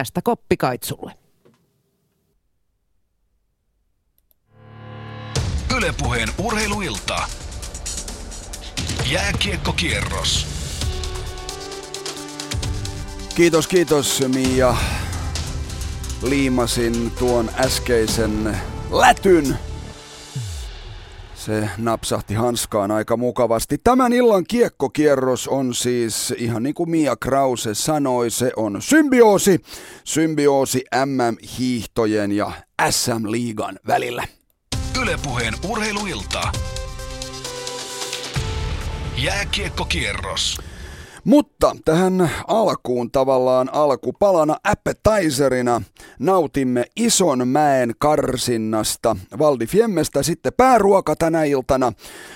[0.00, 1.12] Tästä koppi Kaitsulle.
[5.76, 7.16] Ylepuheen urheiluilta.
[9.10, 10.46] Jääkiekkokierros.
[13.34, 14.76] Kiitos, kiitos Mia.
[16.22, 18.56] Liimasin tuon äskeisen
[18.90, 19.58] lätyn.
[21.44, 23.78] Se napsahti hanskaan aika mukavasti.
[23.84, 29.60] Tämän illan kiekkokierros on siis, ihan niin kuin Mia Krause sanoi, se on symbioosi.
[30.04, 32.52] Symbioosi MM-hiihtojen ja
[32.90, 34.24] SM-liigan välillä.
[35.02, 36.52] Ylepuheen urheiluilta.
[39.16, 40.58] Jääkiekkokierros.
[41.24, 41.49] Mutta
[41.84, 45.82] tähän alkuun tavallaan alkupalana appetizerina
[46.18, 51.92] nautimme ison mäen karsinnasta Valdi Fiemmestä sitten pääruoka tänä iltana.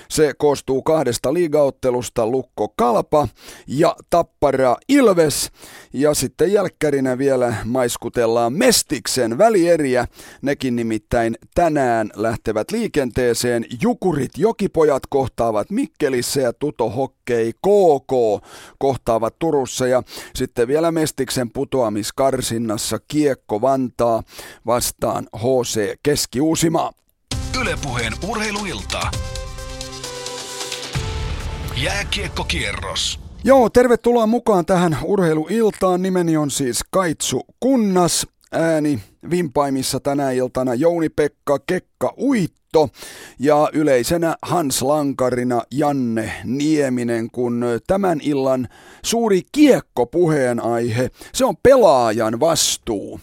[0.08, 3.28] Se koostuu kahdesta liigaottelusta Lukko Kalpa
[3.66, 5.50] ja Tappara Ilves.
[5.92, 10.06] Ja sitten jälkkärinä vielä maiskutellaan Mestiksen välieriä.
[10.42, 13.64] Nekin nimittäin tänään lähtevät liikenteeseen.
[13.82, 18.12] Jukurit Jokipojat kohtaavat Mikkelissä ja Tuto Hokkei KK
[19.14, 20.02] kohtaavat Turussa ja
[20.34, 24.22] sitten vielä Mestiksen putoamiskarsinnassa Kiekko Vantaa
[24.66, 26.92] vastaan HC Keski-Uusimaa.
[27.60, 29.00] Ylepuheen urheiluilta.
[31.76, 33.20] Jääkiekkokierros.
[33.44, 36.02] Joo, tervetuloa mukaan tähän urheiluiltaan.
[36.02, 38.26] Nimeni on siis Kaitsu Kunnas.
[38.52, 42.14] Ääni vimpaimissa tänä iltana Jouni-Pekka Kekka
[42.76, 42.88] Uitto
[43.38, 48.68] ja yleisenä Hans Lankarina Janne Nieminen, kun tämän illan
[49.04, 53.20] suuri kiekko puheenaihe, se on pelaajan vastuu.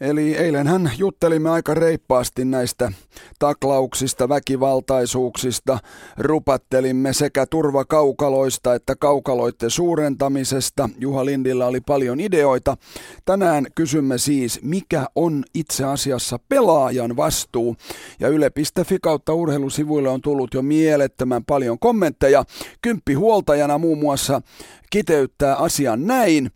[0.00, 2.92] Eli eilenhän juttelimme aika reippaasti näistä
[3.38, 5.78] taklauksista, väkivaltaisuuksista,
[6.18, 10.88] rupattelimme sekä turvakaukaloista että kaukaloiden suurentamisesta.
[10.98, 12.76] Juha Lindillä oli paljon ideoita.
[13.24, 17.76] Tänään kysymme siis, mikä on itse asiassa pelaajan vastuu.
[18.20, 22.44] Ja yle.fi kautta urheilusivuille on tullut jo mielettömän paljon kommentteja.
[22.82, 24.42] Kymppi huoltajana muun muassa
[24.90, 26.50] kiteyttää asian näin.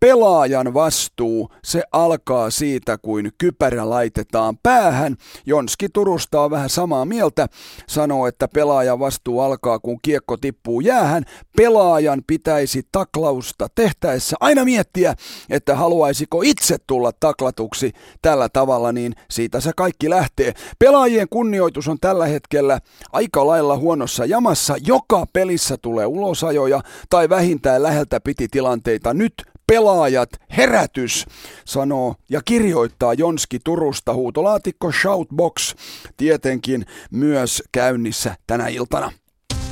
[0.00, 5.16] Pelaajan vastuu, se alkaa siitä, kuin kypärä laitetaan päähän.
[5.46, 7.46] Jonski Turusta on vähän samaa mieltä,
[7.88, 11.24] sanoo, että pelaajan vastuu alkaa, kun kiekko tippuu jäähän.
[11.56, 15.14] Pelaajan pitäisi taklausta tehtäessä aina miettiä,
[15.50, 17.92] että haluaisiko itse tulla taklatuksi
[18.22, 20.52] tällä tavalla, niin siitä se kaikki lähtee.
[20.78, 22.80] Pelaajien kunnioitus on tällä hetkellä
[23.12, 24.74] aika lailla huonossa jamassa.
[24.86, 26.80] Joka pelissä tulee ulosajoja
[27.10, 29.14] tai vähintään läheltä piti tilanteita.
[29.14, 29.34] Nyt
[29.66, 31.26] pelaajat, herätys,
[31.64, 35.74] sanoo ja kirjoittaa Jonski Turusta huutolaatikko Shoutbox
[36.16, 39.12] tietenkin myös käynnissä tänä iltana.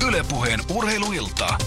[0.08, 1.58] Ylepuheen urheiluilta.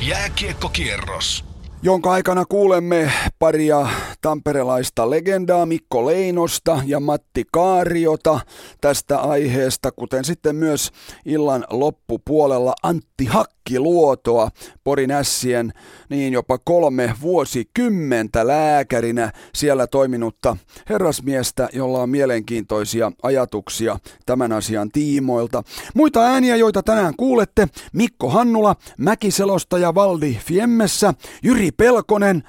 [0.00, 1.44] Jääkiekkokierros
[1.84, 3.86] jonka aikana kuulemme paria
[4.20, 8.40] tamperelaista legendaa Mikko Leinosta ja Matti Kaariota
[8.80, 10.90] tästä aiheesta, kuten sitten myös
[11.24, 13.26] illan loppupuolella Antti
[13.62, 14.50] Hakkiluotoa,
[14.84, 15.72] Porin ässien
[16.08, 20.56] niin jopa kolme vuosikymmentä lääkärinä siellä toiminutta
[20.88, 25.62] herrasmiestä, jolla on mielenkiintoisia ajatuksia tämän asian tiimoilta.
[25.94, 32.42] Muita ääniä, joita tänään kuulette, Mikko Hannula, Mäkiselostaja Valdi Fiemmessä, Jyri Pelkonen,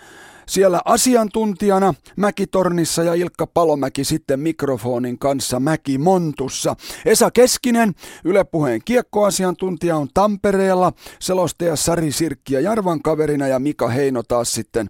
[0.48, 6.76] siellä asiantuntijana Mäkitornissa ja Ilkka Palomäki sitten mikrofonin kanssa Mäki Montussa.
[7.06, 7.94] Esa Keskinen,
[8.26, 14.54] Yle Puheen kiekkoasiantuntija on Tampereella, selostaja Sari Sirkki ja Jarvan kaverina ja Mika Heino taas
[14.54, 14.90] sitten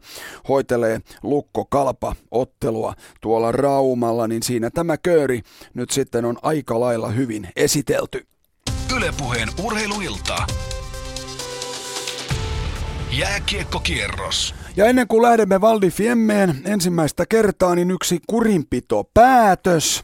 [0.50, 5.42] hoitelee Lukko Kalpa ottelua tuolla Raumalla, niin siinä tämä kööri
[5.74, 8.28] nyt sitten on aika lailla hyvin esitelty.
[8.96, 10.46] Ylepuheen urheiluilta.
[13.12, 14.56] Jääkiekkokierros.
[14.76, 20.04] Ja ennen kuin lähdemme Valdi Fiemmeen ensimmäistä kertaa, niin yksi kurinpito päätös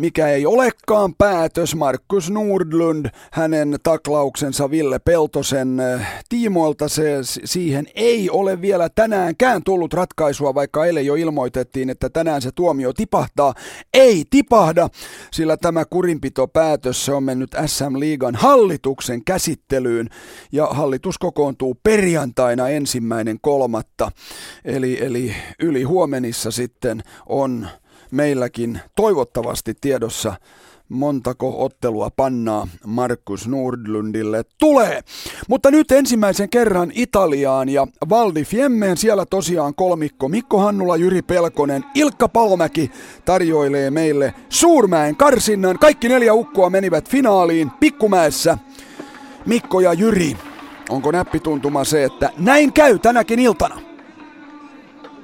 [0.00, 1.74] mikä ei olekaan päätös.
[1.74, 9.94] Markus Nordlund, hänen taklauksensa Ville Peltosen eh, tiimoilta, se, siihen ei ole vielä tänäänkään tullut
[9.94, 13.54] ratkaisua, vaikka eilen jo ilmoitettiin, että tänään se tuomio tipahtaa.
[13.94, 14.88] Ei tipahda,
[15.32, 20.08] sillä tämä kurinpitopäätös se on mennyt SM-liigan hallituksen käsittelyyn
[20.52, 24.12] ja hallitus kokoontuu perjantaina ensimmäinen kolmatta.
[24.64, 27.68] Eli, eli yli huomenissa sitten on
[28.12, 30.34] meilläkin toivottavasti tiedossa
[30.90, 35.00] montako ottelua pannaa Markus Nordlundille tulee.
[35.48, 41.84] Mutta nyt ensimmäisen kerran Italiaan ja Valdi Fiemmeen siellä tosiaan kolmikko Mikko Hannula, Jyri Pelkonen,
[41.94, 42.90] Ilkka Palomäki
[43.24, 45.78] tarjoilee meille Suurmäen karsinnan.
[45.78, 48.58] Kaikki neljä ukkoa menivät finaaliin Pikkumäessä.
[49.46, 50.36] Mikko ja Jyri,
[50.88, 53.89] onko näppituntuma se, että näin käy tänäkin iltana?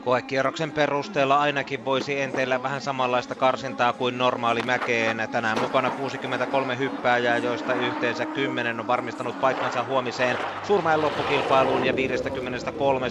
[0.06, 5.18] Koekierroksen perusteella ainakin voisi enteillä vähän samanlaista karsintaa kuin normaali mäkeen.
[5.30, 13.08] Tänään mukana 63 hyppääjää, joista yhteensä 10 on varmistanut paikkansa huomiseen surmain loppukilpailuun ja 53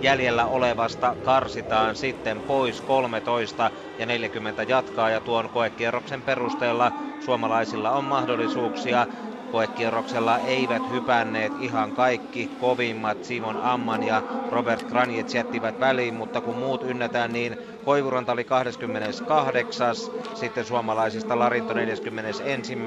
[0.00, 8.04] jäljellä olevasta karsitaan sitten pois 13 ja 40 jatkaa ja tuon koekierroksen perusteella suomalaisilla on
[8.04, 9.06] mahdollisuuksia
[9.54, 13.24] Koekierroksella eivät hypänneet ihan kaikki kovimmat.
[13.24, 19.94] Simon Amman ja Robert Granjets jättivät väliin, mutta kun muut ynnätään, niin Koivuranta oli 28.
[20.34, 22.78] Sitten suomalaisista Larinto 41.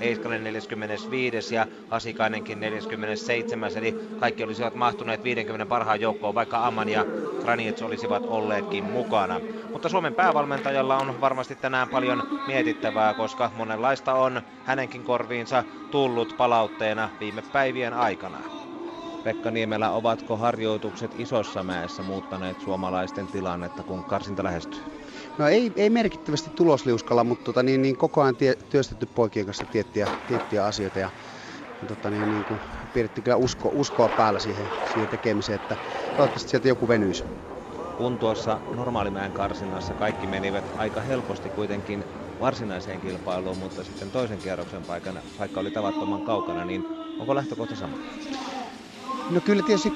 [0.00, 1.54] Heiskanen 45.
[1.54, 3.70] ja Hasikainenkin 47.
[3.76, 7.04] Eli kaikki olisivat mahtuneet 50 parhaan joukkoon, vaikka Amman ja
[7.42, 9.40] Granjets olisivat olleetkin mukana.
[9.72, 17.08] Mutta Suomen päävalmentajalla on varmasti tänään paljon mietittävää, koska monenlaista on hänenkin korviinsa tullut palautteena
[17.20, 18.63] viime päivien aikana.
[19.24, 24.80] Pekka Niemelä, ovatko harjoitukset isossa mäessä muuttaneet suomalaisten tilannetta, kun karsinta lähestyy?
[25.38, 29.66] No ei, ei merkittävästi tulosliuskalla, mutta tota, niin, niin koko ajan tie, työstetty poikien kanssa
[29.70, 31.10] tiettyjä, tiettyjä asioita ja
[31.86, 32.60] tota, niin, niin kuin,
[32.92, 35.76] pidetty kyllä usko, uskoa päällä siihen, siihen tekemiseen, että
[36.16, 37.24] toivottavasti sieltä joku venyisi.
[37.96, 42.04] Kun tuossa normaalimäen karsinnassa kaikki menivät aika helposti kuitenkin
[42.40, 46.84] varsinaiseen kilpailuun, mutta sitten toisen kierroksen paikana, paikka oli tavattoman kaukana, niin
[47.18, 47.96] onko lähtökohta sama?
[49.30, 49.92] No kyllä tietysti,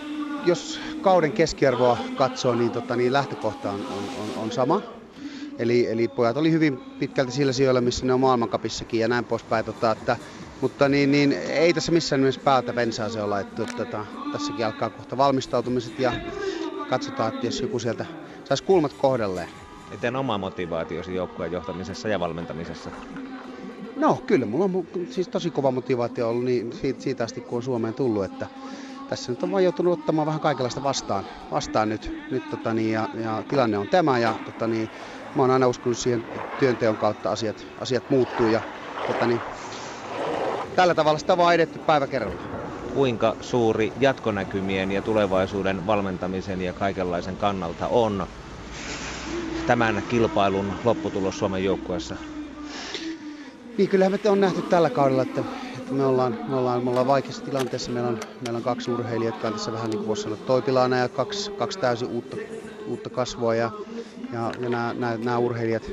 [0.47, 4.83] jos kauden keskiarvoa katsoo, niin, tota, niin lähtökohta on, on, on, on sama.
[5.59, 9.65] Eli, eli pojat oli hyvin pitkälti sillä sijoilla, missä ne on maailmankapissakin ja näin poispäin.
[9.65, 10.17] Tota, että,
[10.61, 13.41] mutta niin, niin, ei tässä missään nimessä päältä bensaa se olla.
[13.41, 16.13] Että, tota, tässäkin alkaa kohta valmistautumiset ja
[16.91, 18.07] katsotaan, että jos joku sieltä
[18.45, 19.49] saisi kulmat kohdalleen.
[19.91, 22.91] Miten oma motivaatiosi joukkueen johtamisessa ja valmentamisessa?
[23.97, 27.63] No kyllä, mulla on siis tosi kova motivaatio ollut niin siitä, siitä asti, kun on
[27.63, 28.47] Suomeen tullut, että
[29.09, 33.09] tässä nyt on vaan joutunut ottamaan vähän kaikenlaista vastaan, vastaan nyt, nyt tota niin, ja,
[33.23, 34.91] ja, tilanne on tämä ja tota niin,
[35.35, 36.25] mä oon aina uskonut siihen
[36.59, 38.63] työnteon kautta asiat, asiat muuttuu ja
[39.07, 39.43] tota niin,
[40.77, 42.43] tällä tavalla sitä vaan edetty päivä kerralla.
[42.91, 48.27] Kuinka suuri jatkonäkymien ja tulevaisuuden valmentamisen ja kaikenlaisen kannalta on
[49.67, 52.17] tämän kilpailun lopputulos Suomen joukkueessa?
[53.79, 55.45] Niin, kyllähän me on nähty tällä kaudella, että,
[55.89, 57.91] että me, ollaan, me, ollaan, me ollaan vaikeassa tilanteessa.
[57.91, 60.97] Meillä on, meillä on kaksi urheilijaa, jotka on tässä vähän niin kuin voisi sanoa toipilaana
[60.97, 62.37] ja kaksi, kaksi täysin uutta,
[62.87, 63.55] uutta kasvua.
[63.55, 63.71] Ja,
[64.33, 65.91] ja, ja nämä, nämä, nämä urheilijat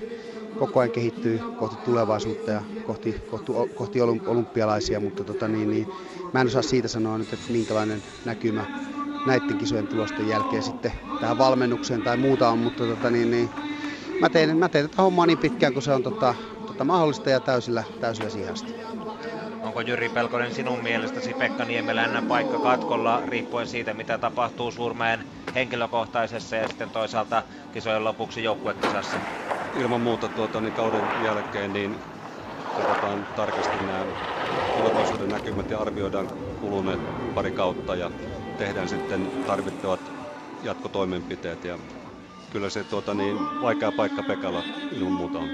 [0.60, 5.88] koko ajan kehittyy kohti tulevaisuutta ja kohti, kohti, kohti olympialaisia, mutta tota, niin, niin,
[6.34, 8.66] mä en osaa siitä sanoa nyt, että minkälainen näkymä
[9.26, 13.50] näiden kisojen tulosten jälkeen sitten tähän valmennukseen tai muuta on, mutta tota, niin, niin,
[14.22, 16.36] mä, teen, mä teen tätä hommaa niin pitkään kuin se on tota,
[16.68, 18.95] tota, mahdollista ja täysillä, täysillä siihen asti.
[19.76, 25.24] Onko Jyri Pelkonen sinun mielestäsi Pekka Niemelän paikka katkolla riippuen siitä, mitä tapahtuu Suurmäen
[25.56, 27.44] henkilökohtaisessa ja sitten toisaalta
[27.74, 29.20] kisojen lopuksi joukkuekisassa?
[29.74, 32.02] Ilman muuta tuota, niin kauden jälkeen niin
[32.76, 34.08] katsotaan tarkasti nämä
[34.76, 36.30] tulevaisuuden näkymät ja arvioidaan
[36.60, 37.02] kuluneet
[37.34, 38.12] pari kautta ja
[38.58, 40.12] tehdään sitten tarvittavat
[40.64, 41.64] jatkotoimenpiteet.
[41.64, 41.80] Ja
[42.50, 45.50] kyllä se tuota, niin, vaikea paikka Pekalla ilman muuta on.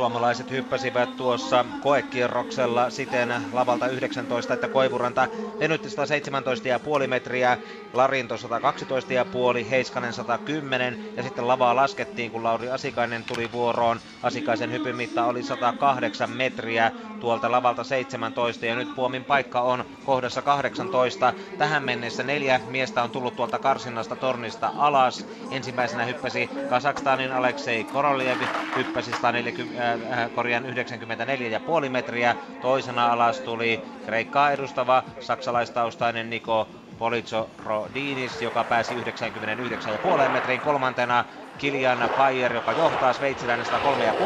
[0.00, 5.28] Suomalaiset hyppäsivät tuossa koekierroksella siten lavalta 19, että Koivuranta
[5.60, 7.58] venytti 117,5 metriä,
[7.92, 14.00] Larinto 112,5, Heiskanen 110 ja sitten lavaa laskettiin, kun Lauri Asikainen tuli vuoroon.
[14.22, 21.32] Asikaisen hypymitta oli 108 metriä tuolta lavalta 17 ja nyt Puomin paikka on kohdassa 18.
[21.58, 25.26] Tähän mennessä neljä miestä on tullut tuolta karsinnasta tornista alas.
[25.50, 28.38] Ensimmäisenä hyppäsi Kasakstanin Aleksei Koroliev,
[28.76, 32.36] hyppäsi 140, äh, korjan 94,5 metriä.
[32.62, 41.24] Toisena alas tuli Kreikkaa edustava saksalaistaustainen Niko Politso Rodinis, joka pääsi 99,5 metriin kolmantena
[41.60, 43.66] Kilian Payer, joka johtaa sveitsiläinen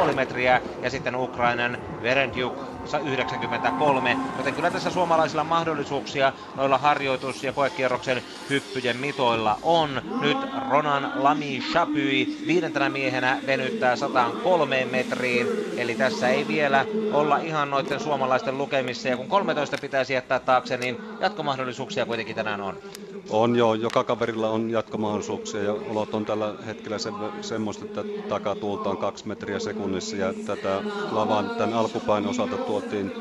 [0.08, 2.54] 103,5 metriä, ja sitten Ukrainan Verendjuk
[3.02, 10.02] 93, joten kyllä tässä suomalaisilla mahdollisuuksia noilla harjoitus- ja koekierroksen hyppyjen mitoilla on.
[10.20, 10.38] Nyt
[10.68, 18.00] Ronan Lami Chapui viidentenä miehenä venyttää 103 metriin, eli tässä ei vielä olla ihan noiden
[18.00, 22.78] suomalaisten lukemissa, ja kun 13 pitäisi jättää taakse, niin jatkomahdollisuuksia kuitenkin tänään on.
[23.28, 28.90] On joo, joka kaverilla on jatkomahdollisuuksia ja olot on tällä hetkellä se, semmoista, että takatuulta
[28.90, 33.12] on kaksi metriä sekunnissa ja tätä lavan tämän alkupain osalta tuotiin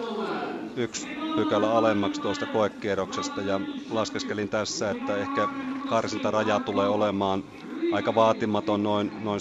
[0.75, 5.49] yksi pykälä alemmaksi tuosta koekierroksesta ja laskeskelin tässä, että ehkä
[5.85, 7.43] karsintaraja tulee olemaan
[7.93, 9.39] aika vaatimaton noin, noin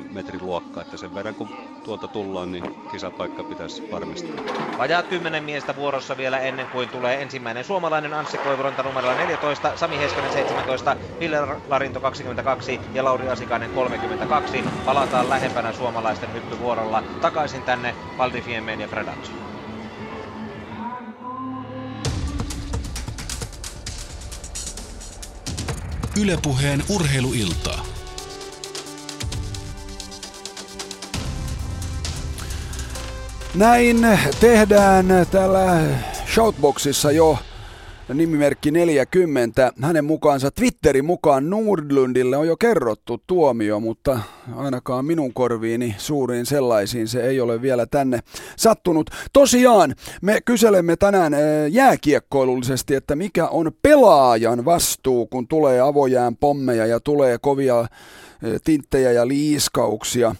[0.00, 1.50] 105-107 metrin luokka, että sen verran kun
[1.82, 4.34] tuolta tullaan, niin kisapaikka pitäisi varmistaa.
[4.78, 9.98] Vajaat kymmenen miestä vuorossa vielä ennen kuin tulee ensimmäinen suomalainen Anssi Koivuranta numerolla 14, Sami
[9.98, 14.64] Heskanen 17, Ville Larinto 22 ja Lauri Asikainen 32.
[14.84, 19.53] Palataan lähempänä suomalaisten hyppyvuorolla takaisin tänne Valdifiemeen ja Fredatsoon.
[26.20, 27.86] Ylepuheen urheiluiltaa.
[33.54, 34.06] Näin
[34.40, 35.82] tehdään täällä
[36.34, 37.38] Shoutboxissa jo
[38.12, 39.72] nimimerkki 40.
[39.82, 44.20] Hänen mukaansa Twitterin mukaan Nordlundille on jo kerrottu tuomio, mutta
[44.56, 48.20] ainakaan minun korviini suuriin sellaisiin se ei ole vielä tänne
[48.56, 49.10] sattunut.
[49.32, 56.86] Tosiaan, me kyselemme tänään eh, jääkiekkoilullisesti, että mikä on pelaajan vastuu, kun tulee avojään pommeja
[56.86, 60.34] ja tulee kovia eh, tinttejä ja liiskauksia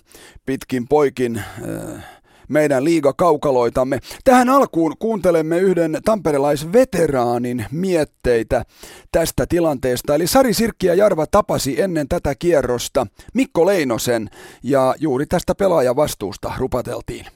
[0.47, 2.05] pitkin poikin eh,
[2.49, 3.99] meidän liigakaukaloitamme.
[4.25, 8.65] Tähän alkuun kuuntelemme yhden tamperelaisveteraanin mietteitä
[9.13, 10.15] tästä tilanteesta.
[10.15, 14.31] Eli Sari Sirkki ja Jarva tapasi ennen tätä kierrosta Mikko Leinosen
[14.63, 17.27] ja juuri tästä pelaajan vastuusta rupateltiin.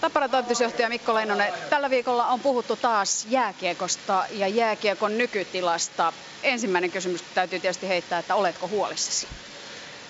[0.00, 6.12] Tapparan toimitusjohtaja Mikko Leinonen, tällä viikolla on puhuttu taas jääkiekosta ja jääkiekon nykytilasta.
[6.42, 9.26] Ensimmäinen kysymys täytyy tietysti heittää, että oletko huolissasi?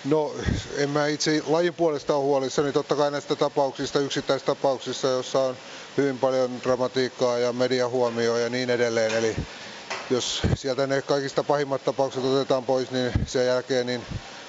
[0.03, 0.35] No
[0.77, 2.71] en mä itse lajin puolesta ole huolissani.
[2.71, 5.57] Totta kai näistä tapauksista, yksittäistapauksista, joissa on
[5.97, 9.13] hyvin paljon dramatiikkaa ja mediahuomioa ja niin edelleen.
[9.13, 9.35] Eli
[10.09, 14.05] jos sieltä ne kaikista pahimmat tapaukset otetaan pois, niin sen jälkeen niin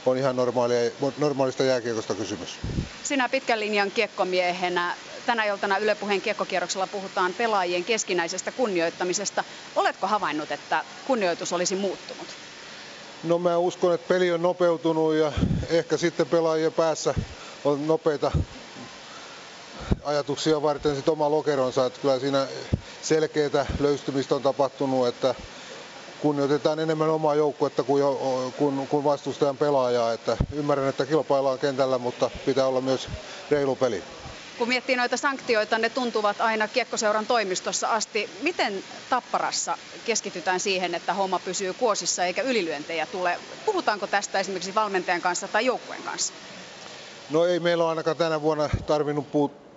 [0.06, 2.58] on ihan normaalia, normaalista jääkiekosta kysymys.
[3.02, 4.96] Sinä pitkän linjan kiekkomiehenä
[5.26, 9.44] tänä iltana Yle Puheen kiekkokierroksella puhutaan pelaajien keskinäisestä kunnioittamisesta.
[9.76, 12.43] Oletko havainnut, että kunnioitus olisi muuttunut?
[13.24, 15.32] No mä uskon, että peli on nopeutunut ja
[15.70, 17.14] ehkä sitten pelaajien päässä
[17.64, 18.30] on nopeita
[20.04, 21.86] ajatuksia varten sitten oma lokeronsa.
[21.86, 22.46] Että kyllä siinä
[23.02, 25.34] selkeää löystymistä on tapahtunut, että
[26.22, 28.02] kunnioitetaan enemmän omaa joukkuetta kuin,
[28.56, 30.12] kuin, kuin vastustajan pelaajaa.
[30.12, 33.08] Että ymmärrän, että kilpaillaan kentällä, mutta pitää olla myös
[33.50, 34.02] reilu peli.
[34.58, 38.30] Kun miettii noita sanktioita, ne tuntuvat aina Kiekkoseuran toimistossa asti.
[38.42, 43.38] Miten Tapparassa keskitytään siihen, että homma pysyy kuosissa eikä ylilyöntejä tule?
[43.66, 46.32] Puhutaanko tästä esimerkiksi valmentajan kanssa tai joukkueen kanssa?
[47.30, 49.26] No ei meillä ole ainakaan tänä vuonna tarvinnut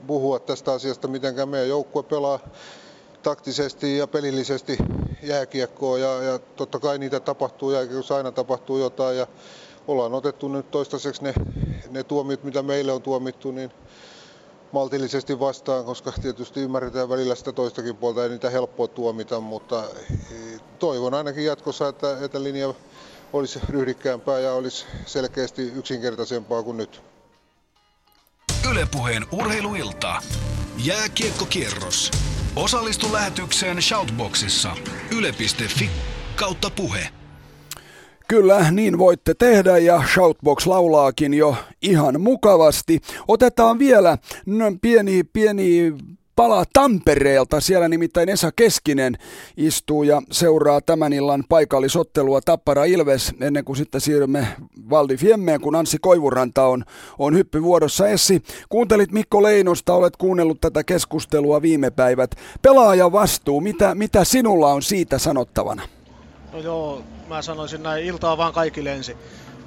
[0.07, 1.49] puhua tästä asiasta mitenkään.
[1.49, 2.39] Meidän joukkue pelaa
[3.23, 4.77] taktisesti ja pelillisesti
[5.23, 9.27] jääkiekkoa ja, ja totta kai niitä tapahtuu jääkiekossa aina tapahtuu jotain ja
[9.87, 11.33] ollaan otettu nyt toistaiseksi ne,
[11.89, 13.71] ne tuomiot, mitä meille on tuomittu, niin
[14.77, 20.61] maltillisesti vastaan, koska tietysti ymmärretään välillä sitä toistakin puolta, ei niitä helppoa tuomita, mutta eh,
[20.79, 22.73] toivon ainakin jatkossa, että, että linja
[23.33, 27.01] olisi ryhdikkäämpää ja olisi selkeästi yksinkertaisempaa kuin nyt.
[28.71, 30.21] Ylepuheen urheiluilta.
[30.85, 32.11] Jääkiekkokierros.
[32.55, 34.75] Osallistu lähetykseen Shoutboxissa.
[35.11, 35.89] Yle.fi
[36.35, 37.16] kautta puhe.
[38.27, 42.99] Kyllä, niin voitte tehdä ja Shoutbox laulaakin jo ihan mukavasti.
[43.27, 44.17] Otetaan vielä
[44.81, 45.93] pieni, pieni
[46.35, 47.61] pala Tampereelta.
[47.61, 49.17] Siellä nimittäin Esa Keskinen
[49.57, 54.47] istuu ja seuraa tämän illan paikallisottelua Tappara Ilves ennen kuin sitten siirrymme
[54.89, 56.83] Valdi Fiemmeen, kun Anssi Koivuranta on,
[57.19, 58.07] on hyppyvuorossa.
[58.07, 62.31] Essi, kuuntelit Mikko Leinosta, olet kuunnellut tätä keskustelua viime päivät.
[62.61, 65.96] Pelaaja vastuu, mitä, mitä sinulla on siitä sanottavana?
[66.57, 69.17] No joo, mä sanoisin näin, iltaa vaan kaikille ensin.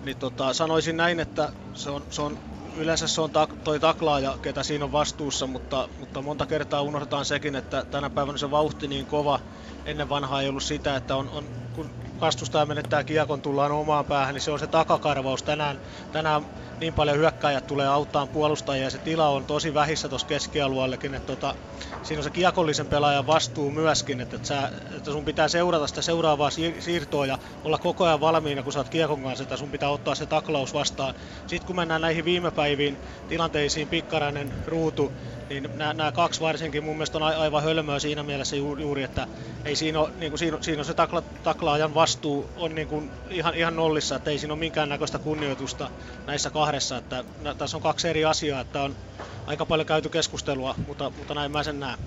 [0.03, 2.39] Niin tota, sanoisin näin, että se on, se on
[2.77, 7.25] yleensä se on tak, toi taklaaja, ketä siinä on vastuussa, mutta, mutta monta kertaa unohdetaan
[7.25, 9.41] sekin, että tänä päivänä se vauhti niin kova,
[9.87, 14.35] ennen vanhaa ei ollut sitä, että on, on kun vastustaja menettää kiekon, tullaan omaan päähän,
[14.35, 15.43] niin se on se takakarvaus.
[15.43, 15.81] Tänään,
[16.13, 16.47] tänään
[16.81, 21.27] niin paljon hyökkäjät tulee auttaa puolustajia ja se tila on tosi vähissä tuossa keskialueellekin, että
[21.27, 21.55] tota,
[22.03, 26.03] siinä on se kiekollisen pelaajan vastuu myöskin, että, että, sä, että sun pitää seurata sitä
[26.03, 29.89] seuraavaa siirtoa ja olla koko ajan valmiina, kun sä oot kiekon kanssa, että sun pitää
[29.89, 31.15] ottaa se taklaus vastaan.
[31.47, 35.13] Sitten kun mennään näihin viime päiviin tilanteisiin, pikkarainen, ruutu,
[35.49, 39.27] niin nämä, kaksi varsinkin mun mielestä on aivan hölmöä siinä mielessä juuri, että
[39.65, 43.11] ei siinä ole, niin kuin siinä, siinä on se takla, taklaajan vastuu on niin kuin
[43.31, 45.91] ihan, ihan nollissa, että ei siinä ole minkäännäköistä kunnioitusta
[46.27, 47.25] näissä kahdessa, että
[47.59, 48.97] tässä on kaksi eri asiaa, että on
[49.47, 51.99] aika paljon käyty keskustelua, mutta, mutta näin mä sen näen.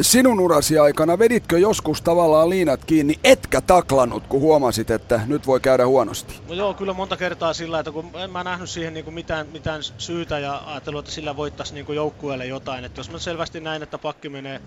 [0.00, 5.60] Sinun urasi aikana veditkö joskus tavallaan liinat kiinni, etkä taklannut, kun huomasit, että nyt voi
[5.60, 6.34] käydä huonosti?
[6.48, 9.46] No joo, kyllä monta kertaa sillä, että kun en mä nähnyt siihen niin kuin mitään,
[9.52, 12.84] mitään syytä ja ajatellut, että sillä voittaisi niin joukkueelle jotain.
[12.84, 14.60] Että jos mä selvästi näin, että pakki menee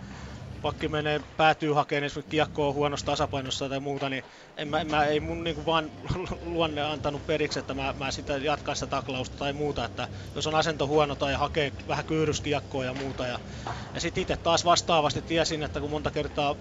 [0.61, 4.23] pakki menee, päätyy hakemaan esimerkiksi kiekkoa huonossa tasapainossa tai muuta, niin
[4.57, 5.91] en mä, mä ei mun niin vaan
[6.41, 10.55] luonne antanut periksi, että mä, mä sitä jatkan sitä taklausta tai muuta, että jos on
[10.55, 13.27] asento huono tai hakee vähän kyyryskiekkoa ja muuta.
[13.27, 13.39] Ja,
[13.93, 16.55] ja sitten itse taas vastaavasti tiesin, että kun monta kertaa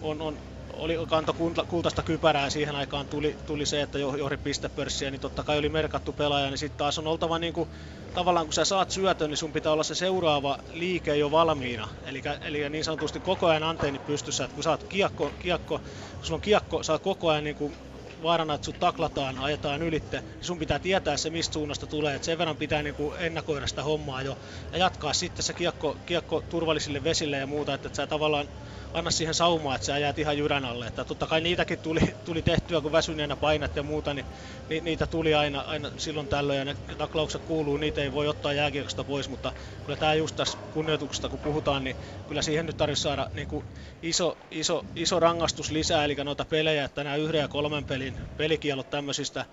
[0.00, 0.38] on, on
[0.76, 1.34] oli kanto
[1.68, 6.12] kultaista kypärää siihen aikaan tuli, tuli se, että johdi pistepörssiä, niin totta kai oli merkattu
[6.12, 7.68] pelaaja, niin sitten taas on oltava niin kuin,
[8.14, 11.88] tavallaan kun sä saat syötön, niin sun pitää olla se seuraava liike jo valmiina.
[12.04, 16.36] Eli, eli niin sanotusti koko ajan anteeni pystyssä, että kun saat kiekko, kiekko kun sulla
[16.36, 17.76] on kiekko, saat koko ajan niin kuin
[18.22, 22.14] vaarana, että sut taklataan, ajetaan ylitte, niin sun pitää tietää se, mistä suunnasta tulee.
[22.14, 24.38] Et sen verran pitää niinku ennakoida sitä hommaa jo
[24.72, 28.48] ja jatkaa sitten se kiekko, kiekko turvallisille vesille ja muuta, että et sä tavallaan
[28.94, 30.86] anna siihen saumaa, että sä jäät ihan jyrän alle.
[30.86, 34.26] Että totta kai niitäkin tuli, tuli tehtyä, kun väsyneenä painat ja muuta, niin
[34.68, 38.52] ni, niitä tuli aina, aina silloin tällöin ja ne taklaukset kuuluu, niitä ei voi ottaa
[38.52, 39.52] jääkiekosta pois, mutta
[39.84, 43.64] kyllä tämä just tässä kunnioituksesta kun puhutaan, niin kyllä siihen nyt tarvitsisi saada niin kuin
[44.02, 48.90] iso, iso, iso rangastus lisää, eli noita pelejä, että nämä yhden ja kolmen pelin pelikielot
[48.90, 49.44] tämmöisistä,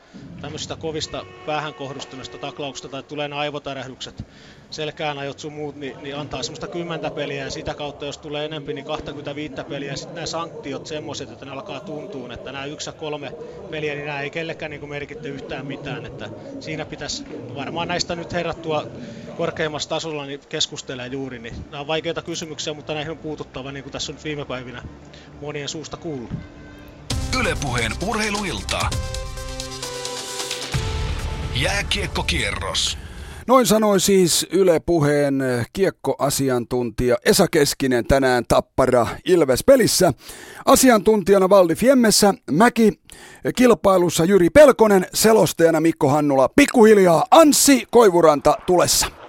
[0.41, 4.23] tämmöisistä kovista päähän kohdistuneista taklauksista tai tulee nämä aivotärähdykset,
[4.73, 8.45] selkään ajot sun muut, niin, niin antaa semmoista kymmentä peliä ja sitä kautta, jos tulee
[8.45, 12.65] enempi, niin 25 peliä ja sitten nämä sanktiot semmoiset, että ne alkaa tuntua, että nämä
[12.65, 13.31] yksi ja kolme
[13.71, 17.23] peliä, niin nämä ei kellekään niin merkitse yhtään mitään, että siinä pitäisi
[17.55, 18.87] varmaan näistä nyt herrattua
[19.37, 23.83] korkeimmassa tasolla niin keskustelee juuri, niin nämä on vaikeita kysymyksiä, mutta näihin on puututtava, niin
[23.83, 24.81] kuin tässä on viime päivinä
[25.41, 26.29] monien suusta kuullut.
[27.39, 28.89] Ylepuheen urheiluilta.
[31.55, 33.02] Jääkiekkokierros.
[33.47, 40.13] Noin sanoi siis Yle Puheen kiekkoasiantuntija Esa Keskinen tänään Tappara Ilves-pelissä.
[40.65, 42.93] Asiantuntijana Valdi Fiemmessä, Mäki
[43.55, 46.49] kilpailussa Jyri Pelkonen, selostajana Mikko Hannula.
[46.55, 49.22] Pikkuhiljaa Anssi Koivuranta tulessa.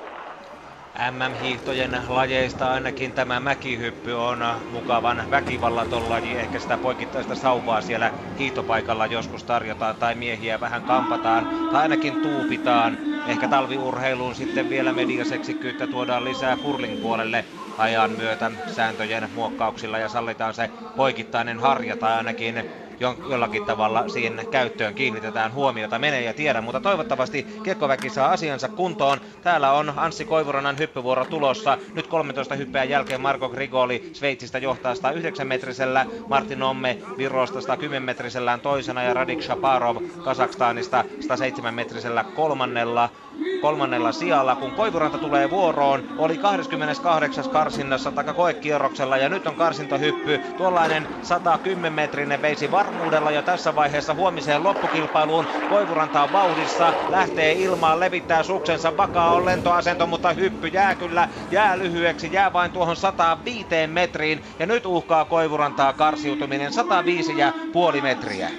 [1.11, 6.37] MM-hiihtojen lajeista ainakin tämä mäkihyppy on mukavan väkivallaton laji.
[6.39, 12.99] Ehkä sitä poikittaista sauvaa siellä hiihtopaikalla joskus tarjotaan tai miehiä vähän kampataan tai ainakin tuupitaan.
[13.27, 17.45] Ehkä talviurheiluun sitten vielä mediaseksikkyyttä tuodaan lisää kurling puolelle
[17.79, 22.65] ajan myötä sääntöjen muokkauksilla ja sallitaan se poikittainen harja tai ainakin
[23.01, 25.99] jollakin tavalla siihen käyttöön kiinnitetään huomiota.
[25.99, 29.21] Menee ja tiedä, mutta toivottavasti Kiekkoväki saa asiansa kuntoon.
[29.43, 31.79] Täällä on Anssi Koivuronan hyppyvuoro tulossa.
[31.95, 38.61] Nyt 13 hyppeän jälkeen Marko Grigoli Sveitsistä johtaa 109 metrisellä, Martin Omme Virosta 110 metrisellään
[38.61, 43.11] toisena ja Radik Shaparov Kasakstanista 107 metrisellä kolmannella
[43.59, 44.57] kolmannella sijalla.
[44.57, 47.45] Kun Koivuranta tulee vuoroon, oli 28.
[47.51, 50.39] karsinnassa taka koekierroksella ja nyt on karsintohyppy.
[50.57, 55.49] Tuollainen 110 metrinen veisi varmuudella jo tässä vaiheessa huomiseen loppukilpailuun.
[55.67, 61.79] Koivuranta on vauhdissa, lähtee ilmaan, levittää suksensa, vakaa on lentoasento, mutta hyppy jää kyllä, jää
[61.79, 64.43] lyhyeksi, jää vain tuohon 105 metriin.
[64.59, 68.51] Ja nyt uhkaa Koivurantaa karsiutuminen 105 ja puoli metriä.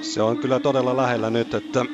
[0.00, 1.80] Se on kyllä todella lähellä nyt, että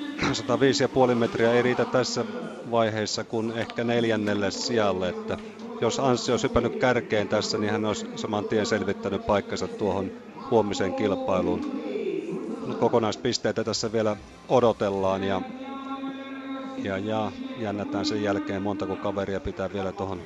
[1.11, 2.25] 105,5 metriä ei riitä tässä
[2.71, 5.09] vaiheessa kuin ehkä neljännelle sijalle.
[5.09, 5.39] Että
[5.81, 10.11] jos Anssi olisi hypännyt kärkeen tässä, niin hän olisi saman tien selvittänyt paikkansa tuohon
[10.51, 11.81] huomiseen kilpailuun.
[12.81, 14.17] Kokonaispisteitä tässä vielä
[14.49, 15.43] odotellaan ja,
[16.83, 20.23] ja, ja jännätään sen jälkeen montako kaveria pitää vielä tuohon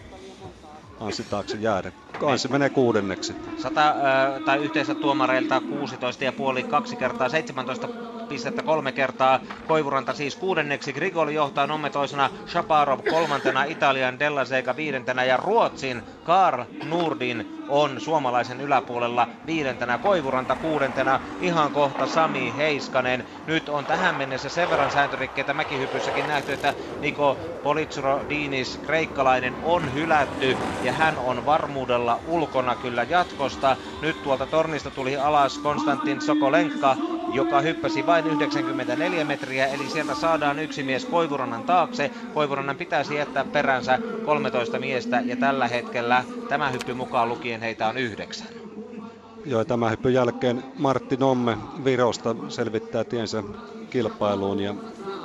[1.01, 1.93] Anssi taakse jäädä.
[2.27, 3.35] Anssi menee kuudenneksi.
[3.59, 7.89] Sata, äh, tai yhteensä tuomareilta 16,5, kaksi kertaa 17
[8.29, 9.41] pistettä kolme kertaa.
[9.67, 16.03] Koivuranta siis kuudenneksi, Grigoli johtaa Nomme toisena, Shaparov kolmantena, Italian Della Sega viidentenä ja Ruotsin
[16.25, 23.25] Karl Nurdin on suomalaisen yläpuolella viidentenä, Koivuranta kuudentena, ihan kohta Sami Heiskanen.
[23.47, 29.95] Nyt on tähän mennessä sen verran sääntörikkeitä mäkihypyssäkin nähty, että Niko Politsuro Dinis, kreikkalainen, on
[29.95, 33.77] hylätty ja hän on varmuudella ulkona kyllä jatkosta.
[34.03, 36.97] Nyt tuolta tornista tuli alas Konstantin Sokolenka,
[37.33, 42.11] joka hyppäsi vain 94 metriä, eli sieltä saadaan yksi mies Koivurannan taakse.
[42.35, 47.99] Koivurannan pitäisi jättää peränsä 13 miestä, ja tällä hetkellä tämä hyppy mukaan lukien heitä on
[47.99, 48.49] yhdeksän.
[49.47, 53.43] Joo, tämä hyppy jälkeen Martti Nomme Virosta selvittää tiensä
[53.91, 54.75] kilpailuun, ja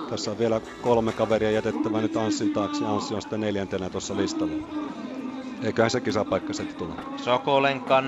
[0.10, 4.54] tässä on vielä kolme kaveria jätettävä nyt Anssin taakse, Anssi on sitten neljäntenä tuossa listalla.
[5.62, 6.96] Eiköhän se kisapaikka sitten tule.
[7.16, 8.06] Sokolenkan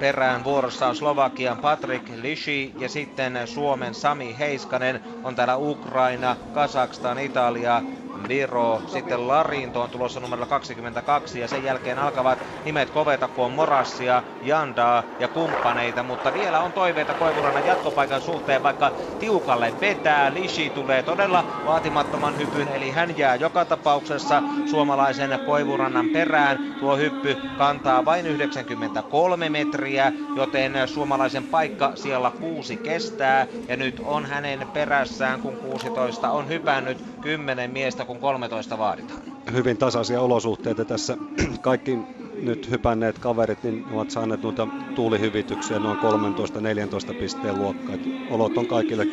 [0.00, 5.00] perään vuorossa on Slovakian Patrik Lishi ja sitten Suomen Sami Heiskanen.
[5.24, 7.82] On täällä Ukraina, Kazakstan, Italia,
[8.28, 13.52] Viro, sitten Larinto on tulossa numero 22 ja sen jälkeen alkavat nimet koveta, kun on
[13.52, 20.34] Morassia, Jandaa ja kumppaneita, mutta vielä on toiveita Koivurannan jatkopaikan suhteen, vaikka tiukalle vetää.
[20.34, 26.58] Lishi tulee todella vaatimattoman hypyn, eli hän jää joka tapauksessa suomalaisen Koivurannan perään.
[26.80, 29.89] Tuo hyppy kantaa vain 93 metriä,
[30.36, 36.98] joten suomalaisen paikka siellä kuusi kestää ja nyt on hänen perässään, kun 16 on hypännyt
[37.20, 39.20] 10 miestä, kun 13 vaaditaan.
[39.52, 41.16] Hyvin tasaisia olosuhteita tässä.
[41.60, 41.98] Kaikki
[42.42, 47.96] nyt hypänneet kaverit niin ovat saaneet noita tuulihyvityksiä noin 13-14 pisteen luokkaa.
[48.30, 49.06] Olot on kaikille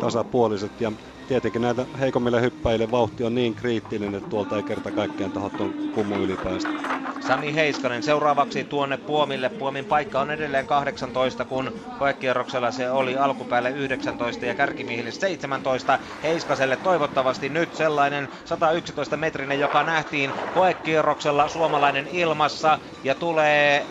[0.00, 0.92] tasapuoliset ja
[1.28, 5.74] tietenkin näitä heikommille hyppäjille vauhti on niin kriittinen, että tuolta ei kerta kaikkiaan taho tuon
[5.94, 6.97] kummu ylipäästä.
[7.20, 9.48] Sami Heiskanen seuraavaksi tuonne Puomille.
[9.48, 15.98] Puomin paikka on edelleen 18, kun koekierroksella se oli alkupäälle 19 ja kärkimiehille 17.
[16.22, 23.90] Heiskaselle toivottavasti nyt sellainen 111 metrinen, joka nähtiin koekierroksella suomalainen ilmassa ja tulee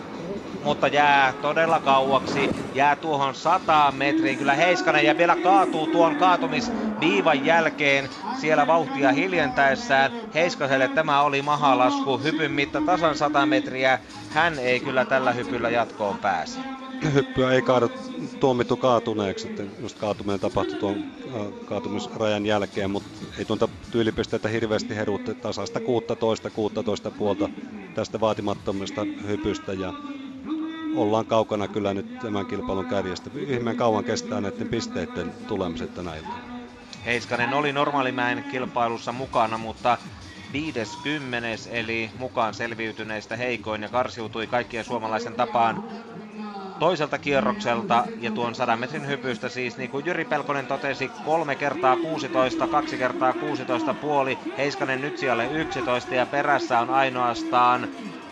[0.67, 2.49] mutta jää todella kauaksi.
[2.73, 4.37] Jää tuohon 100 metriin.
[4.37, 8.09] Kyllä Heiskanen ja vielä kaatuu tuon kaatumisviivan jälkeen
[8.41, 10.11] siellä vauhtia hiljentäessään.
[10.33, 12.17] Heiskaselle tämä oli mahalasku.
[12.17, 13.99] Hypyn mitta tasan 100 metriä.
[14.29, 16.59] Hän ei kyllä tällä hypyllä jatkoon pääse.
[17.13, 17.91] Hyppyä ei kaadu,
[18.39, 21.03] tuomittu kaatuneeksi, että just kaatuminen tapahtui tuon
[21.65, 27.49] kaatumisrajan jälkeen, mutta ei tuonta tyylipisteitä hirveästi heruutte tasasta 16, 16 puolta
[27.93, 29.93] tästä vaatimattomasta hypystä ja
[30.97, 33.29] ollaan kaukana kyllä nyt tämän kilpailun kärjestä.
[33.47, 36.47] Ihmeen kauan kestää näiden pisteiden tulemiset tänä iltana.
[37.05, 39.97] Heiskanen oli normaalimäen kilpailussa mukana, mutta
[40.53, 45.83] 50 eli mukaan selviytyneistä heikoin ja karsiutui kaikkien suomalaisen tapaan
[46.79, 51.95] toiselta kierrokselta ja tuon 100 metrin hypystä siis niin kuin Jyri Pelkonen totesi kolme kertaa
[51.95, 57.87] 16, kaksi kertaa 16 puoli, Heiskanen nyt siellä 11 ja perässä on ainoastaan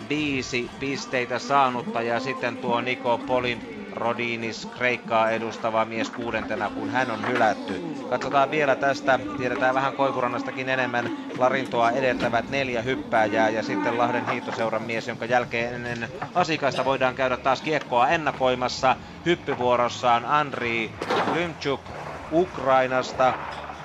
[0.09, 7.11] viisi pisteitä saanutta ja sitten tuo Niko Polin Rodinis Kreikkaa edustava mies kuudentena, kun hän
[7.11, 7.83] on hylätty.
[8.09, 11.09] Katsotaan vielä tästä, tiedetään vähän Koivurannastakin enemmän.
[11.37, 17.37] Larintoa edeltävät neljä hyppääjää ja sitten Lahden hiihtoseuran mies, jonka jälkeen ennen asikaista voidaan käydä
[17.37, 18.95] taas kiekkoa ennakoimassa.
[19.25, 20.91] Hyppyvuorossaan Andri
[21.33, 21.81] Lymchuk
[22.31, 23.33] Ukrainasta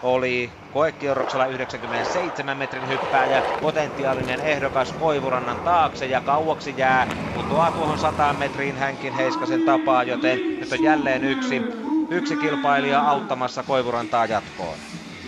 [0.02, 8.32] oli koekierroksella 97 metrin hyppääjä, potentiaalinen ehdokas Koivurannan taakse ja kauaksi jää, putoaa tuohon 100
[8.32, 11.62] metriin hänkin Heiskasen tapaa, joten nyt on jälleen yksi,
[12.10, 14.78] yksi kilpailija auttamassa Koivurantaa jatkoon.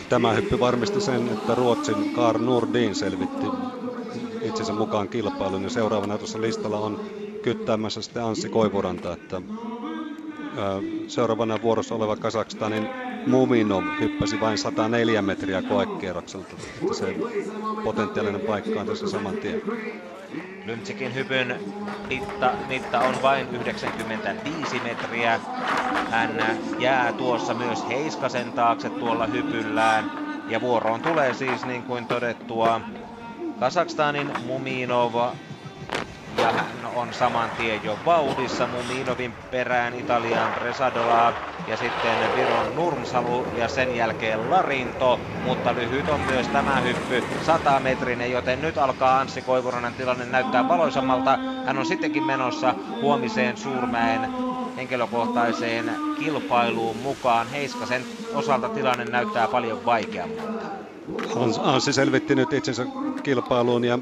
[0.08, 3.46] Tämä hyppy varmisti sen, että Ruotsin Kar Nordin selvitti
[4.42, 6.98] itsensä mukaan kilpailun ja seuraavana tuossa listalla on
[7.42, 9.42] kyttäämässä sitten Anssi Koivuranta, että
[11.06, 12.88] seuraavana vuorossa oleva Kasakstanin
[13.26, 16.56] Muminov hyppäsi vain 104 metriä koekierrokselta.
[16.92, 17.16] Se
[17.84, 19.62] potentiaalinen paikka on tässä saman tien.
[20.66, 21.60] Lymtsikin hypyn
[22.08, 25.40] mitta, mitta on vain 95 metriä.
[26.10, 30.10] Hän jää tuossa myös Heiskasen taakse tuolla hypyllään.
[30.48, 32.80] Ja vuoroon tulee siis niin kuin todettua
[33.60, 35.14] Kasakstanin Muminov
[36.36, 36.54] ja
[36.94, 41.34] on saman tien jo vauhdissa Muminovin perään Italian Resadola
[41.66, 47.80] ja sitten Viron Nurmsalu ja sen jälkeen Larinto, mutta lyhyt on myös tämä hyppy 100
[47.80, 51.38] metrinen, joten nyt alkaa Anssi Koivuranen tilanne näyttää valoisammalta.
[51.66, 54.30] Hän on sittenkin menossa huomiseen Suurmäen
[54.76, 57.48] henkilökohtaiseen kilpailuun mukaan.
[57.48, 60.81] Heiskasen osalta tilanne näyttää paljon vaikeammalta.
[61.62, 62.86] Anssi selvitti nyt itsensä
[63.22, 63.98] kilpailuun ja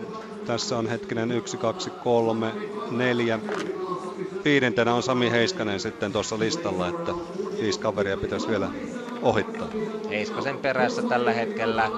[0.47, 2.55] tässä on hetkinen 1, 2, 3,
[2.91, 3.39] 4.
[4.45, 7.15] Viidentenä on Sami Heiskanen sitten tuossa listalla, että
[7.61, 8.71] viisi kaveria pitäisi vielä
[9.23, 9.69] ohittaa.
[10.09, 11.91] Heiskasen perässä tällä hetkellä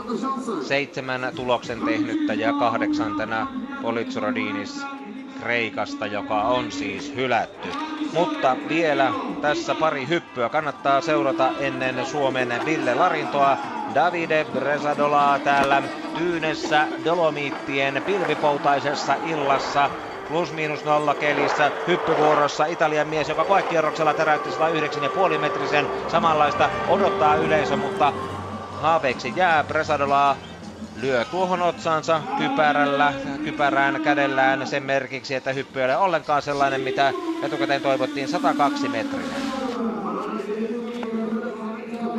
[0.69, 3.47] seitsemän tuloksen tehnyttä ja kahdeksantena
[3.83, 4.83] Politsurodinis
[5.43, 7.69] Kreikasta, joka on siis hylätty.
[8.13, 13.57] Mutta vielä tässä pari hyppyä kannattaa seurata ennen Suomen Ville Larintoa.
[13.95, 15.83] Davide Bresadolaa täällä
[16.19, 19.91] Tyynessä Dolomiittien pilvipoutaisessa illassa
[20.29, 27.77] plus miinus nolla kelissä hyppyvuorossa Italian mies, joka koekierroksella täräytti 109,5 metrisen samanlaista odottaa yleisö,
[27.77, 28.13] mutta
[28.81, 30.37] haaveeksi jää Bresadolaa
[31.01, 33.13] lyö tuohon otsaansa kypärällä,
[33.45, 39.37] kypärään kädellään sen merkiksi, että hyppy ei ole ollenkaan sellainen, mitä etukäteen toivottiin 102 metriä.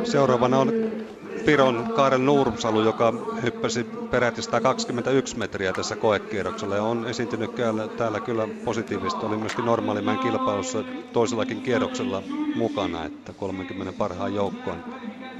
[0.04, 0.72] Seuraavana on
[1.46, 7.50] Piron Kaarel Nurmsalu, joka hyppäsi peräti 121 metriä tässä koekierroksella ja on esiintynyt
[7.96, 9.26] täällä kyllä positiivisesti.
[9.26, 12.22] Oli myöskin normaalimmän kilpailussa toisellakin kierroksella
[12.54, 14.82] mukana, että 30 parhaan joukkoon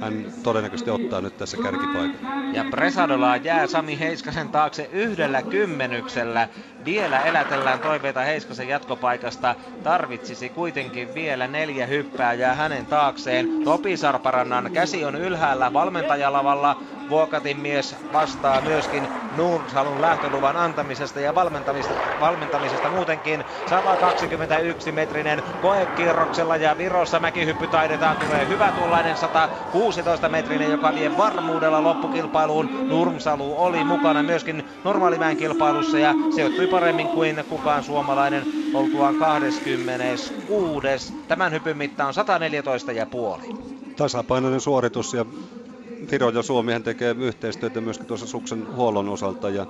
[0.01, 2.19] hän todennäköisesti ottaa nyt tässä kärkipaikan.
[2.53, 6.47] Ja Presadola jää Sami Heiskasen taakse yhdellä kymmenyksellä.
[6.85, 9.55] Vielä elätellään toiveita Heiskasen jatkopaikasta.
[9.83, 13.49] Tarvitsisi kuitenkin vielä neljä hyppääjää hänen taakseen.
[13.63, 16.77] Topi Sarparannan käsi on ylhäällä valmentajalavalla.
[17.09, 23.43] Vuokatin mies vastaa myöskin Nuursalun lähtöluvan antamisesta ja valmentamisesta, valmentamisesta muutenkin.
[23.69, 31.83] 121 metrinen koekierroksella ja Virossa mäkihyppy taidetaan tulee hyvä tuollainen 116 metrinen, joka vie varmuudella
[31.83, 32.87] loppukilpailuun.
[32.89, 41.13] Nurmsalu oli mukana myöskin normaalimäen kilpailussa ja sijoittui paremmin kuin kukaan suomalainen oltuaan 26.
[41.27, 43.55] Tämän hypyn mitta on 114,5.
[43.95, 45.25] Tasapainoinen suoritus ja
[46.11, 49.65] Viro ja Suomihan tekee yhteistyötä myöskin tuossa suksen huollon osalta ja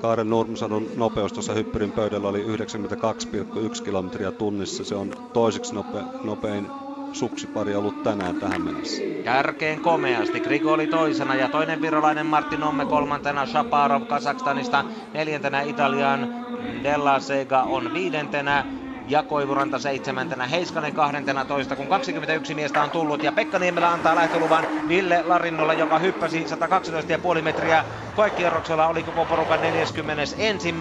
[0.00, 4.84] Kaaren Nurmsadun nopeus tuossa hyppyrin pöydällä oli 92,1 kilometriä tunnissa.
[4.84, 6.70] Se on toiseksi nope, nopein
[7.16, 9.02] suksipari ollut tänään tähän mennessä.
[9.24, 10.40] Kärkeen komeasti.
[10.40, 13.46] Grigoli toisena ja toinen virolainen Martin Omme kolmantena.
[13.46, 16.28] Shaparov Kazakstanista neljäntenä Italian
[16.82, 18.64] Della Sega on viidentenä
[19.06, 24.14] ja Koivuranta seitsemäntenä, Heiskanen kahdentena toista, kun 21 miestä on tullut ja Pekka Niemelä antaa
[24.14, 26.44] lähtöluvan Ville Larinnolla, joka hyppäsi
[27.36, 30.74] 112,5 metriä koekierroksella oli koko porukan 41.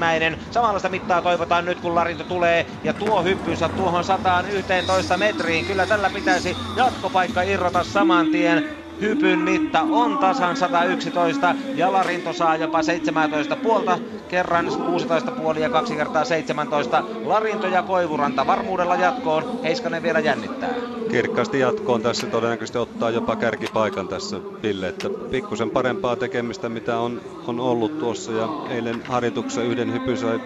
[0.51, 5.65] Samanlaista mittaa toivotaan nyt, kun Larinto tulee ja tuo hyppynsä tuohon 111 metriin.
[5.65, 8.84] Kyllä tällä pitäisi jatkopaikka irrota saman tien.
[9.01, 15.69] Hypyn mitta on tasan 111 ja Larinto saa jopa 17 puolta, kerran 16 puoli ja
[15.69, 17.03] kaksi kertaa 17.
[17.25, 20.73] Larinto ja Koivuranta varmuudella jatkoon, Heiskanen vielä jännittää.
[21.11, 27.21] Kirkkaasti jatkoon tässä todennäköisesti ottaa jopa kärkipaikan tässä Ville, että pikkusen parempaa tekemistä mitä on,
[27.47, 30.39] on ollut tuossa ja eilen harjoituksessa yhden hypyn sai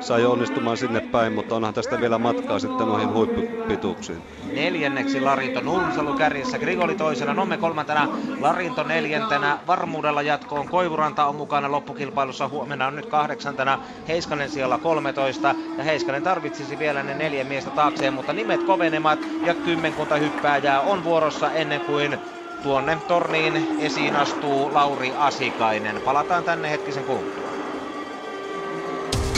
[0.00, 4.24] sai onnistumaan sinne päin, mutta onhan tästä vielä matkaa sitten noihin huippupituuksiin.
[4.52, 8.08] Neljänneksi Larinto Nurmsalu kärjessä, Grigoli toisena, Nomme kolmantena,
[8.40, 13.78] Larinto neljäntenä, varmuudella jatkoon, Koivuranta on mukana loppukilpailussa, huomenna on nyt kahdeksantena,
[14.08, 19.54] Heiskanen siellä 13 ja Heiskanen tarvitsisi vielä ne neljä miestä taakseen, mutta nimet kovenemat ja
[19.54, 22.18] kymmenkunta hyppääjää on vuorossa ennen kuin
[22.62, 26.02] tuonne torniin esiin astuu Lauri Asikainen.
[26.02, 27.45] Palataan tänne hetkisen kuluttua.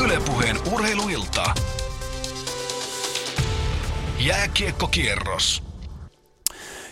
[0.05, 1.55] Ylepuheen urheiluilta.
[4.27, 5.63] Jääkiekkokierros.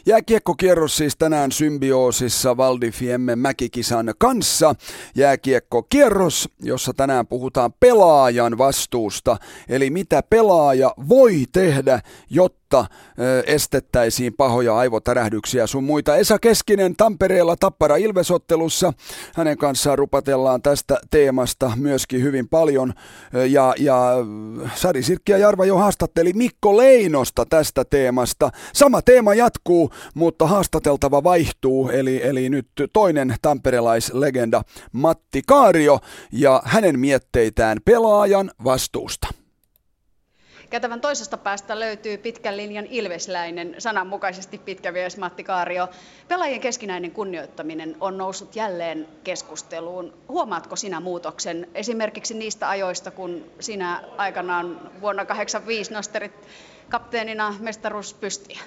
[0.07, 4.75] Jääkiekkokierros siis tänään symbioosissa Valdifiemme mäkikisan kanssa.
[5.15, 9.37] Jääkiekkokierros, jossa tänään puhutaan pelaajan vastuusta,
[9.69, 12.87] eli mitä pelaaja voi tehdä, jotta jotta
[13.47, 16.17] estettäisiin pahoja aivotärähdyksiä sun muita.
[16.17, 18.93] Esa Keskinen Tampereella Tappara Ilvesottelussa.
[19.35, 22.93] Hänen kanssaan rupatellaan tästä teemasta myöskin hyvin paljon.
[23.51, 24.13] Ja, ja
[24.75, 28.51] Sari Sirkki ja Jarva jo haastatteli Mikko Leinosta tästä teemasta.
[28.73, 31.89] Sama teema jatkuu, mutta haastateltava vaihtuu.
[31.89, 35.99] Eli, eli nyt toinen tamperelaislegenda Matti Kaario
[36.33, 39.46] ja hänen mietteitään pelaajan vastuusta.
[40.71, 45.89] Käytävän toisesta päästä löytyy pitkän linjan ilvesläinen, sananmukaisesti pitkä mies Matti Kaario.
[46.29, 50.15] Pelaajien keskinäinen kunnioittaminen on noussut jälleen keskusteluun.
[50.29, 54.67] Huomaatko sinä muutoksen esimerkiksi niistä ajoista, kun sinä aikanaan
[55.01, 56.33] vuonna 1985 nosterit
[56.89, 58.61] kapteenina mestaruuspystiä?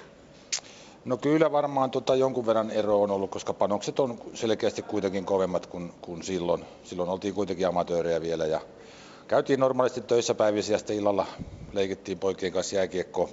[1.04, 5.66] No kyllä varmaan tota jonkun verran ero on ollut, koska panokset on selkeästi kuitenkin kovemmat
[5.66, 6.64] kuin, kuin silloin.
[6.84, 8.60] Silloin oltiin kuitenkin amatöörejä vielä ja
[9.30, 11.26] käytiin normaalisti töissä päivissä ja sitten illalla
[11.72, 13.28] leikittiin poikien kanssa jääkiekkoa.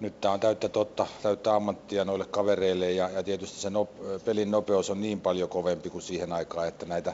[0.00, 3.88] Nyt tämä on täyttä totta, täyttä ammattia noille kavereille ja, ja tietysti se no,
[4.24, 7.12] pelin nopeus on niin paljon kovempi kuin siihen aikaan, että näitä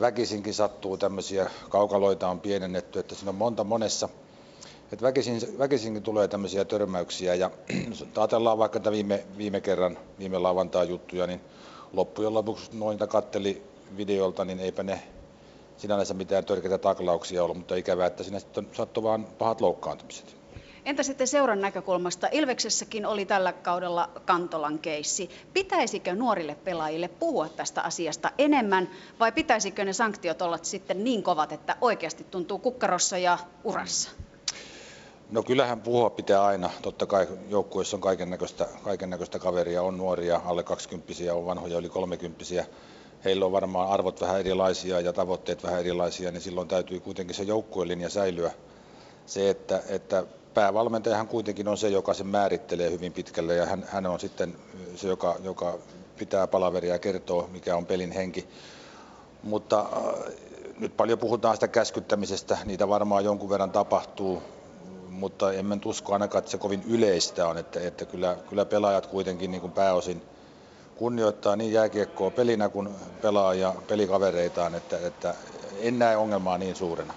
[0.00, 4.08] väkisinkin sattuu tämmöisiä kaukaloita on pienennetty, että siinä on monta monessa.
[4.92, 7.50] Että väkisin, väkisinkin tulee tämmöisiä törmäyksiä ja
[8.16, 11.40] ajatellaan vaikka tätä viime, viime kerran, viime lauantai juttuja, niin
[11.92, 13.62] loppujen lopuksi noita katteli
[13.96, 15.02] videolta, niin eipä ne
[15.80, 20.36] sinänsä mitään törkeitä taklauksia ollut, mutta ikävää, että sinne sitten sattui vaan pahat loukkaantumiset.
[20.84, 22.28] Entä sitten seuran näkökulmasta?
[22.32, 25.30] Ilveksessäkin oli tällä kaudella Kantolan keissi.
[25.52, 28.90] Pitäisikö nuorille pelaajille puhua tästä asiasta enemmän
[29.20, 34.10] vai pitäisikö ne sanktiot olla sitten niin kovat, että oikeasti tuntuu kukkarossa ja urassa?
[35.30, 36.70] No kyllähän puhua pitää aina.
[36.82, 41.78] Totta kai joukkueessa on kaiken näköistä, kaiken näköistä kaveria, on nuoria, alle 20 on vanhoja,
[41.78, 42.44] yli 30
[43.24, 47.42] heillä on varmaan arvot vähän erilaisia ja tavoitteet vähän erilaisia, niin silloin täytyy kuitenkin se
[47.42, 48.52] joukkuelinja säilyä.
[49.26, 54.06] Se, että, että päävalmentajahan kuitenkin on se, joka sen määrittelee hyvin pitkälle ja hän, hän
[54.06, 54.56] on sitten
[54.96, 55.78] se, joka, joka
[56.18, 58.48] pitää palaveria ja kertoo, mikä on pelin henki.
[59.42, 60.34] Mutta äh,
[60.78, 64.42] nyt paljon puhutaan sitä käskyttämisestä, niitä varmaan jonkun verran tapahtuu,
[65.08, 69.50] mutta en usko ainakaan, että se kovin yleistä on, että, että kyllä, kyllä pelaajat kuitenkin
[69.50, 70.22] niin kuin pääosin–
[71.00, 72.88] kunnioittaa niin jääkiekkoa pelinä kuin
[73.22, 75.34] pelaajia, pelikavereitaan, että, että
[75.78, 77.14] en näe ongelmaa niin suurena.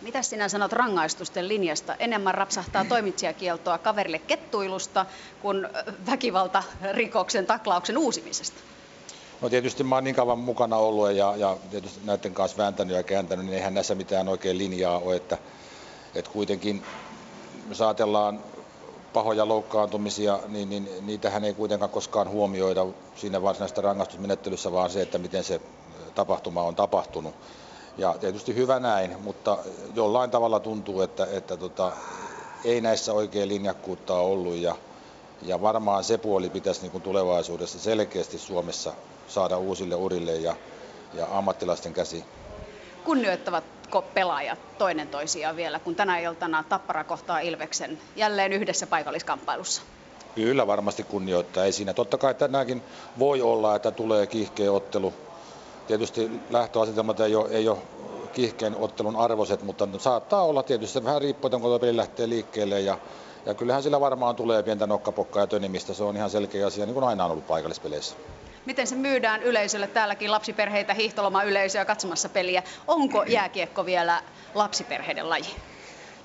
[0.00, 1.94] Mitä sinä sanot rangaistusten linjasta?
[1.98, 5.06] Enemmän rapsahtaa toimitsijakieltoa kaverille kettuilusta
[5.42, 5.68] kuin
[6.10, 8.60] väkivaltarikoksen taklauksen uusimisesta.
[9.40, 13.02] No tietysti mä oon niin kauan mukana ollut ja, ja tietysti näiden kanssa vääntänyt ja
[13.02, 15.38] kääntänyt, niin eihän näissä mitään oikein linjaa ole, että,
[16.14, 16.82] että kuitenkin
[17.68, 18.40] jos ajatellaan
[19.16, 25.18] pahoja loukkaantumisia, niin, niin niitähän ei kuitenkaan koskaan huomioida siinä varsinaisessa rangaistusmenettelyssä, vaan se, että
[25.18, 25.60] miten se
[26.14, 27.34] tapahtuma on tapahtunut.
[27.98, 29.58] Ja tietysti hyvä näin, mutta
[29.94, 31.92] jollain tavalla tuntuu, että, että tota,
[32.64, 34.76] ei näissä oikein linjakkuutta ole ollut ja,
[35.42, 38.92] ja varmaan se puoli pitäisi niin kuin tulevaisuudessa selkeästi Suomessa
[39.28, 40.56] saada uusille urille ja,
[41.14, 42.24] ja ammattilaisten käsi.
[43.86, 49.82] Kunnioittavatko pelaajat toinen toisiaan vielä, kun tänä iltana Tappara kohtaa Ilveksen jälleen yhdessä paikalliskamppailussa?
[50.34, 51.64] Kyllä varmasti kunnioittaa.
[51.64, 51.94] Ei siinä.
[51.94, 52.82] Totta kai tänäänkin
[53.18, 55.14] voi olla, että tulee kiihkeä ottelu.
[55.86, 57.78] Tietysti lähtöasetelmat ei ole, ei ole
[58.32, 62.80] kiihkeän ottelun arvoiset, mutta saattaa olla tietysti vähän riippuen, kun peli lähtee liikkeelle.
[62.80, 62.98] Ja,
[63.46, 65.94] ja kyllähän sillä varmaan tulee pientä nokkapokkaa ja tönimistä.
[65.94, 68.16] Se on ihan selkeä asia, niin kuin aina on ollut paikallispeleissä
[68.66, 69.86] miten se myydään yleisölle.
[69.86, 72.62] Täälläkin lapsiperheitä, hiihtoloma-yleisöä katsomassa peliä.
[72.86, 74.22] Onko jääkiekko vielä
[74.54, 75.56] lapsiperheiden laji?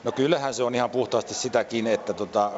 [0.04, 2.52] No kyllähän se on ihan puhtaasti sitäkin, että tota,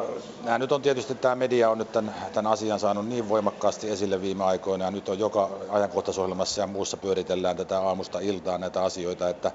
[0.44, 4.22] nämä nyt on tietysti tämä media on nyt tämän, tämän asian saanut niin voimakkaasti esille
[4.22, 9.30] viime aikoina ja nyt on joka ajankohtaisohjelmassa ja muussa pyöritellään tätä aamusta iltaan näitä asioita,
[9.30, 9.52] että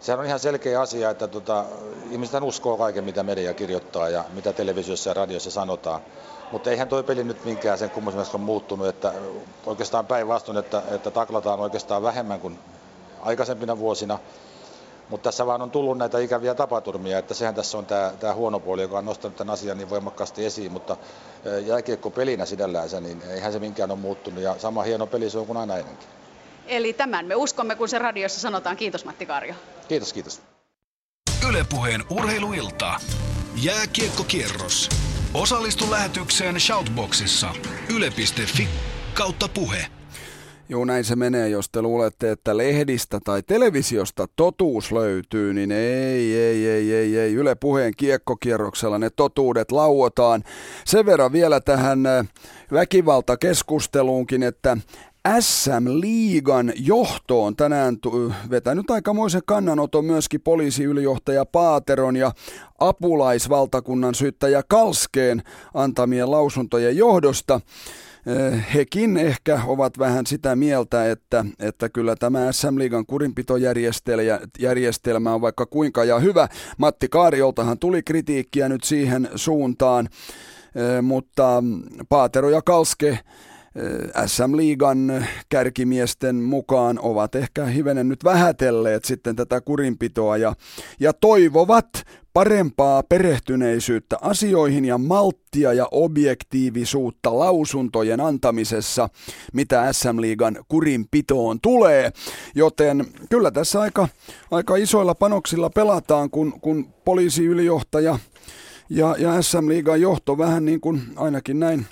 [0.00, 1.64] sehän on ihan selkeä asia, että tota,
[2.10, 6.00] ihmiset uskoo kaiken mitä media kirjoittaa ja mitä televisiossa ja radiossa sanotaan.
[6.52, 9.12] Mutta eihän toi peli nyt minkään sen kummoisemmin on muuttunut, että
[9.66, 12.58] oikeastaan päinvastoin, että, että taklataan oikeastaan vähemmän kuin
[13.22, 14.18] aikaisempina vuosina.
[15.08, 18.60] Mutta tässä vaan on tullut näitä ikäviä tapaturmia, että sehän tässä on tämä, tämä huono
[18.60, 20.96] puoli, joka on nostanut tämän asian niin voimakkaasti esiin, mutta
[21.66, 25.46] jääkiekko pelinä sidällänsä, niin eihän se minkään ole muuttunut ja sama hieno peli se on
[25.46, 26.08] kuin aina ennenkin.
[26.66, 28.76] Eli tämän me uskomme, kun se radiossa sanotaan.
[28.76, 29.54] Kiitos Matti Karjo.
[29.88, 30.40] Kiitos, kiitos.
[31.48, 32.94] Ylepuheen urheiluilta.
[33.62, 34.88] Jääkiekkokierros.
[35.34, 37.54] Osallistu lähetykseen Shoutboxissa
[37.94, 38.68] yle.fi
[39.14, 39.86] kautta puhe.
[40.68, 41.48] Joo, näin se menee.
[41.48, 47.34] Jos te luulette, että lehdistä tai televisiosta totuus löytyy, niin ei, ei, ei, ei, ei.
[47.34, 50.44] Yle Puheen kiekkokierroksella ne totuudet lauotaan.
[50.84, 52.26] Sen verran vielä tähän äh,
[52.72, 54.76] väkivaltakeskusteluunkin, että
[55.40, 57.96] SM-liigan johtoon tänään
[58.50, 62.32] vetänyt aikamoisen kannanoton myöskin poliisiylijohtaja Paateron ja
[62.78, 65.42] apulaisvaltakunnan syyttäjä Kalskeen
[65.74, 67.60] antamien lausuntojen johdosta.
[68.26, 75.66] Eh, hekin ehkä ovat vähän sitä mieltä, että, että kyllä tämä SM-liigan kurinpitojärjestelmä on vaikka
[75.66, 76.48] kuinka ja hyvä.
[76.78, 80.08] Matti Kaarioltahan tuli kritiikkiä nyt siihen suuntaan,
[80.74, 81.62] eh, mutta
[82.08, 83.18] Paatero ja Kalske
[84.26, 90.54] SM-liigan kärkimiesten mukaan ovat ehkä hivenen nyt vähätelleet sitten tätä kurinpitoa ja,
[91.00, 91.88] ja toivovat
[92.32, 99.08] parempaa perehtyneisyyttä asioihin ja malttia ja objektiivisuutta lausuntojen antamisessa,
[99.52, 102.10] mitä SM-liigan kurinpitoon tulee.
[102.54, 104.08] Joten kyllä tässä aika,
[104.50, 108.18] aika isoilla panoksilla pelataan, kun, kun poliisiylijohtaja
[108.90, 111.86] ja, ja SM-liigan johto vähän niin kuin ainakin näin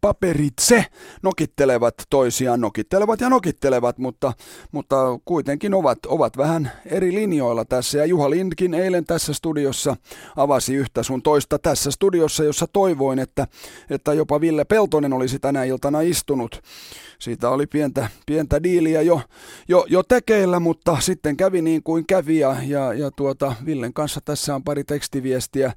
[0.00, 0.84] paperitse
[1.22, 4.32] nokittelevat toisiaan, nokittelevat ja nokittelevat, mutta,
[4.72, 7.98] mutta kuitenkin ovat, ovat vähän eri linjoilla tässä.
[7.98, 9.96] Ja Juha Lindkin eilen tässä studiossa
[10.36, 13.46] avasi yhtä sun toista tässä studiossa, jossa toivoin, että,
[13.90, 16.62] että jopa Ville Peltonen olisi tänä iltana istunut.
[17.18, 19.20] Siitä oli pientä, pientä diiliä jo,
[19.68, 24.20] jo, jo tekeillä, mutta sitten kävi niin kuin kävi ja, ja, ja tuota, Villen kanssa
[24.24, 25.72] tässä on pari tekstiviestiä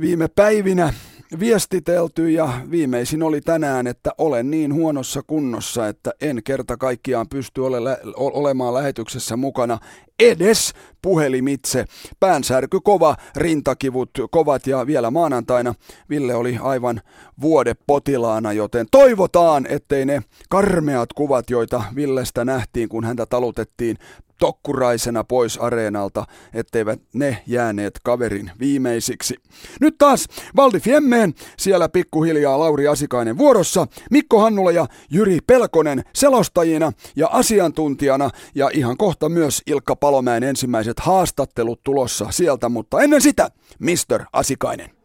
[0.00, 0.92] viime päivinä
[1.40, 7.60] viestitelty ja viimeisin oli tänään, että olen niin huonossa kunnossa, että en kerta kaikkiaan pysty
[7.60, 9.78] ole olemaan lähetyksessä mukana
[10.20, 11.84] edes puhelimitse.
[12.20, 15.74] Päänsärky kova, rintakivut kovat ja vielä maanantaina
[16.10, 17.00] Ville oli aivan
[17.40, 23.96] vuode potilaana, joten toivotaan, ettei ne karmeat kuvat, joita Villestä nähtiin, kun häntä talutettiin
[24.38, 29.34] tokkuraisena pois areenalta, etteivät ne jääneet kaverin viimeisiksi.
[29.80, 36.92] Nyt taas Valdi Fiemmeen, siellä pikkuhiljaa Lauri Asikainen vuorossa, Mikko Hannula ja Jyri Pelkonen selostajina
[37.16, 43.50] ja asiantuntijana ja ihan kohta myös Ilkka Palomäen ensimmäiset haastattelut tulossa sieltä, mutta ennen sitä
[43.78, 44.24] Mr.
[44.32, 44.95] Asikainen.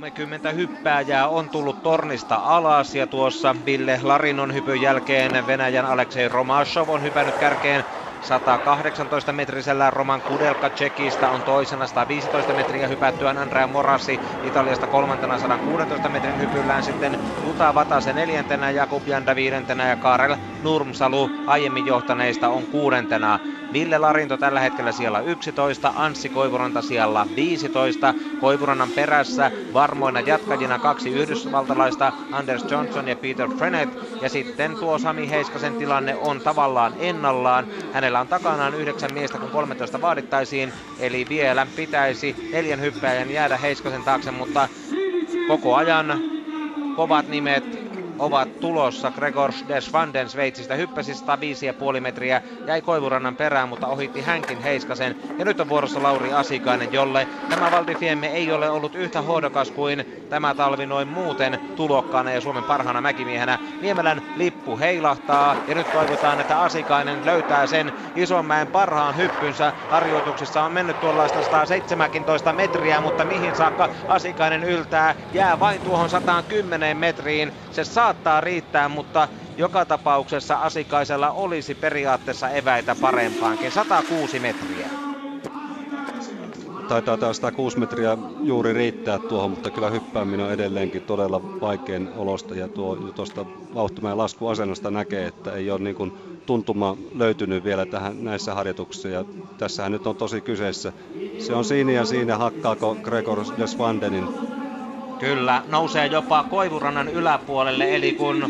[0.00, 2.94] 30 hyppääjää on tullut tornista alas.
[2.94, 7.84] Ja tuossa Ville Larinon hypyn jälkeen Venäjän Aleksei Romashov on hypännyt kärkeen
[8.20, 9.90] 118 metrisellä.
[9.90, 13.38] Roman Kudelka Tsekistä on toisena 115 metriä hypättyään.
[13.38, 16.82] Andrea Morassi Italiasta kolmantena 116 metrin hypyllään.
[16.82, 23.40] Sitten Juta Vatase neljäntenä, Jakub Janda viidentenä ja Karel Nurmsalu aiemmin johtaneista on kuudentena.
[23.72, 31.10] Ville Larinto tällä hetkellä siellä 11, Anssi Koivuranta siellä 15, Koivurannan perässä varmoina jatkajina kaksi
[31.10, 33.88] yhdysvaltalaista Anders Johnson ja Peter Frenet
[34.22, 37.66] ja sitten tuo Sami Heiskasen tilanne on tavallaan ennallaan.
[37.92, 44.04] Hänellä on takanaan yhdeksän miestä kun 13 vaadittaisiin, eli vielä pitäisi neljän hyppäjän jäädä Heiskasen
[44.04, 44.68] taakse, mutta
[45.46, 46.18] koko ajan
[46.96, 47.89] kovat nimet
[48.20, 49.10] ovat tulossa.
[49.10, 55.16] Gregor Desvanden Sveitsistä hyppäsi 105,5 metriä, jäi Koivurannan perään, mutta ohitti hänkin Heiskasen.
[55.38, 60.26] Ja nyt on vuorossa Lauri Asikainen, jolle tämä Valdifiemme ei ole ollut yhtä hoidokas kuin
[60.30, 63.58] tämä talvi noin muuten tulokkaana ja Suomen parhaana mäkimiehenä.
[63.80, 69.72] Niemelän lippu heilahtaa ja nyt toivotaan, että Asikainen löytää sen Isonmäen parhaan hyppynsä.
[69.90, 76.96] Harjoituksissa on mennyt tuollaista 117 metriä, mutta mihin saakka Asikainen yltää, jää vain tuohon 110
[76.96, 77.52] metriin.
[77.70, 83.72] Se saattaa riittää, mutta joka tapauksessa Asikaisella olisi periaatteessa eväitä parempaankin.
[83.72, 84.88] 106 metriä.
[86.88, 92.54] Taitaa tämä 106 metriä juuri riittää tuohon, mutta kyllä hyppääminen on edelleenkin todella vaikein olosta
[92.54, 96.12] ja tuo tuosta vauhtimäen laskuasennosta näkee, että ei ole niin kuin
[96.46, 99.24] tuntuma löytynyt vielä tähän näissä harjoituksissa ja
[99.58, 100.92] tässähän nyt on tosi kyseessä.
[101.38, 104.59] Se on siinä ja siinä hakkaako Gregor Desvandenin
[105.20, 108.44] Kyllä, nousee jopa Koivurannan yläpuolelle, eli kun,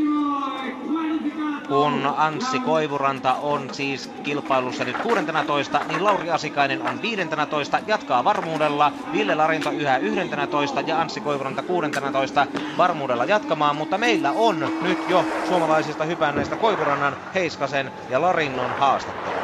[1.68, 8.93] kun Anssi Koivuranta on siis kilpailussa nyt 16, niin Lauri Asikainen on 15, jatkaa varmuudella,
[9.12, 12.47] Ville Larinto yhä 11 ja Anssi Koivuranta 16
[12.79, 19.41] varmuudella jatkamaan, mutta meillä on nyt jo suomalaisista hypänneistä Koivurannan, Heiskasen ja Larinnon haastattelut.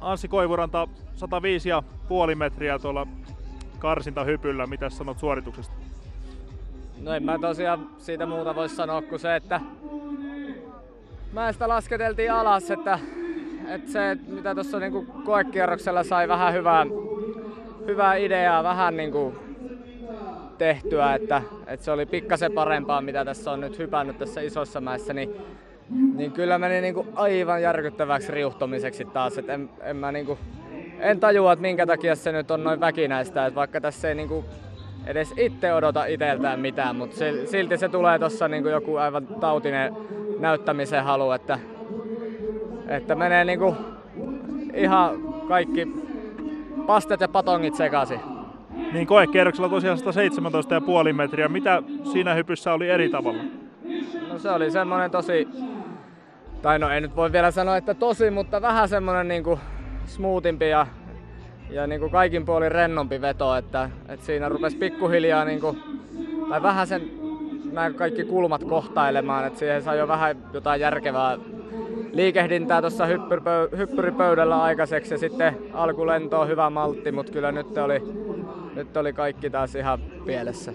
[0.00, 0.88] Anssi Koivuranta
[2.30, 3.06] 105,5 metriä tuolla
[3.78, 4.66] karsintahypyllä.
[4.66, 5.74] Mitä sanot suorituksesta?
[7.02, 9.60] No en mä tosiaan siitä muuta voi sanoa kuin se, että
[11.32, 12.98] mäestä lasketeltiin alas, että,
[13.68, 16.86] että se mitä tuossa niinku koekierroksella sai vähän hyvää,
[17.86, 19.34] hyvää ideaa, vähän niinku
[20.58, 25.12] tehtyä, että, että se oli pikkasen parempaa mitä tässä on nyt hypännyt tässä isossa mäessä,
[25.12, 25.36] niin,
[26.14, 30.38] niin kyllä meni niinku aivan järkyttäväksi riuhtomiseksi taas, että en, en mä niinku,
[31.00, 34.44] en tajua, että minkä takia se nyt on noin väkinäistä, että vaikka tässä ei niinku
[35.06, 39.96] edes itse odota iteltään mitään, mutta silti se tulee tuossa niinku joku aivan tautinen
[40.38, 41.58] näyttämisen halu, että,
[42.88, 43.76] että menee niinku
[44.74, 45.88] ihan kaikki
[46.86, 48.20] pastet ja patongit sekaisin.
[48.92, 49.98] Niin koekierroksella tosiaan
[51.08, 51.48] 117,5 metriä.
[51.48, 51.82] Mitä
[52.12, 53.42] siinä hypyssä oli eri tavalla?
[54.28, 55.48] No se oli semmonen tosi,
[56.62, 59.58] tai no ei nyt voi vielä sanoa, että tosi, mutta vähän semmonen niinku
[60.08, 60.86] smoothimpi ja,
[61.70, 65.82] ja niin kuin kaikin puolin rennompi veto, että, että siinä rupesi pikkuhiljaa niin kuin,
[66.48, 67.10] tai vähän sen
[67.72, 71.38] nämä kaikki kulmat kohtailemaan, että siihen sai jo vähän jotain järkevää
[72.12, 78.02] liikehdintää tuossa hyppyripö- hyppyripöydällä aikaiseksi ja sitten alkulento on hyvä maltti, mutta kyllä nyt oli,
[78.74, 80.72] nyt oli kaikki taas ihan pielessä.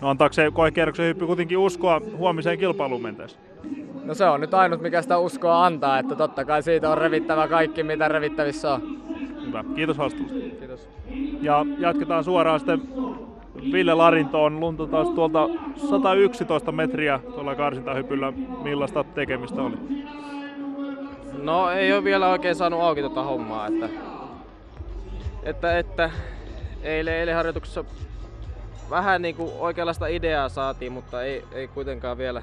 [0.00, 3.38] No antaako se koekierroksen hyppy kuitenkin uskoa huomiseen kilpailuun mentäessä?
[4.08, 7.48] No se on nyt ainut, mikä sitä uskoa antaa, että totta kai siitä on revittävä
[7.48, 8.82] kaikki, mitä revittävissä on.
[9.46, 10.58] Hyvä, kiitos haastattelusta.
[10.58, 10.88] Kiitos.
[11.40, 12.82] Ja jatketaan suoraan sitten
[13.72, 14.60] Ville Larintoon.
[14.60, 15.48] Lunta taas tuolta
[15.90, 18.32] 111 metriä tuolla karsintahypyllä.
[18.62, 19.76] Millaista tekemistä oli?
[21.42, 23.88] No ei ole vielä oikein saanut auki tota hommaa, että,
[25.42, 26.10] että, että
[26.82, 27.84] eilen, eilen harjoituksessa
[28.90, 32.42] vähän niinku oikeanlaista ideaa saatiin, mutta ei, ei kuitenkaan vielä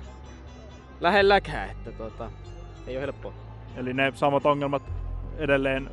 [1.02, 2.32] lähelläkään, että tota,
[2.88, 3.34] ei ole helppoa.
[3.78, 4.84] Eli ne samat ongelmat
[5.38, 5.90] edelleen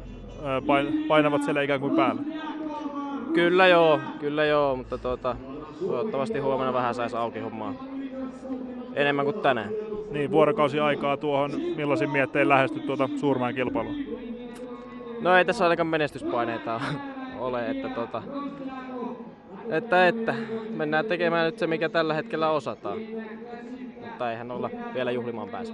[1.09, 2.23] painavat siellä ikään kuin päällä?
[3.35, 5.37] Kyllä joo, kyllä joo, mutta tuota,
[5.81, 7.75] toivottavasti huomenna vähän saisi auki hommaa
[8.95, 9.71] enemmän kuin tänään.
[10.11, 13.93] Niin, vuorokausi aikaa tuohon, millaisin miettein lähesty tuota suurmaan kilpailua?
[15.21, 16.81] No ei tässä ainakaan menestyspaineita
[17.39, 18.23] ole, että, tuota,
[19.69, 20.35] että, että
[20.71, 22.99] mennään tekemään nyt se, mikä tällä hetkellä osataan
[24.13, 25.73] mutta eihän olla vielä juhlimaan pääse.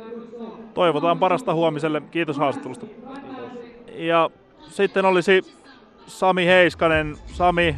[0.75, 2.03] Toivotaan parasta huomiselle.
[2.11, 2.87] Kiitos haastattelusta.
[2.87, 3.51] Kiitos.
[3.95, 4.31] Ja
[4.69, 5.43] sitten olisi
[6.07, 7.17] Sami Heiskanen.
[7.27, 7.77] Sami,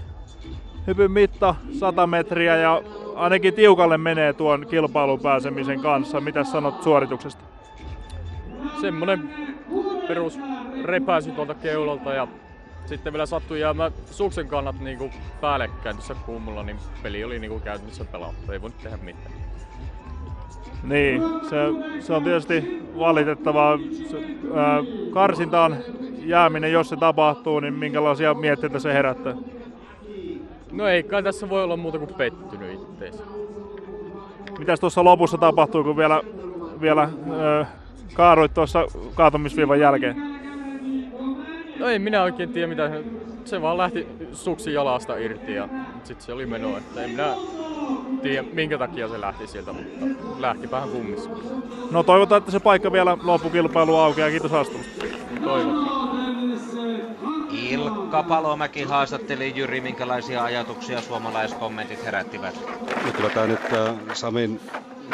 [0.86, 2.82] hypyn mitta 100 metriä ja
[3.14, 6.20] ainakin tiukalle menee tuon kilpailun pääsemisen kanssa.
[6.20, 7.44] Mitä sanot suorituksesta?
[8.80, 9.30] Semmonen
[10.08, 10.38] perus
[10.84, 12.28] repäisy tuolta keulalta ja
[12.86, 18.04] sitten vielä sattui jäämään suksen kannat niinku päällekkäin tuossa kuumulla, niin peli oli niinku käytännössä
[18.04, 18.52] pelattu.
[18.52, 19.39] Ei voi tehdä mitään.
[20.82, 21.56] Niin, se,
[22.00, 23.78] se on tietysti valitettavaa.
[24.10, 24.16] Se,
[24.54, 25.76] ää, karsintaan
[26.18, 29.34] jääminen, jos se tapahtuu, niin minkälaisia mietteitä se herättää?
[30.72, 33.22] No ei kai tässä voi olla muuta kuin pettynyt itteensä.
[34.58, 36.22] Mitäs tuossa lopussa tapahtuu, kun vielä,
[36.80, 37.66] vielä ää,
[38.14, 40.16] kaaduit tuossa kaatumisviivan jälkeen?
[41.78, 42.90] No ei minä oikein tiedä mitä.
[43.50, 45.68] Se vaan lähti suksi jalasta irti ja
[46.04, 46.76] sitten se oli meno.
[46.76, 47.34] Että en minä
[48.22, 50.06] tiedä minkä takia se lähti sieltä, mutta
[50.38, 51.30] lähti vähän kummissa.
[51.90, 54.30] No toivotaan, että se paikka vielä loppukilpailu aukeaa.
[54.30, 55.04] Kiitos haastattelusta.
[55.44, 56.10] Toivotaan.
[57.52, 62.54] Ilkka Palomäki haastatteli Jyri, minkälaisia ajatuksia suomalaiskommentit herättivät?
[63.06, 64.60] No kyllä tämä nyt tämä Samin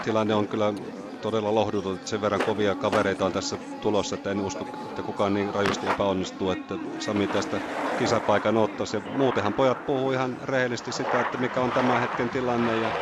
[0.04, 0.72] tilanne on kyllä
[1.20, 5.34] todella lohduton, että sen verran kovia kavereita on tässä tulossa, että en usko, että kukaan
[5.34, 7.60] niin rajusti epäonnistuu, että Sami tästä
[7.98, 8.96] kisapaikan ottaisi.
[8.96, 12.92] Ja muutenhan pojat puhuu ihan rehellisesti sitä, että mikä on tämän hetken tilanne ja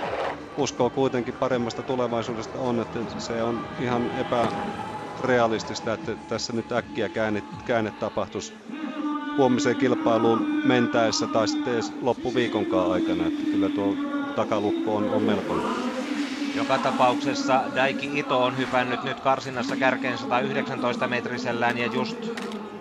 [0.57, 7.43] uskoo kuitenkin paremmasta tulevaisuudesta on, että se on ihan epärealistista, että tässä nyt äkkiä käänne,
[7.65, 8.53] käänne tapahtuisi
[9.37, 13.27] huomiseen kilpailuun mentäessä tai sitten edes loppuviikonkaan aikana.
[13.27, 13.95] Että kyllä tuo
[14.37, 15.84] takalukko on, on melkoinen.
[16.55, 22.16] Joka tapauksessa Daiki Ito on hypännyt nyt karsinnassa kärkeen 119 metrisellään ja just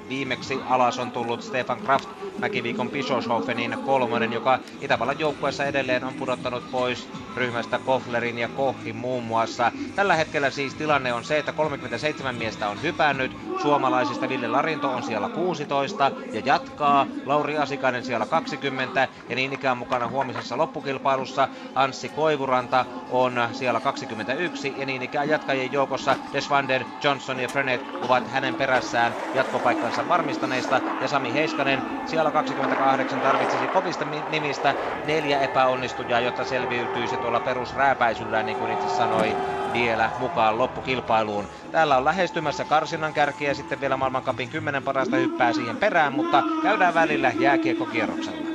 [0.08, 2.10] viimeksi alas on tullut Stefan Kraft
[2.44, 9.24] Mäkiviikon Bischofshoffenin kolmonen, joka Itävallan joukkueessa edelleen on pudottanut pois ryhmästä Koflerin ja Kohin muun
[9.24, 9.72] muassa.
[9.96, 13.38] Tällä hetkellä siis tilanne on se, että 37 miestä on hypännyt.
[13.56, 17.08] Suomalaisista Ville Larinto on siellä 16 ja jatkaa.
[17.26, 24.74] Lauri Asikainen siellä 20 ja niin ikään mukana huomisessa loppukilpailussa Anssi Koivuranta on siellä 21
[24.78, 31.08] ja niin ikään jatkajien joukossa Desvander, Johnson ja Frenet ovat hänen perässään jatkopaikkansa varmistaneista ja
[31.08, 34.76] Sami Heiskanen siellä 28 tarvitsisi kopista nimistä
[35.06, 39.36] neljä epäonnistujaa, jotta selviytyisi tuolla perusrääpäisyllä, niin kuin itse sanoi,
[39.74, 41.48] vielä mukaan loppukilpailuun.
[41.72, 46.44] Täällä on lähestymässä karsinnan kärkiä ja sitten vielä maailmankapin kymmenen parasta hyppää siihen perään, mutta
[46.64, 48.48] käydään välillä jääkiekkokierroksella.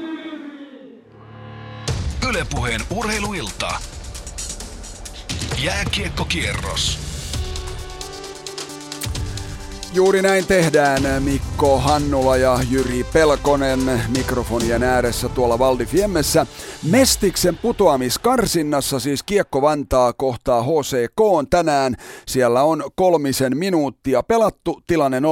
[2.29, 3.71] Ylepuheen urheiluilta.
[5.63, 7.08] Jääkiekkokierros.
[9.93, 16.47] Juuri näin tehdään Mikko Hannula ja Jyri Pelkonen mikrofonien ääressä tuolla Valdi Fiemmessä.
[16.83, 21.95] Mestiksen putoamiskarsinnassa siis Kiekko Vantaa kohtaa HCK on tänään.
[22.27, 25.23] Siellä on kolmisen minuuttia pelattu, tilanne 0-0.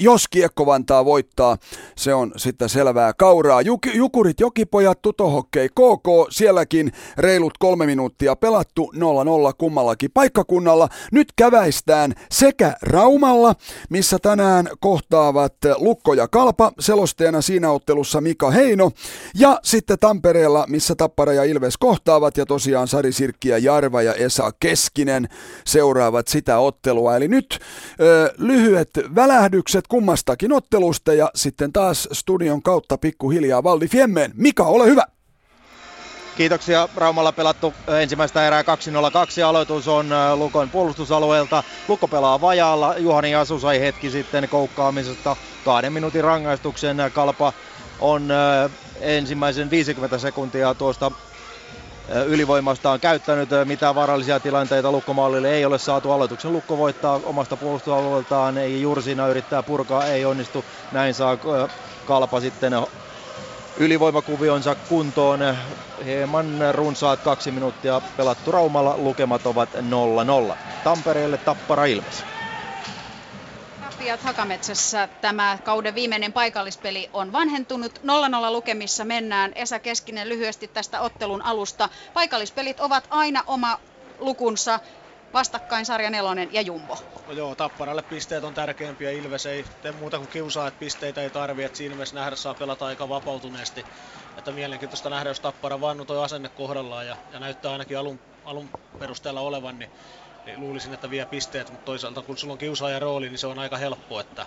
[0.00, 1.56] Jos Kiekko Vantaa voittaa,
[1.96, 3.62] se on sitten selvää kauraa.
[3.62, 8.98] Juk- Jukurit Jokipojat, Tutohokkei KK, sielläkin reilut kolme minuuttia pelattu, 0-0
[9.58, 10.88] kummallakin paikkakunnalla.
[11.12, 13.54] Nyt käväistään sekä Raumalla,
[13.90, 18.90] missä tänään kohtaavat Lukko ja Kalpa, selosteena siinä ottelussa Mika Heino,
[19.34, 24.14] ja sitten Tampereella, missä Tappara ja Ilves kohtaavat, ja tosiaan Sari Sirkki ja Jarva ja
[24.14, 25.28] Esa Keskinen
[25.66, 27.16] seuraavat sitä ottelua.
[27.16, 27.58] Eli nyt
[28.00, 34.32] ö, lyhyet välähdykset kummastakin ottelusta, ja sitten taas studion kautta pikkuhiljaa Valdi Fiemmeen.
[34.34, 35.02] Mika, ole hyvä!
[36.36, 36.88] Kiitoksia.
[36.96, 38.64] Raumalla pelattu ensimmäistä erää 2-0-2.
[39.46, 41.62] Aloitus on Lukon puolustusalueelta.
[41.88, 42.94] Lukko pelaa vajaalla.
[42.98, 46.96] Juhani Asu sai hetki sitten koukkaamisesta kahden minuutin rangaistuksen.
[47.12, 47.52] Kalpa
[48.00, 48.28] on
[49.02, 51.12] ensimmäisen 50 sekuntia tuosta
[52.26, 53.50] ylivoimastaan käyttänyt.
[53.64, 56.10] Mitään vaarallisia tilanteita Lukkomaalille ei ole saatu.
[56.10, 58.58] Aloituksen Lukko voittaa omasta puolustusalueeltaan.
[58.58, 60.66] Ei Jursina yrittää purkaa, ei onnistu.
[60.90, 61.38] Näin saa
[62.04, 62.72] Kalpa sitten
[63.76, 65.40] ylivoimakuvionsa kuntoon.
[66.04, 69.74] Hieman runsaat kaksi minuuttia pelattu Raumalla, lukemat ovat
[70.52, 70.56] 0-0.
[70.82, 72.31] Tampereelle Tappara Ilves.
[74.02, 77.98] Tappiat Hakametsässä tämä kauden viimeinen paikallispeli on vanhentunut.
[77.98, 78.02] 0-0
[78.50, 79.52] lukemissa mennään.
[79.54, 81.88] Esa Keskinen lyhyesti tästä ottelun alusta.
[82.14, 83.80] Paikallispelit ovat aina oma
[84.18, 84.80] lukunsa
[85.32, 86.98] vastakkain sarja nelonen ja Jumbo.
[87.26, 89.10] No joo, Tapparalle pisteet on tärkeimpiä.
[89.10, 91.64] Ilves ei tee muuta kuin kiusaa, että pisteitä ei tarvi.
[91.64, 93.86] Että siinä mielessä nähdä saa pelata aika vapautuneesti.
[94.36, 98.70] Että mielenkiintoista nähdä, jos Tappara vannu toi asenne kohdallaan ja, ja näyttää ainakin alun, alun
[98.98, 99.90] perusteella olevan, niin,
[100.46, 101.70] niin luulisin, että vie pisteet.
[101.70, 104.46] Mutta toisaalta kun sulla on kiusaaja rooli, niin se on aika helppo, että,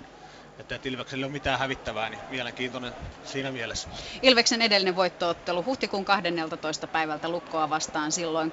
[0.60, 2.94] että Ilveksellä ei ole mitään hävittävää, niin mielenkiintoinen
[3.24, 3.90] siinä mielessä.
[4.22, 6.88] Ilveksen edellinen voittoottelu huhtikuun 12.
[6.88, 8.52] päivältä Lukkoa vastaan silloin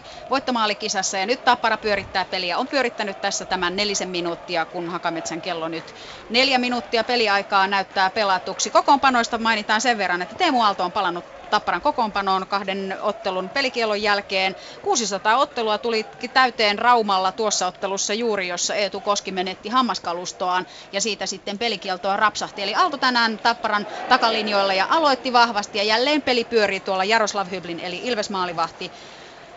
[0.00, 2.58] 2-1 voittomaalikisassa ja nyt Tappara pyörittää peliä.
[2.58, 5.94] On pyörittänyt tässä tämän nelisen minuuttia, kun Hakametsän kello nyt
[6.28, 8.70] neljä minuuttia peliaikaa näyttää pelatuksi.
[8.70, 14.56] Kokoonpanoista mainitaan sen verran, että Teemu Aalto on palannut Tapparan kokoonpanoon kahden ottelun pelikielon jälkeen.
[14.82, 21.26] 600 ottelua tuli täyteen Raumalla tuossa ottelussa juuri, jossa Eetu Koski menetti hammaskalustoaan ja siitä
[21.26, 22.62] sitten pelikieltoa rapsahti.
[22.62, 27.80] Eli Aalto tänään Tapparan takalinjoilla ja aloitti vahvasti ja jälleen peli pyörii tuolla Jaroslav Hyblin
[27.80, 28.92] eli Ilves maalivahti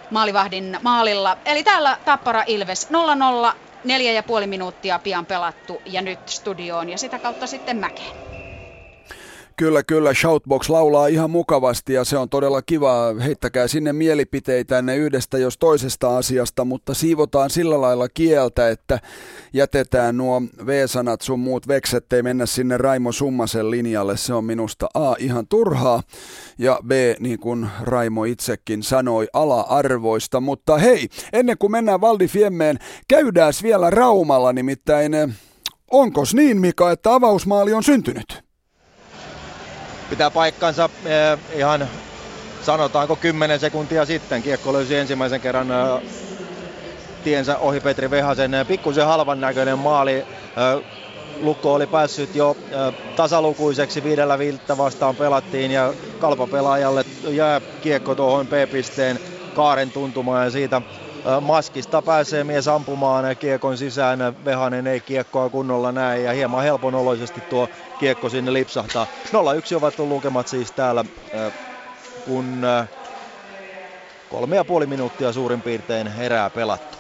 [0.10, 1.38] maalivahdin maalilla.
[1.46, 2.88] Eli täällä Tappara Ilves
[3.52, 8.31] 0-0, neljä ja puoli minuuttia pian pelattu ja nyt studioon ja sitä kautta sitten mäkeen.
[9.62, 10.14] Kyllä, kyllä.
[10.14, 13.14] Shoutbox laulaa ihan mukavasti ja se on todella kiva.
[13.24, 19.00] Heittäkää sinne mielipiteitä ne yhdestä jos toisesta asiasta, mutta siivotaan sillä lailla kieltä, että
[19.54, 24.18] jätetään nuo V-sanat sun muut vekset, ei mennä sinne Raimo Summasen linjalle.
[24.18, 26.04] Se on minusta A ihan turhaa
[26.58, 30.42] ja B, niin kuin Raimo itsekin sanoi, ala-arvoista.
[30.42, 35.14] Mutta hei, ennen kuin mennään Valdi Fiemmeen, käydään vielä Raumalla nimittäin.
[35.14, 35.30] Eh,
[35.92, 38.51] onkos niin, Mika, että avausmaali on syntynyt?
[40.12, 41.88] Pitää paikkansa eh, ihan
[42.62, 44.44] sanotaanko 10 sekuntia sitten.
[44.44, 46.10] Kiekko löysi ensimmäisen kerran eh,
[47.24, 48.54] tiensä ohi Petri Vehasen.
[48.54, 50.26] Eh, pikkusen halvan näköinen maali.
[51.42, 52.58] Lukko oli päässyt jo
[53.16, 59.20] tasalukuiseksi viidellä viiltä vastaan pelattiin ja kalpapelaajalle jää kiekko tuohon P-pisteen
[59.56, 60.82] kaaren tuntumaan ja siitä
[61.42, 64.46] maskista pääsee mies ampumaan kiekon sisään.
[64.46, 67.70] Vehanen ei kiekkoa kunnolla näe ja hieman helponoloisesti tuo
[68.00, 69.08] kiekko sinne lipsahtaa.
[69.28, 71.06] 0-1 ovat lukemat siis täällä,
[72.26, 72.62] kun
[74.30, 76.98] kolme ja puoli minuuttia suurin piirtein herää pelattu.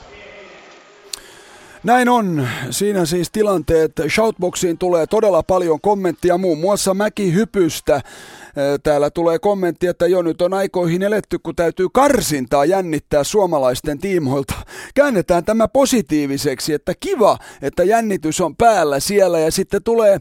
[1.83, 2.47] Näin on.
[2.69, 3.91] Siinä siis tilanteet.
[4.09, 8.01] Shoutboxiin tulee todella paljon kommenttia, muun muassa Mäki-hypystä.
[8.83, 14.53] Täällä tulee kommentti, että jo nyt on aikoihin eletty, kun täytyy karsintaa jännittää suomalaisten tiimoilta.
[14.95, 19.39] Käännetään tämä positiiviseksi, että kiva, että jännitys on päällä siellä.
[19.39, 20.17] Ja sitten tulee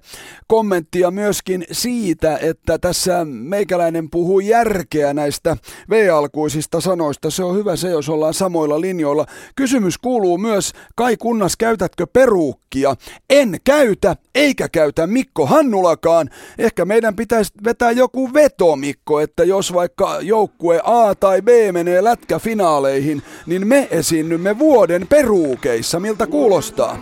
[0.47, 5.57] kommenttia myöskin siitä, että tässä meikäläinen puhuu järkeä näistä
[5.91, 7.31] V-alkuisista sanoista.
[7.31, 9.27] Se on hyvä se, jos ollaan samoilla linjoilla.
[9.57, 12.95] Kysymys kuuluu myös, Kai Kunnas, käytätkö peruukkia?
[13.31, 16.31] En käytä, eikä käytä Mikko Hannulakaan.
[16.59, 22.05] Ehkä meidän pitäisi vetää joku joku vetomikko, että jos vaikka joukkue A tai B menee
[22.05, 26.01] lätkäfinaaleihin, niin me esiinnymme vuoden peruukeissa.
[26.01, 26.99] Miltä kuulostaa?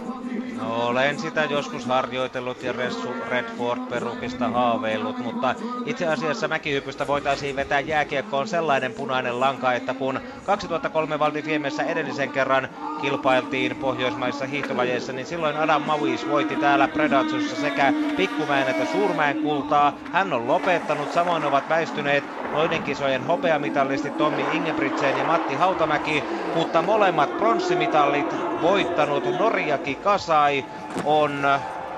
[0.68, 5.54] Olen sitä joskus harjoitellut ja Ressu Redford perukista haaveillut, mutta
[5.84, 12.32] itse asiassa mäkihypystä voitaisiin vetää jääkiekkoon sellainen punainen lanka, että kun 2003 Valdi Fiemessä edellisen
[12.32, 12.68] kerran
[13.00, 19.98] kilpailtiin pohjoismaissa hiihtolajeissa, niin silloin Adam Mavis voitti täällä Predatsussa sekä Pikkumäen että Suurmäen kultaa.
[20.12, 26.82] Hän on lopettanut, samoin ovat väistyneet noiden kisojen hopeamitalistit Tommi Ingebrigtsen ja Matti Hautamäki, mutta
[26.82, 30.57] molemmat pronssimitallit voittanut Norjaki Kasai
[31.04, 31.44] on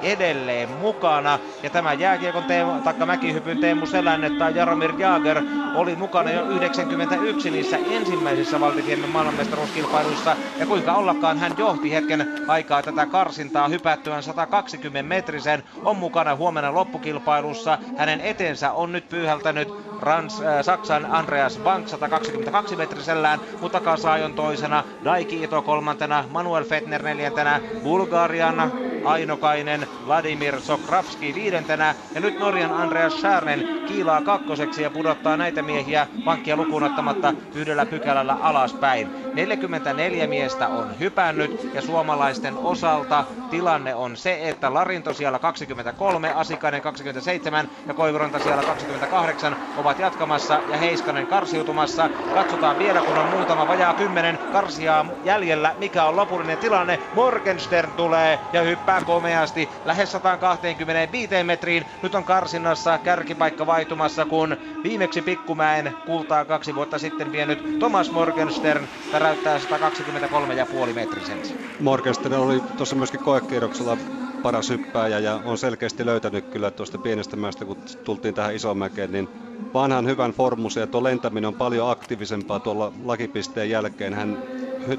[0.02, 1.38] edelleen mukana.
[1.62, 5.42] Ja tämä jääkiekon Teemu, takka mäkihypyn Teemu Selänne tai Jaromir Jager
[5.74, 10.36] oli mukana jo 91 niissä ensimmäisissä valtikiemen maailmanmestaruuskilpailuissa.
[10.58, 15.62] Ja kuinka ollakaan hän johti hetken aikaa tätä karsintaa hypättyään 120 metrisen.
[15.84, 17.78] On mukana huomenna loppukilpailussa.
[17.96, 19.68] Hänen etensä on nyt pyyhältänyt
[20.00, 27.02] Rans, äh, Saksan Andreas Bank 122 metrisellään, mutta Kasajon toisena, Daiki Ito kolmantena, Manuel Fettner
[27.02, 28.72] neljäntenä, Bulgarian
[29.04, 36.06] Ainokainen, Vladimir Sokravski viidentenä ja nyt Norjan Andreas Schärnen kiilaa kakkoseksi ja pudottaa näitä miehiä
[36.24, 39.10] pankkia lukuun ottamatta yhdellä pykälällä alaspäin.
[39.32, 46.82] 44 miestä on hypännyt ja suomalaisten osalta tilanne on se, että Larinto siellä 23, Asikainen
[46.82, 52.10] 27 ja Koivuranta siellä 28 ovat jatkamassa ja Heiskanen karsiutumassa.
[52.32, 57.00] Katsotaan vielä kun on muutama vajaa kymmenen karsiaa jäljellä, mikä on lopullinen tilanne.
[57.12, 61.86] Morgenstern tulee ja hyppää komeasti lähes 125 metriin.
[62.02, 68.88] Nyt on karsinnassa kärkipaikka vaihtumassa, kun viimeksi Pikkumäen kultaa kaksi vuotta sitten vienyt Thomas Morgenstern
[69.10, 71.54] täräyttää 123,5 metrisensä.
[71.80, 73.96] Morgenstern oli tuossa myöskin koekierroksella
[74.42, 79.12] paras hyppääjä ja on selkeästi löytänyt kyllä tuosta pienestä mäestä, kun tultiin tähän isoon mäkeen,
[79.12, 79.28] niin
[79.74, 84.14] vanhan hyvän formusen ja tuo lentäminen on paljon aktiivisempaa tuolla lakipisteen jälkeen.
[84.14, 84.38] Hän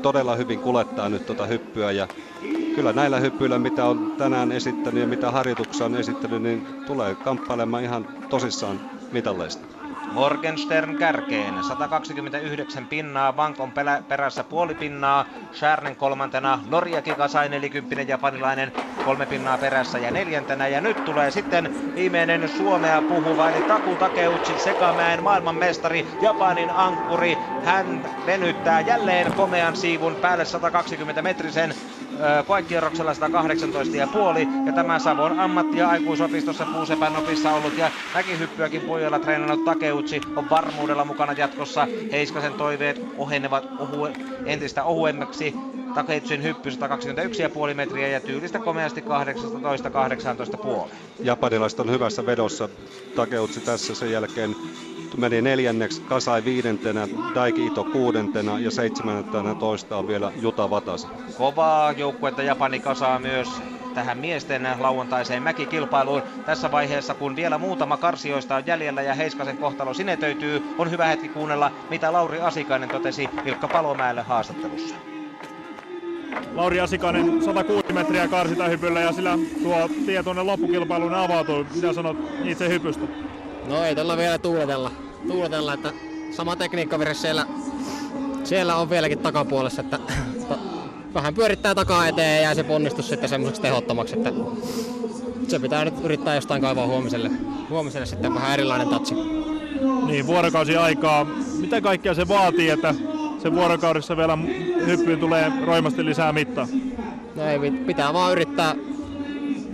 [0.01, 2.07] todella hyvin kulettaa nyt tuota hyppyä ja
[2.75, 7.83] kyllä näillä hyppyillä, mitä on tänään esittänyt ja mitä harjoituksessa on esittänyt, niin tulee kamppailemaan
[7.83, 8.79] ihan tosissaan
[9.11, 9.81] mitalleista.
[10.11, 13.71] Morgenstern kärkeen, 129 pinnaa, Bank on
[14.07, 18.71] perässä puoli pinnaa, Schärnen kolmantena, Norja Kikasai 40 japanilainen,
[19.05, 20.67] kolme pinnaa perässä ja neljäntenä.
[20.67, 27.37] Ja nyt tulee sitten viimeinen Suomea puhuva, eli Taku Takeuchi Sekamäen maailmanmestari, Japanin ankkuri.
[27.65, 31.73] Hän venyttää jälleen komean siivun päälle 120 metrisen
[32.47, 33.19] koekierroksella 118,5
[34.65, 40.49] ja tämä Savon ammatti- ja aikuisopistossa Puusepän opissa ollut ja mäkihyppyäkin pojalla treenannut Takeuchi on
[40.49, 41.87] varmuudella mukana jatkossa.
[42.11, 44.09] Heiskasen toiveet ohenevat ohu,
[44.45, 45.55] entistä ohuemmaksi.
[45.93, 46.75] Takeitsin hyppy 121,5
[47.73, 50.91] metriä ja tyylistä komeasti 18-18,5.
[51.23, 52.69] Japanilaiset on hyvässä vedossa.
[53.15, 54.55] Takeutsi tässä sen jälkeen
[55.17, 61.07] meni neljänneksi, Kasai viidentenä, Daiki Ito kuudentena ja seitsemäntenä toista on vielä Juta Vatas.
[61.37, 63.49] Kovaa joukkuetta Japani kasaa myös
[63.93, 66.21] tähän miesten lauantaiseen mäkikilpailuun.
[66.45, 71.29] Tässä vaiheessa, kun vielä muutama karsioista on jäljellä ja Heiskasen kohtalo sinetöityy, on hyvä hetki
[71.29, 74.95] kuunnella, mitä Lauri Asikainen totesi Ilkka Palomäelle haastattelussa.
[76.55, 81.65] Lauri Asikainen 106 metriä karsitahypyllä ja sillä tuo tie tuonne loppukilpailuun avautuu.
[81.75, 83.05] Mitä sanot itse hypystä?
[83.71, 84.91] No ei tällä vielä tuuletella.
[85.27, 85.93] Tuuletella, että
[86.31, 87.45] sama tekniikka siellä,
[88.43, 89.99] siellä on vieläkin takapuolessa, että
[91.13, 94.31] vähän pyörittää takaa eteen ja jää se ponnistus sitten semmoiseksi tehottomaksi, että
[95.47, 97.31] se pitää nyt yrittää jostain kaivaa huomiselle,
[97.69, 99.15] huomiselle sitten vähän erilainen tatsi.
[100.05, 101.25] Niin, vuorokausi aikaa.
[101.57, 102.95] Mitä kaikkea se vaatii, että
[103.41, 104.37] se vuorokaudessa vielä
[104.85, 106.67] hyppyyn tulee roimasti lisää mittaa?
[107.35, 108.75] No ei, pitää vaan yrittää,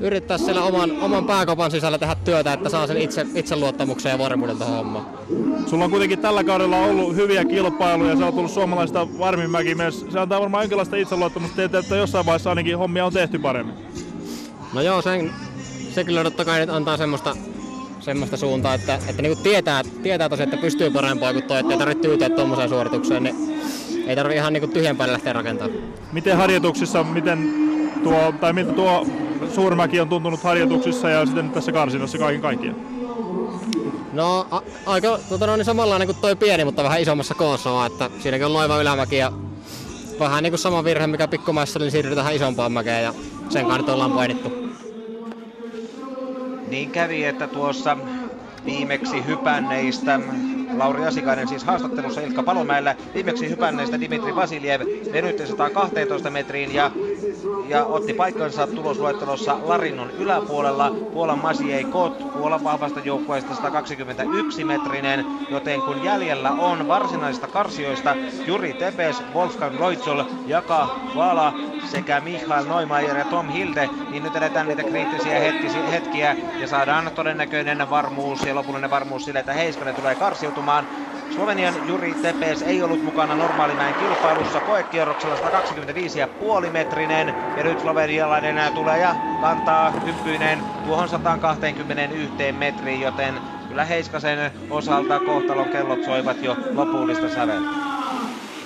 [0.01, 4.57] yrittää siellä oman, oman pääkopan sisällä tehdä työtä, että saa sen itse, itseluottamuksen ja varmuuden
[4.57, 5.05] tuohon hommaan.
[5.67, 10.05] Sulla on kuitenkin tällä kaudella ollut hyviä kilpailuja, se on tullut suomalaista varmin mäkimies.
[10.09, 13.75] Se antaa varmaan jonkinlaista itseluottamusta, että jossain vaiheessa ainakin hommia on tehty paremmin.
[14.73, 15.31] No joo, sen,
[15.91, 17.35] se kyllä totta kai nyt antaa semmoista,
[17.99, 21.79] semmoista suuntaa, että, että niin tietää, tietää tosiaan, että pystyy parempaa kuin toi, että ei
[21.79, 23.35] tarvitse tyytyä tuommoiseen suoritukseen, niin
[24.07, 25.79] ei tarvitse ihan niin tyhjän päälle lähteä rakentamaan.
[26.11, 27.67] Miten harjoituksissa, miten
[28.10, 29.05] tuo, tai miltä tuo
[29.55, 32.76] Suurmäki on tuntunut harjoituksissa ja sitten tässä karsinassa kaiken kaikkiaan?
[34.14, 37.86] No a- aika tota, no, niin samanlainen kuin toi pieni, mutta vähän isommassa koossa on,
[37.86, 39.32] että siinäkin on loiva ylämäki ja
[40.20, 43.14] vähän niin kuin sama virhe, mikä pikkumaissa, niin siirrytään tähän isompaan mäkeen ja
[43.49, 44.51] sen kanssa ollaan painittu.
[46.68, 47.97] Niin kävi, että tuossa
[48.66, 50.20] viimeksi hypänneistä
[50.80, 52.95] Lauri Asikainen siis haastattelussa Ilkka Palomäellä.
[53.13, 56.91] Viimeksi hypänneistä Dimitri Vasiljev venytti 112 metriin ja,
[57.67, 60.91] ja otti paikkansa tulosluettelossa Larinnon yläpuolella.
[61.13, 68.15] Puolan Masiei Kot, Puolan vahvasta joukkueesta 121 metrinen, joten kun jäljellä on varsinaisista karsioista
[68.45, 71.53] Juri Tepes, Wolfgang Loitsol, Jaka Vala
[71.91, 75.39] sekä Michael Neumeier ja Tom Hilde, niin nyt edetään niitä kriittisiä
[75.91, 80.66] hetkiä ja saadaan todennäköinen varmuus ja lopullinen varmuus sille, että Heiskanen tulee karsiutumaan.
[81.30, 85.36] Slovenian Juri Tepes ei ollut mukana normaalimäen kilpailussa koekierroksella
[86.63, 94.51] 125,5 metrinen ja nyt slovenialainen tulee ja kantaa hyppyinen tuohon 121 metriin, joten kyllä Heiskasen
[94.70, 97.70] osalta kohtalon kellot soivat jo lopullista säveltä.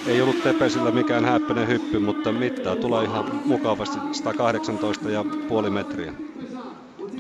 [0.08, 4.00] Ei ollut Tepesillä mikään häppöinen hyppy, mutta mittaa tulee ihan mukavasti
[5.64, 6.14] 118,5 metriä.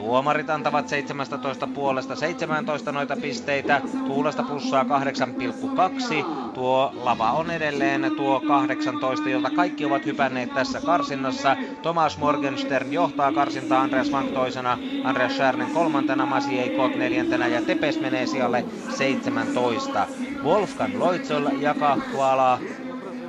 [0.02, 3.82] Tuomarit antavat 17 puolesta 17 noita pisteitä.
[4.08, 6.26] Tuulesta plussaa 8,2.
[6.54, 11.58] Tuo lava on edelleen tuo 18, jolta kaikki ovat hypänneet tässä karsinnassa.
[11.82, 18.00] Thomas Morgenstern johtaa karsintaa Andreas Vank toisena, Andreas Schärnen kolmantena, Masi Eikot neljäntenä ja Tepes
[18.00, 20.08] menee sijalle 17.
[20.44, 22.60] Wolfgang Loitsol jakaa Kuala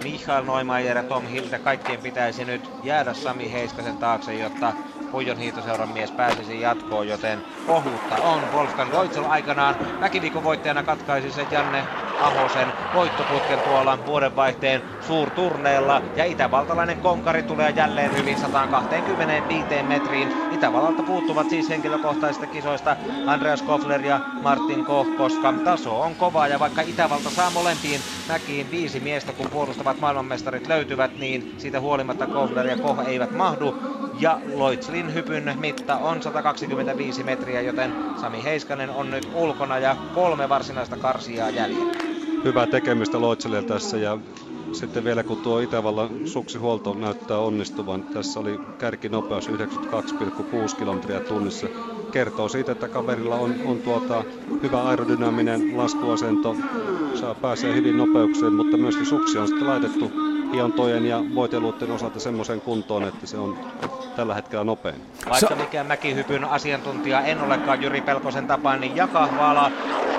[0.05, 4.73] Michael Neumeier ja Tom Hilde, kaikkien pitäisi nyt jäädä Sami Heiskasen taakse, jotta
[5.13, 8.43] Pujon hiihtoseuran mies pääsisi jatkoon, joten ohuutta on.
[8.53, 11.85] Wolfgang Loitsel aikanaan väkiviikon voittajana katkaisi se Janne
[12.21, 16.03] Ahosen voittoputken tuolla vuodenvaihteen suurturneella.
[16.17, 20.29] Ja itävaltalainen konkari tulee jälleen hyvin 125 metriin.
[20.53, 22.97] Itävallalta puuttuvat siis henkilökohtaisista kisoista
[23.27, 28.71] Andreas Kofler ja Martin Koch, koska taso on kova ja vaikka Itävalta saa molempiin mäkiin
[28.71, 33.75] viisi miestä, kun puolustavat maailmanmestarit löytyvät, niin siitä huolimatta Kofler ja Koch eivät mahdu.
[34.23, 40.49] Ja Loitslin hypyn mitta on 125 metriä, joten Sami Heiskanen on nyt ulkona ja kolme
[40.49, 41.95] varsinaista karsiaa jäljellä.
[42.45, 44.19] Hyvää tekemistä Loitselille tässä ja
[44.73, 49.55] sitten vielä kun tuo Itävallan suksihuolto näyttää onnistuvan, tässä oli kärkinopeus 92,6
[50.79, 51.67] kilometriä tunnissa.
[52.13, 54.25] Kertoo siitä, että kaverilla on, on tuota,
[54.63, 56.57] hyvä aerodynaaminen laskuasento,
[57.15, 60.13] saa pääsee hyvin nopeukseen, mutta myöskin suksi on sitten laitettu
[60.53, 63.59] hiontojen ja voiteluiden osalta semmoisen kuntoon, että se on
[64.17, 65.03] tällä hetkellä nopein.
[65.29, 69.71] Vaikka mikään mäkihypyn asiantuntija en olekaan Jyri Pelkosen tapaan, niin Jaka Vaala,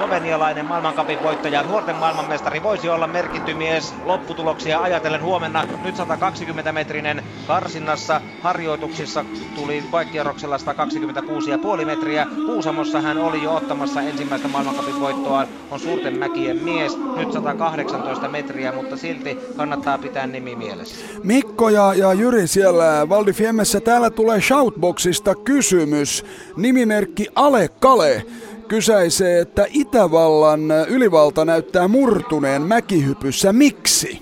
[0.04, 5.68] slovenialainen maailmankapin voittaja, nuorten maailmanmestari, voisi olla merkitty mies lopputuloksia ajatellen huomenna.
[5.84, 9.26] Nyt 120 metrinen karsinnassa harjoituksissa
[9.56, 12.28] tuli koekierroksella 126,5 metriä.
[12.46, 16.98] Kuusamossa hän oli jo ottamassa ensimmäistä maailmankapin voittoa, on suurten mäkien mies.
[17.16, 20.96] Nyt 118 metriä, mutta silti kannattaa pitää nimi mielessä.
[21.24, 26.26] Mikko ja, ja Jyri siellä Valdi Fiemmessä täällä tulee Shoutboxista kysymys.
[26.58, 28.26] Nimimerkki Ale Kale
[28.74, 33.54] kysäisee, että Itävallan ylivalta näyttää murtuneen mäkihypyssä.
[33.54, 34.22] Miksi?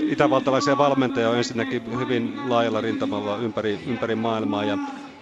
[0.00, 4.78] Itävaltalaisia valmentajia on ensinnäkin hyvin laajalla rintamalla ympäri, ympäri maailmaa ja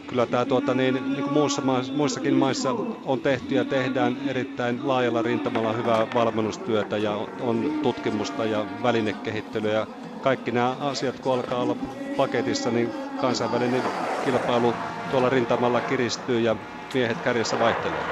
[0.07, 1.62] kyllä tämä tuota, niin, niin kuin muussa
[1.97, 2.74] muissakin maissa
[3.05, 9.87] on tehty ja tehdään erittäin laajalla rintamalla hyvää valmennustyötä ja on tutkimusta ja välinekehittelyä ja
[10.22, 11.77] kaikki nämä asiat, kun alkaa olla
[12.16, 13.83] paketissa, niin kansainvälinen
[14.24, 14.74] kilpailu
[15.11, 16.57] tuolla rintamalla kiristyy ja
[16.95, 18.07] miehet kärjessä vaihtelee.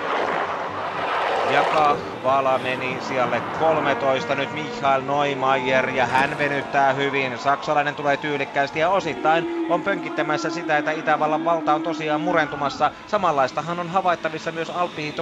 [1.47, 7.39] Jaka Vala meni sijalle 13, nyt Michael Neumayer ja hän venyttää hyvin.
[7.39, 12.91] Saksalainen tulee tyylikkäästi ja osittain on pönkittämässä sitä, että Itävallan valta on tosiaan murentumassa.
[13.07, 14.73] Samanlaistahan on havaittavissa myös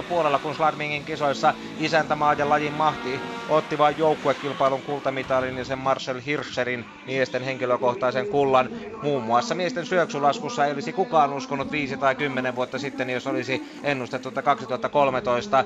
[0.09, 3.19] puolella, kun Sladmingin kisoissa isäntämaa ja lajin mahti
[3.49, 8.69] otti vain joukkuekilpailun kultamitalin ja sen Marcel Hirscherin miesten henkilökohtaisen kullan.
[9.01, 13.79] Muun muassa miesten syöksylaskussa ei olisi kukaan uskonut 5 tai 10 vuotta sitten, jos olisi
[13.83, 15.63] ennustettu 2013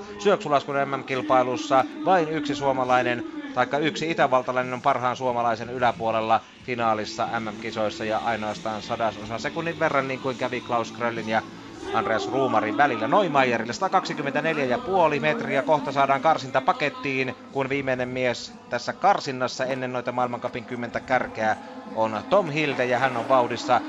[0.48, 3.24] syöksulaskun MM-kilpailussa vain yksi suomalainen
[3.54, 10.20] taikka yksi itävaltalainen on parhaan suomalaisen yläpuolella finaalissa MM-kisoissa ja ainoastaan sadasosa sekunnin verran niin
[10.20, 11.42] kuin kävi Klaus Kröllin ja
[11.94, 13.74] Andreas Ruumarin välillä Noimayerille
[15.16, 15.64] 124,5 metriä.
[15.64, 21.58] Kohta saadaan karsinta pakettiin, kun viimeinen mies tässä karsinnassa ennen noita maailmankapin kymmentä kärkeä
[21.92, 23.82] on Tom Hilde ja hän on vauhdissa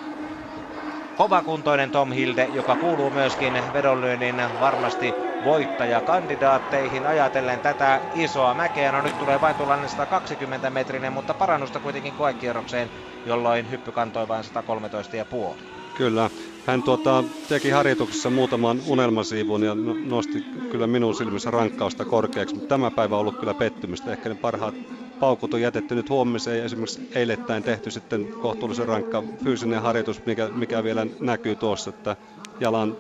[1.15, 8.93] kovakuntoinen Tom Hilde, joka kuuluu myöskin vedonlyönnin varmasti voittajakandidaatteihin ajatellen tätä isoa mäkeä.
[8.93, 12.91] No nyt tulee vain tuollainen 120 metrinen, mutta parannusta kuitenkin koekierrokseen,
[13.27, 15.59] jolloin hyppy kantoi vain 113,5.
[15.95, 16.31] Kyllä,
[16.67, 22.69] hän tuota, teki harjoituksessa muutaman unelmasiivun ja no, nosti kyllä minun silmissä rankkausta korkeaksi, mutta
[22.69, 24.13] tämä päivä on ollut kyllä pettymystä.
[24.13, 24.75] Ehkä ne parhaat
[25.21, 30.49] paukut on jätetty nyt huomiseen ja esimerkiksi eilettäin tehty sitten kohtuullisen rankka fyysinen harjoitus, mikä,
[30.49, 32.17] mikä vielä näkyy tuossa, että
[32.61, 32.97] jalan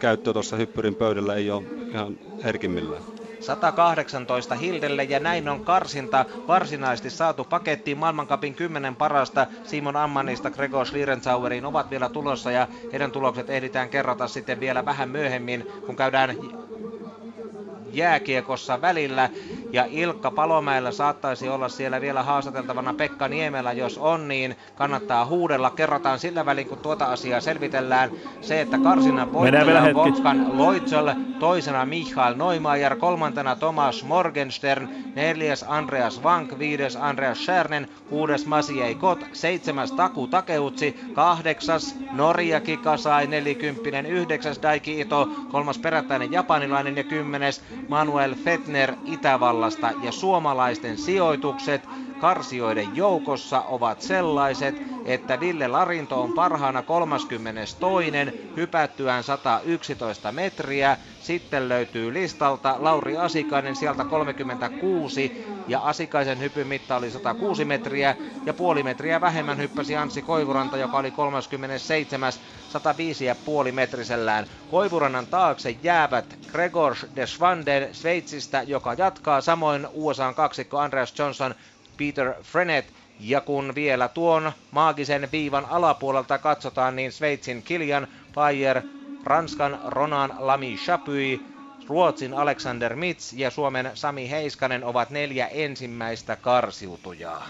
[0.00, 3.02] käyttö tuossa hyppyrin pöydällä ei ole ihan herkimmillään.
[3.40, 10.86] 118 Hildelle ja näin on karsinta varsinaisesti saatu pakettiin maailmankapin 10 parasta Simon Ammanista Gregor
[10.86, 16.36] Schlierenzaueriin ovat vielä tulossa ja heidän tulokset ehditään kerrata sitten vielä vähän myöhemmin kun käydään
[17.92, 19.30] jääkiekossa välillä.
[19.74, 25.70] Ja Ilkka Palomäellä saattaisi olla siellä vielä haastateltavana Pekka Niemelä, jos on, niin kannattaa huudella.
[25.70, 28.10] Kerrotaan sillä välin, kun tuota asiaa selvitellään.
[28.40, 36.58] Se, että karsinnan on Wolfgang Loitsel, toisena Michael Neumayer, kolmantena Thomas Morgenstern, neljäs Andreas Vank,
[36.58, 45.00] viides Andreas Schärnen, kuudes Masiei Kot, seitsemäs Taku Takeutsi, kahdeksas Norja Kikasai, nelikymppinen, yhdeksäs Daiki
[45.00, 48.92] Ito, kolmas perättäinen japanilainen ja kymmenes Manuel Fetner
[49.64, 51.88] Itävallasta ja suomalaisten sijoitukset
[52.18, 58.16] karsioiden joukossa ovat sellaiset, että Ville Larinto on parhaana 32.
[58.56, 60.96] hypättyään 111 metriä.
[61.18, 65.32] Sitten löytyy listalta Lauri Asikainen sieltä 36
[65.66, 70.98] ja Asikaisen hypyn mitta oli 106 metriä ja puoli metriä vähemmän hyppäsi Anssi Koivuranta, joka
[70.98, 72.32] oli 37.
[73.66, 74.46] 105,5 metrisellään.
[74.68, 81.54] Koivurannan taakse jäävät Gregor de Schwanden Sveitsistä, joka jatkaa samoin USAn kaksikko Andreas Johnson
[81.96, 82.84] Peter Frenet.
[83.20, 88.82] Ja kun vielä tuon maagisen viivan alapuolelta katsotaan, niin Sveitsin Kilian Bayer,
[89.24, 91.40] Ranskan Ronan Lamy Chapuis,
[91.88, 97.48] Ruotsin Alexander Mitz ja Suomen Sami Heiskanen ovat neljä ensimmäistä karsiutujaa.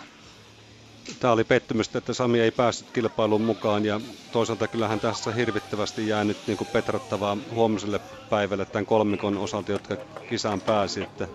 [1.21, 4.01] Tämä oli pettymys, että Sami ei päässyt kilpailuun mukaan ja
[4.33, 9.97] toisaalta kyllähän tässä hirvittävästi jää nyt niin petrattavaa huomiselle päivälle tämän kolmikon osalta, jotka
[10.29, 11.03] kisaan pääsi.
[11.03, 11.29] Että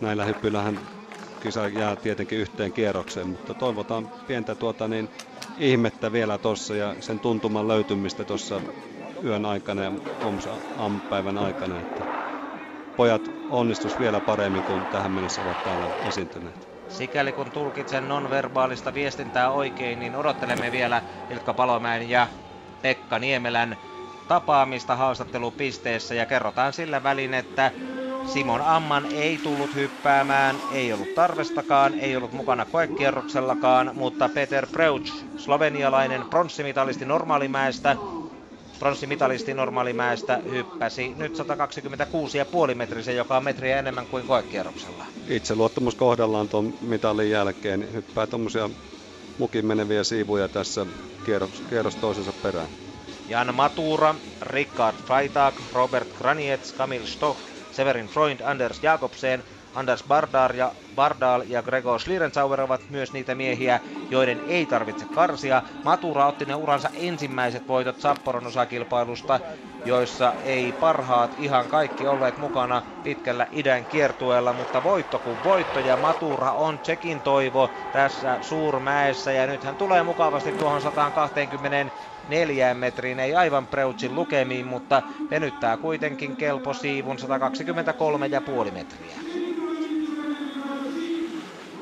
[0.00, 0.80] näillä hyppyillähän
[1.44, 5.08] kisa jää tietenkin yhteen kierrokseen, mutta toivotaan pientä tuota niin,
[5.58, 8.60] ihmettä vielä tuossa ja sen tuntuman löytymistä tuossa
[9.24, 9.92] yön aikana ja
[10.76, 12.04] aamupäivän aikana, että
[12.96, 16.68] pojat onnistus vielä paremmin kuin tähän mennessä ovat täällä esiintyneet.
[16.88, 22.28] Sikäli kun tulkitsen nonverbaalista viestintää oikein, niin odottelemme vielä Ilkka Palomäen ja
[22.82, 23.76] Pekka Niemelän
[24.28, 27.72] tapaamista haastattelupisteessä ja kerrotaan sillä välin, että
[28.26, 35.12] Simon Amman ei tullut hyppäämään, ei ollut tarvestakaan, ei ollut mukana koekierroksellakaan, mutta Peter Preuch,
[35.36, 37.96] slovenialainen pronssimitalisti normaalimäestä,
[38.78, 41.32] pronssimitalisti normaalimäestä hyppäsi nyt
[42.68, 45.04] 126,5 metrisen, joka on metriä enemmän kuin koekierroksella.
[45.54, 48.70] luottamus kohdallaan tuon mitalin jälkeen, hyppää tuommoisia
[49.38, 50.86] mukin meneviä siivuja tässä
[51.24, 52.68] kierros, kierros toisensa perään.
[53.26, 59.44] Jan Matura, Rickard Freitag, Robert Granietz, Kamil Stoch, Severin Freund, Anders Jakobsen,
[59.74, 65.62] Anders Bardal ja, Bardal ja Gregor Schlierenzauer ovat myös niitä miehiä, joiden ei tarvitse karsia.
[65.82, 69.40] Matura otti ne uransa ensimmäiset voitot Sapporon osakilpailusta,
[69.84, 75.96] joissa ei parhaat ihan kaikki olleet mukana pitkällä idän kiertueella, mutta voitto kuin voitto ja
[75.96, 80.80] Matura on Tsekin toivo tässä suurmäessä ja nyt hän tulee mukavasti tuohon
[82.24, 87.16] 124 metriin, ei aivan Preutsin lukemiin, mutta venyttää kuitenkin kelpo siivun
[88.66, 89.18] 123,5 metriä.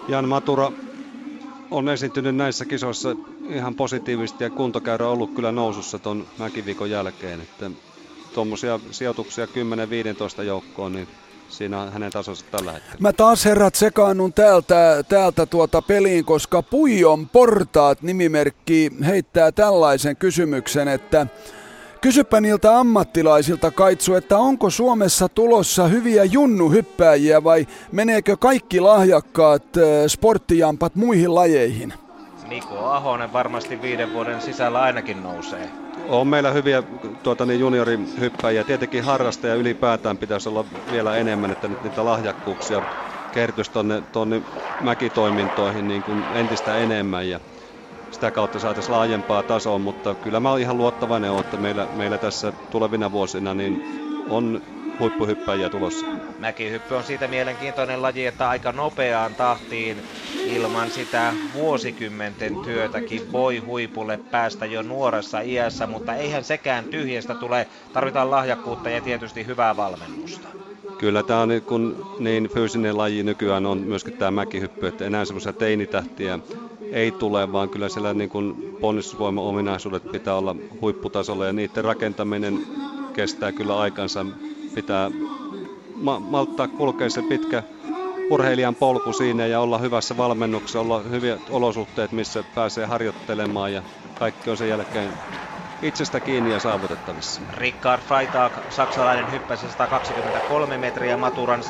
[0.09, 0.72] Jan Matura
[1.70, 3.16] on esiintynyt näissä kisoissa
[3.49, 7.40] ihan positiivisesti ja kuntokäyrä on ollut kyllä nousussa ton mäkiviikon jälkeen.
[7.40, 7.70] Että
[8.34, 9.47] tuommoisia sijoituksia
[10.40, 11.09] 10-15 joukkoon, niin
[11.53, 12.96] siinä on hänen tasonsa tällä hetkellä.
[13.00, 20.88] Mä taas herrat sekaannun täältä, täältä tuota peliin, koska Puijon portaat nimimerkki heittää tällaisen kysymyksen,
[20.88, 21.26] että
[22.00, 29.64] Kysypä niiltä ammattilaisilta Kaitsu, että onko Suomessa tulossa hyviä junnuhyppääjiä vai meneekö kaikki lahjakkaat
[30.07, 31.94] sporttijampat muihin lajeihin?
[32.48, 35.82] Niko Ahonen varmasti viiden vuoden sisällä ainakin nousee.
[36.05, 36.82] On meillä hyviä
[37.22, 38.64] tuota, niin juniorihyppäjiä.
[38.64, 42.82] Tietenkin harrastaja ylipäätään pitäisi olla vielä enemmän, että nyt niitä lahjakkuuksia
[43.30, 44.42] kertyisi tuonne, tuonne
[44.78, 47.28] mäkitoimintoihin niin kuin entistä enemmän.
[47.28, 47.40] Ja
[48.11, 52.53] sitä kautta saataisiin laajempaa tasoa, mutta kyllä mä olen ihan luottavainen, että meillä, meillä tässä
[52.70, 53.80] tulevina vuosina niin
[54.26, 54.61] on
[54.99, 56.07] huippuhyppäjiä tulossa.
[56.38, 60.03] Mäkihyppy on siitä mielenkiintoinen laji, että aika nopeaan tahtiin
[60.47, 67.66] ilman sitä vuosikymmenten työtäkin voi huipulle päästä jo nuoressa iässä, mutta eihän sekään tyhjästä tule.
[67.93, 70.49] Tarvitaan lahjakkuutta ja tietysti hyvää valmennusta.
[70.99, 75.24] Kyllä tämä on niin, kun niin fyysinen laji nykyään on myöskin tämä mäkihyppy, että enää
[75.24, 76.38] semmoisia teinitähtiä
[76.93, 82.66] ei tule, vaan kyllä siellä niin kuin ponnistusvoima-ominaisuudet pitää olla huipputasolla ja niiden rakentaminen
[83.12, 84.26] kestää kyllä aikansa.
[84.75, 85.11] Pitää
[86.01, 87.62] ma- malttaa kulkea se pitkä
[88.31, 93.83] urheilijan polku siinä ja olla hyvässä valmennuksessa, olla hyviä olosuhteet, missä pääsee harjoittelemaan ja
[94.18, 95.14] kaikki on sen jälkeen
[95.83, 97.43] itsestä kiinni ja saavutettavissa.
[97.53, 101.61] Rickard Freitag, saksalainen hyppäsi 123 metriä, Maturan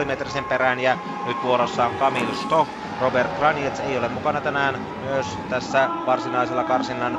[0.00, 2.70] 123,5 metrisen perään ja nyt vuorossa on Kamil Stoch.
[3.00, 7.18] Robert Kranjets ei ole mukana tänään myös tässä varsinaisella karsinnan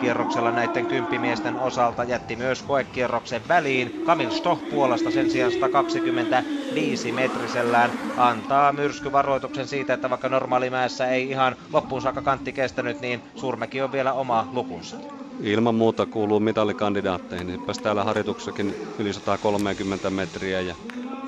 [0.00, 4.02] kierroksella näiden kymppimiesten osalta jätti myös koekierroksen väliin.
[4.06, 11.56] Kamil Stoh Puolasta sen sijaan 125 metrisellään antaa myrskyvaroituksen siitä, että vaikka normaalimäessä ei ihan
[11.72, 14.96] loppuun saakka kantti kestänyt, niin Suurmäki on vielä oma lukunsa.
[15.42, 17.52] Ilman muuta kuuluu mitallikandidaatteihin.
[17.52, 20.74] Hyppäs täällä harjoituksessakin yli 130 metriä ja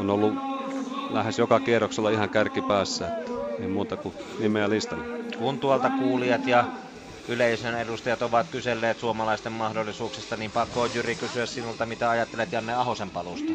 [0.01, 0.35] on ollut
[1.11, 3.09] lähes joka kierroksella ihan kärkipäässä.
[3.09, 5.05] Että ei muuta kuin nimeä listalle.
[5.39, 6.65] Kun tuolta kuulijat ja
[7.29, 12.75] yleisön edustajat ovat kyselleet suomalaisten mahdollisuuksista, niin pakko on Jyri kysyä sinulta, mitä ajattelet Janne
[12.75, 13.53] Ahosen palusta?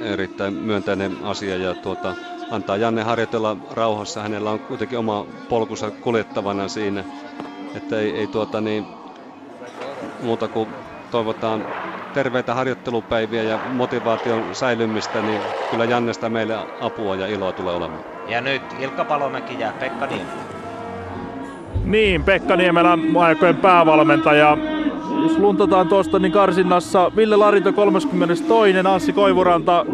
[0.00, 2.14] Erittäin myönteinen asia ja tuota,
[2.50, 4.22] antaa Janne harjoitella rauhassa.
[4.22, 7.04] Hänellä on kuitenkin oma polkunsa kuljettavana siinä,
[7.74, 8.86] että ei, ei tuota niin,
[10.22, 10.74] muuta kuin
[11.10, 11.64] toivotaan
[12.12, 18.04] terveitä harjoittelupäiviä ja motivaation säilymistä, niin kyllä Jannesta meille apua ja iloa tulee olemaan.
[18.28, 20.59] Ja nyt Ilkka Palomäki ja Pekka Niemelä.
[21.84, 24.58] Niin, Pekka Niemelä, maajoukkojen päävalmentaja.
[25.22, 29.86] Jos luntataan tuosta, niin karsinnassa Ville Larinto 32, Anssi Koivuranta,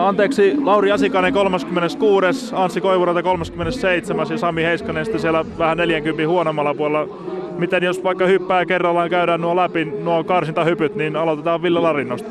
[0.00, 6.74] anteeksi, Lauri Asikainen 36, Anssi Koivuranta 37 ja Sami Heiskanen sitten siellä vähän 40 huonommalla
[6.74, 7.14] puolella.
[7.58, 12.30] Miten jos vaikka hyppää kerrallaan käydään nuo läpi, nuo karsintahypyt, niin aloitetaan Ville Larinnosta.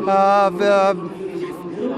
[0.00, 1.19] Uh,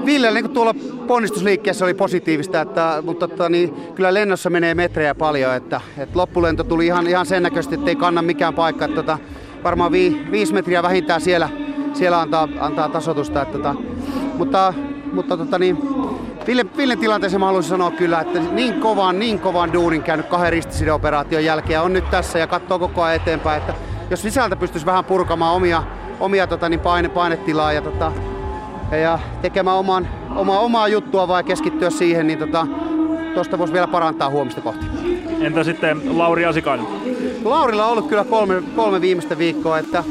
[0.05, 0.75] Ville niin tuolla
[1.07, 5.55] ponnistusliikkeessä oli positiivista, että, mutta tota, niin, kyllä lennossa menee metrejä paljon.
[5.55, 8.85] Että, että loppulento tuli ihan, ihan sen näköisesti, että ei kanna mikään paikka.
[8.85, 9.17] Että, tota,
[9.63, 11.49] varmaan vi, viisi metriä vähintään siellä,
[11.93, 13.41] siellä antaa, antaa tasotusta.
[13.41, 13.75] Että, tota,
[14.37, 14.73] mutta
[15.13, 15.77] mutta tota, niin,
[16.47, 20.51] Ville, Villen tilanteeseen mä haluaisin sanoa kyllä, että niin kovan, niin kovan duunin käynyt kahden
[20.51, 23.73] ristisideoperaation jälkeen on nyt tässä ja katsoo koko ajan eteenpäin, että
[24.09, 25.83] jos sisältä pystyisi vähän purkamaan omia,
[26.19, 28.11] omia tota, niin paine, painetilaa ja tota,
[28.91, 32.67] ja tekemään oman, omaa, omaa juttua vai keskittyä siihen, niin tota,
[33.33, 34.85] tuosta voisi vielä parantaa huomista kohti.
[35.41, 36.87] Entä sitten Lauri Asikainen?
[37.43, 40.03] Laurilla on ollut kyllä kolme, kolme viimeistä viikkoa, että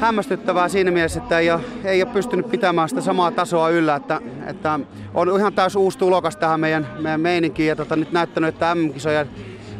[0.00, 4.20] hämmästyttävää siinä mielessä, että ei ole, ei ole pystynyt pitämään sitä samaa tasoa yllä, että,
[4.46, 4.80] että
[5.14, 9.28] on ihan täys uusi tulokas tähän meidän, meidän meininkiin ja tota, nyt näyttänyt, että MM-kisojen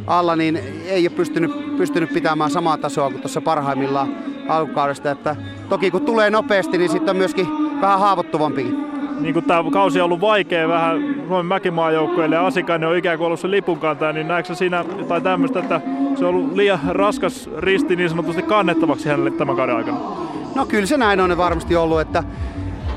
[0.06, 4.16] alla niin ei ole pystynyt, pystynyt pitämään samaa tasoa kuin tuossa parhaimmillaan
[4.48, 5.10] alkukaudesta.
[5.10, 5.36] Että
[5.68, 8.86] toki kun tulee nopeasti, niin sitten on myöskin vähän haavoittuvampikin.
[9.20, 13.26] Niin kuin tämä kausi on ollut vaikea vähän Suomen mäkimaajoukkueelle ja Asikainen on ikään kuin
[13.26, 15.80] ollut se lipunkantaja, niin näetkö siinä jotain tämmöistä, että
[16.14, 19.98] se on ollut liian raskas risti niin sanotusti kannettavaksi hänelle tämän kauden aikana?
[20.54, 22.24] No kyllä se näin on varmasti ollut, että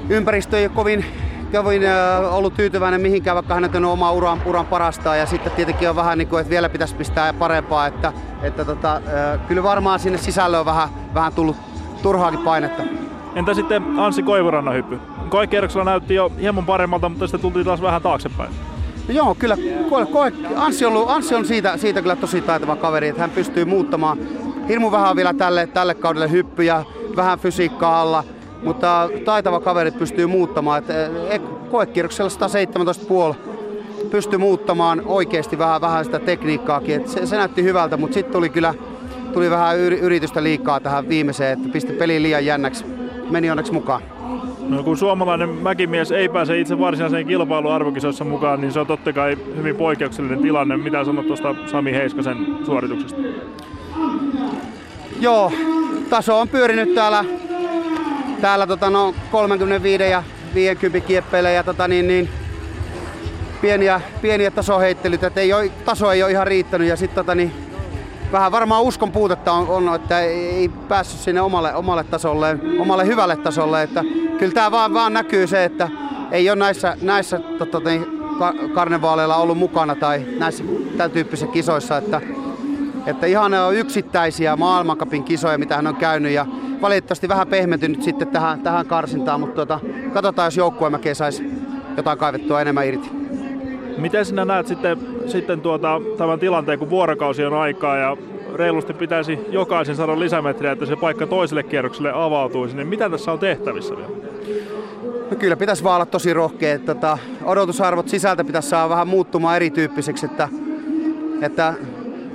[0.09, 1.05] ympäristö ei ole kovin,
[1.51, 5.89] kävin äh, ollut tyytyväinen mihinkään, vaikka hän on oma uran, uran parasta ja sitten tietenkin
[5.89, 9.01] on vähän niin kuin, että vielä pitäisi pistää parempaa, että, että tota,
[9.47, 11.55] kyllä varmaan sinne sisälle on vähän, vähän tullut
[12.01, 12.83] turhaakin painetta.
[13.37, 14.99] Entä sitten Anssi Koivurannan hyppy?
[15.29, 18.49] Koekierroksella näytti jo hieman paremmalta, mutta sitten tultiin taas vähän taaksepäin.
[19.07, 19.57] No joo, kyllä
[19.89, 23.29] koe, koe, Anssi, on, ollut, Anssi on siitä, siitä kyllä tosi taitava kaveri, että hän
[23.29, 24.17] pystyy muuttamaan.
[24.67, 26.83] Hirmu vähän vielä tälle, tälle kaudelle hyppyjä,
[27.15, 28.23] vähän fysiikkaa alla,
[28.63, 30.77] mutta taitava kaveri pystyy muuttamaan.
[30.79, 30.93] Että,
[31.29, 31.39] e,
[31.71, 33.35] koekierroksella 117,5
[34.09, 36.95] pystyy muuttamaan oikeasti vähän, vähän sitä tekniikkaakin.
[36.95, 38.73] Että se, se näytti hyvältä, mutta sitten tuli kyllä
[39.33, 42.85] tuli vähän yritystä liikaa tähän viimeiseen, että pisti peli liian jännäksi.
[43.29, 44.01] Meni onneksi mukaan.
[44.69, 49.13] No kun suomalainen mäkimies ei pääse itse varsinaiseen kilpailuun arvokisoissa mukaan, niin se on totta
[49.13, 50.77] kai hyvin poikkeuksellinen tilanne.
[50.77, 53.21] Mitä sanot tuosta Sami Heiskasen suorituksesta?
[55.19, 55.51] Joo,
[56.09, 57.25] taso on pyörinyt täällä,
[58.41, 60.23] täällä tota no 35 ja
[60.53, 62.29] 50 kieppeillä ja tota niin, niin
[63.61, 67.51] pieniä, pieniä tasoheittelyitä, että ei ole, taso ei ole ihan riittänyt ja sitten tota niin,
[68.31, 73.37] vähän varmaan uskon puutetta on, on että ei päässyt sinne omalle, omalle tasolle, omalle hyvälle
[73.37, 73.83] tasolle.
[73.83, 74.03] Että
[74.39, 75.89] kyllä tämä vaan, vaan näkyy se, että
[76.31, 78.05] ei ole näissä, näissä tota, niin,
[78.73, 80.63] karnevaaleilla ollut mukana tai näissä
[80.97, 82.21] tämän tyyppisissä kisoissa, että,
[83.05, 86.45] että ihan ne on yksittäisiä maailmankapin kisoja, mitä hän on käynyt ja
[86.81, 89.79] valitettavasti vähän pehmentynyt sitten tähän, tähän karsintaan, mutta tuota,
[90.13, 91.51] katsotaan, jos joukkuemäkeä saisi
[91.97, 93.26] jotain kaivettua enemmän irti.
[93.97, 98.17] Miten sinä näet sitten, sitten tuota, tämän tilanteen, kun vuorokausi on aikaa ja
[98.55, 103.39] reilusti pitäisi jokaisen saada lisämetriä, että se paikka toiselle kierrokselle avautuisi, niin mitä tässä on
[103.39, 104.09] tehtävissä vielä?
[105.31, 106.79] No kyllä pitäisi vaan olla tosi rohkea.
[106.79, 110.49] Tota, odotusarvot sisältä pitäisi saada vähän muuttumaan erityyppiseksi, että,
[111.41, 111.73] että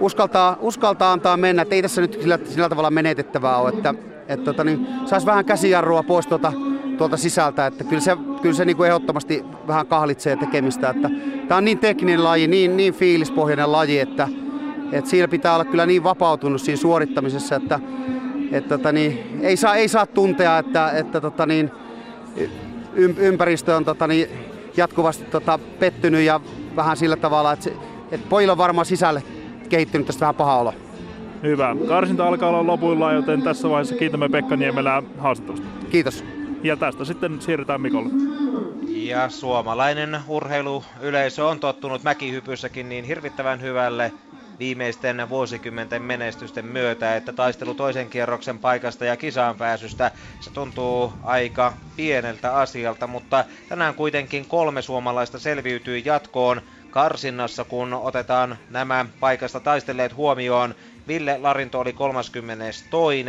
[0.01, 1.63] uskaltaa, uskaltaa antaa mennä.
[1.63, 3.95] Että ei tässä nyt sillä, sillä tavalla menetettävää ole, että,
[4.29, 6.53] että tota, niin saisi vähän käsijarrua pois tuota,
[6.99, 10.91] tuolta sisältä, että kyllä se, kyllä se niin kuin ehdottomasti vähän kahlitsee tekemistä.
[10.91, 11.11] Että
[11.53, 14.29] tämä on niin tekninen laji, niin, niin fiilispohjainen laji, että,
[14.93, 17.81] että siinä pitää olla kyllä niin vapautunut siinä suorittamisessa, että,
[18.53, 21.71] että tota niin, ei, saa, ei saa tuntea, että, että tota niin,
[23.17, 24.29] ympäristö on tota niin,
[24.77, 26.41] jatkuvasti tota, pettynyt ja
[26.77, 27.71] vähän sillä tavalla, että,
[28.11, 29.23] että pojilla on varmaan sisälle
[29.69, 30.75] kehittynyt tästä vähän paha olo.
[31.43, 31.77] Hyvä.
[31.89, 35.67] Karsinta alkaa olla lopuilla, joten tässä vaiheessa kiitämme Pekka Niemelää haastattelusta.
[35.91, 36.25] Kiitos.
[36.63, 38.11] Ja tästä sitten siirrytään Mikolle.
[38.87, 44.13] Ja suomalainen urheiluyleisö on tottunut mäkihypyssäkin niin hirvittävän hyvälle
[44.59, 50.11] viimeisten vuosikymmenten menestysten myötä, että taistelu toisen kierroksen paikasta ja kisaan pääsystä
[50.41, 58.59] se tuntuu aika pieneltä asialta, mutta tänään kuitenkin kolme suomalaista selviytyi jatkoon karsinnassa, kun otetaan
[58.71, 60.75] nämä paikasta taistelleet huomioon.
[61.09, 63.25] Ville Larinto oli 32.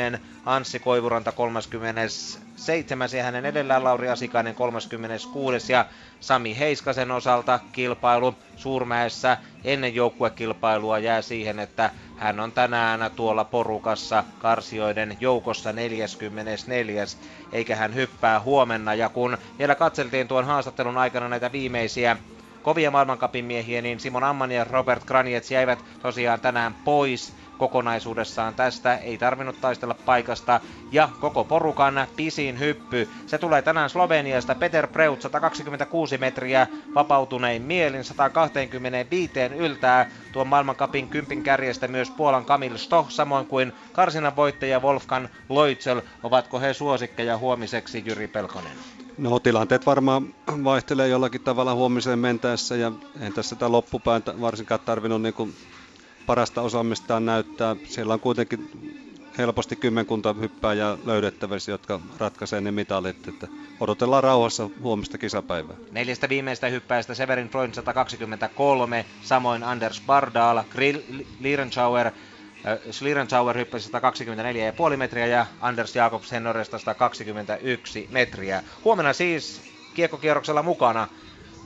[0.46, 3.10] Anssi Koivuranta 37.
[3.18, 5.74] ja hänen edellään Lauri Asikainen 36.
[5.74, 5.86] ja
[6.20, 14.24] Sami Heiskasen osalta kilpailu Suurmäessä ennen joukkuekilpailua jää siihen, että hän on tänään tuolla porukassa
[14.40, 17.06] karsioiden joukossa 44.
[17.52, 18.94] eikä hän hyppää huomenna.
[18.94, 22.18] Ja kun vielä katseltiin tuon haastattelun aikana näitä viimeisiä
[22.64, 28.96] kovia maailmankapin miehiä, niin Simon Amman ja Robert Graniets jäivät tosiaan tänään pois kokonaisuudessaan tästä,
[28.98, 30.60] ei tarvinnut taistella paikasta.
[30.92, 38.04] Ja koko porukan pisin hyppy, se tulee tänään Sloveniasta, Peter Preut 126 metriä, vapautunein mielin
[38.04, 40.10] 125 yltää.
[40.32, 46.60] Tuon maailmankapin kympin kärjestä myös Puolan Kamil Stoh, samoin kuin karsinan voittaja Wolfgang Loitsel, ovatko
[46.60, 48.78] he suosikkeja huomiseksi Jyri Pelkonen?
[49.18, 50.34] No tilanteet varmaan
[50.64, 55.56] vaihtelee jollakin tavalla huomiseen mentäessä ja en tässä sitä loppupäätä varsinkaan tarvinnut niin kuin
[56.26, 57.76] parasta osaamistaan näyttää.
[57.84, 58.70] Siellä on kuitenkin
[59.38, 63.28] helposti kymmenkunta hyppääjää löydettävissä, jotka ratkaisee ne mitalit.
[63.28, 63.48] Että
[63.80, 65.76] odotellaan rauhassa huomista kisapäivää.
[65.92, 70.64] Neljästä viimeistä hyppäistä Severin Freund 123, samoin Anders Bardal,
[71.40, 72.14] Lierenschauer, äh,
[72.92, 73.90] Slierenschauer hyppäsi
[74.92, 78.64] 124,5 metriä ja Anders Jakobs Hennoresta 121 metriä.
[78.84, 79.62] Huomenna siis
[79.94, 81.08] kiekkokierroksella mukana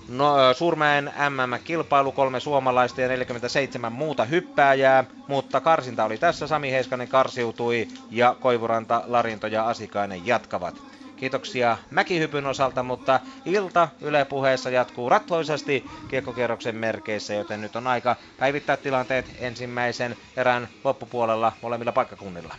[0.10, 6.48] No, Suurmäen MM-kilpailu, kolme suomalaista ja 47 muuta hyppääjää, mutta karsinta oli tässä.
[6.48, 10.76] Sami Heiskanen karsiutui ja Koivuranta, Larinto ja Asikainen jatkavat.
[11.18, 18.16] Kiitoksia mäkihypyn osalta, mutta ilta Yle puheessa jatkuu rattoisesti kiekkokierroksen merkeissä, joten nyt on aika
[18.40, 22.56] päivittää tilanteet ensimmäisen erän loppupuolella molemmilla paikkakunnilla.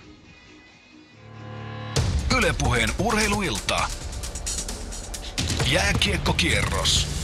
[2.38, 3.78] Ylepuheen urheiluilta.
[5.70, 7.17] Jääkiekkokierros.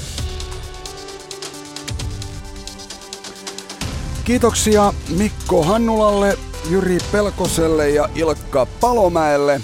[4.24, 6.38] Kiitoksia Mikko Hannulalle,
[6.70, 9.60] Jyri Pelkoselle ja Ilkka Palomäelle.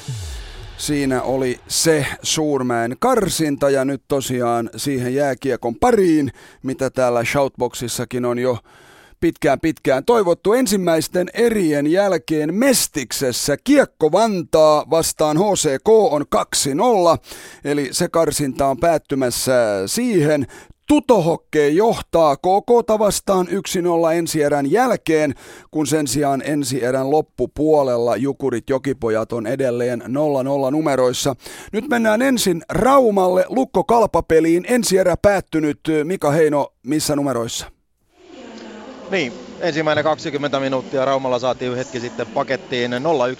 [0.76, 6.32] Siinä oli se Suurmäen karsinta ja nyt tosiaan siihen jääkiekon pariin,
[6.62, 8.58] mitä täällä Shoutboxissakin on jo
[9.20, 13.56] pitkään pitkään toivottu ensimmäisten erien jälkeen Mestiksessä.
[13.64, 17.18] Kiekko Vantaa vastaan HCK on 2-0,
[17.64, 19.52] eli se karsinta on päättymässä
[19.86, 20.46] siihen.
[20.90, 23.52] Tutohokke johtaa KK vastaan 1-0
[24.14, 25.34] ensi erän jälkeen,
[25.70, 31.34] kun sen sijaan ensi erän loppupuolella Jukurit Jokipojat on edelleen 0-0 numeroissa.
[31.72, 34.64] Nyt mennään ensin Raumalle Lukko-kalpapeliin.
[34.68, 35.80] Ensi erä päättynyt.
[36.04, 37.66] Mika Heino, missä numeroissa?
[39.10, 42.90] Niin, ensimmäinen 20 minuuttia Raumalla saatiin hetki sitten pakettiin.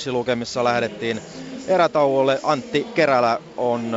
[0.09, 1.21] 0-1 lukemissa lähdettiin
[1.69, 2.41] erätauolle.
[2.43, 3.93] Antti Kerälä on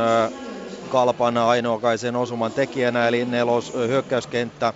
[0.88, 4.72] Kalpan ainoakaisen osuman tekijänä, eli nelos hyökkäyskenttä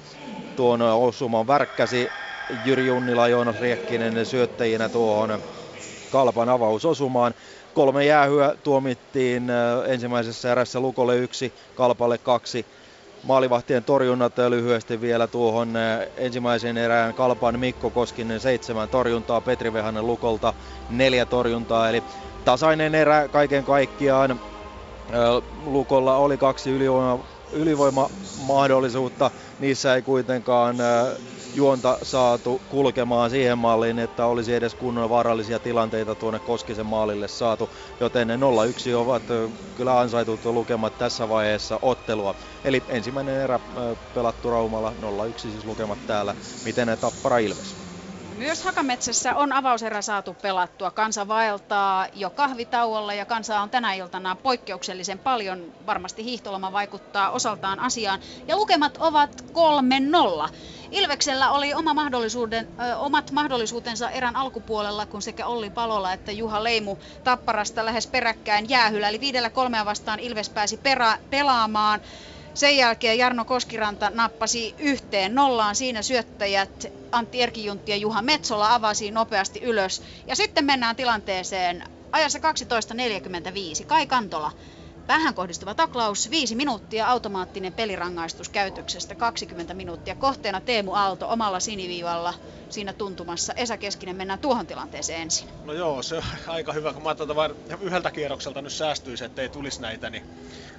[0.57, 2.09] tuon osuman värkkäsi.
[2.65, 5.41] Jyri Junnila, Joonas Riekkinen syöttäjinä tuohon
[6.13, 7.35] Kalpan avausosumaan.
[7.75, 9.47] Kolme jäähyä tuomittiin
[9.87, 12.67] ensimmäisessä erässä Lukolle yksi, Kalpalle kaksi.
[13.23, 15.75] Maalivahtien torjunnat lyhyesti vielä tuohon
[16.17, 20.55] ensimmäisen erään Kalpan Mikko Koskinen seitsemän torjuntaa, Petri Vehanen Lukolta
[20.89, 22.05] neljä torjuntaa, eli
[22.45, 24.41] tasainen erä kaiken kaikkiaan.
[25.53, 30.77] Lukolla oli kaksi ylivoima, ylivoimamahdollisuutta, niissä ei kuitenkaan
[31.53, 37.71] juonta saatu kulkemaan siihen malliin, että olisi edes kunnon vaarallisia tilanteita tuonne Koskisen maalille saatu,
[38.01, 38.39] joten ne 0-1
[38.97, 39.27] ovat
[39.75, 42.35] kyllä ansaitut lukemat tässä vaiheessa ottelua.
[42.65, 43.61] Eli ensimmäinen erä
[44.13, 47.88] pelattu Raumalla, 0-1 siis lukemat täällä, miten ne tappara Ilves.
[48.39, 50.91] Myös Hakametsässä on avauserä saatu pelattua.
[50.91, 55.73] Kansa vaeltaa jo kahvitauolla ja kansaa on tänä iltana poikkeuksellisen paljon.
[55.87, 58.19] Varmasti hiihtoloma vaikuttaa osaltaan asiaan.
[58.49, 59.31] Ja lukemat ovat
[60.47, 60.49] 3-0.
[60.91, 66.65] Ilveksellä oli oma mahdollisuuden, ö, omat mahdollisuutensa erän alkupuolella, kun sekä Olli Palola että Juha
[66.65, 69.09] Leimu Tapparasta lähes peräkkäin jäähyllä.
[69.09, 72.01] Eli viidellä kolmea vastaan Ilves pääsi perä, pelaamaan.
[72.59, 79.11] Sen jälkeen Jarno Koskiranta nappasi yhteen nollaan siinä syöttäjät Antti Erkijuntti ja Juha Metsola avasi
[79.11, 80.03] nopeasti ylös.
[80.27, 83.87] Ja sitten mennään tilanteeseen ajassa 12.45.
[83.87, 84.53] Kai Kantola
[85.07, 90.15] Päähän kohdistuva taklaus, 5 minuuttia, automaattinen pelirangaistus käytöksestä, 20 minuuttia.
[90.15, 92.35] Kohteena Teemu Aalto omalla siniviivalla
[92.71, 93.53] siinä tuntumassa.
[93.57, 95.49] Esa Keskinen, mennään tuohon tilanteeseen ensin.
[95.65, 99.49] No joo, se on aika hyvä, kun mä ajattelin, vain yhdeltä kierrokselta nyt säästyisi, ettei
[99.49, 100.23] tulisi näitä, niin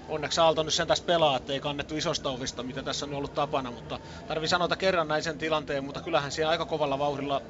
[0.10, 3.72] onneksi Aalto nyt sen tässä pelaa, ettei kannettu isosta ovista, mitä tässä on ollut tapana,
[3.72, 7.41] mutta tarvi sanota kerran näin sen tilanteen, mutta kyllähän siellä aika kovalla vauhdilla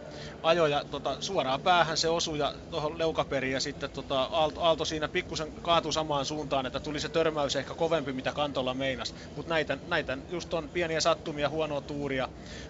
[0.43, 4.85] ajoi ja tota, suoraan päähän se osui ja tuohon leukaperiin ja sitten tota, Aalto, Aalto
[4.85, 9.15] siinä pikkusen kaatui samaan suuntaan, että tuli se törmäys ehkä kovempi, mitä Kantolla meinas.
[9.35, 12.29] Mutta näitä, näitä just on pieniä sattumia, huonoa tuuria,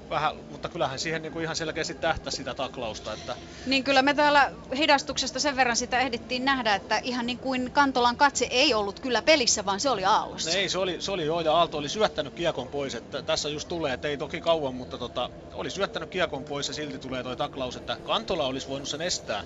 [0.09, 3.13] vähän, mutta kyllähän siihen niin kuin ihan selkeästi tähtä sitä taklausta.
[3.13, 3.35] Että...
[3.65, 8.17] Niin kyllä me täällä hidastuksesta sen verran sitä ehdittiin nähdä, että ihan niin kuin Kantolan
[8.17, 10.49] katse ei ollut kyllä pelissä, vaan se oli Aallossa.
[10.49, 13.49] No ei, se oli, se oli joo, ja Aalto oli syöttänyt kiekon pois, että tässä
[13.49, 17.23] just tulee, että ei toki kauan, mutta tota, oli syöttänyt kiekon pois ja silti tulee
[17.23, 19.43] toi taklaus, että Kantola olisi voinut sen estää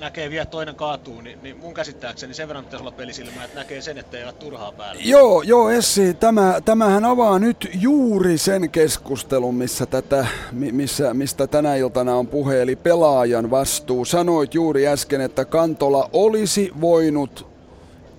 [0.00, 3.80] näkee vielä toinen kaatuu, niin, niin mun käsittääkseni sen verran pitäisi olla pelisilmä, että näkee
[3.80, 5.02] sen, että ei ole turhaa päällä.
[5.04, 11.76] Joo, joo Essi, tämä, tämähän avaa nyt juuri sen keskustelun, missä tätä, missä, mistä tänä
[11.76, 14.04] iltana on puhe, eli pelaajan vastuu.
[14.04, 17.46] Sanoit juuri äsken, että Kantola olisi voinut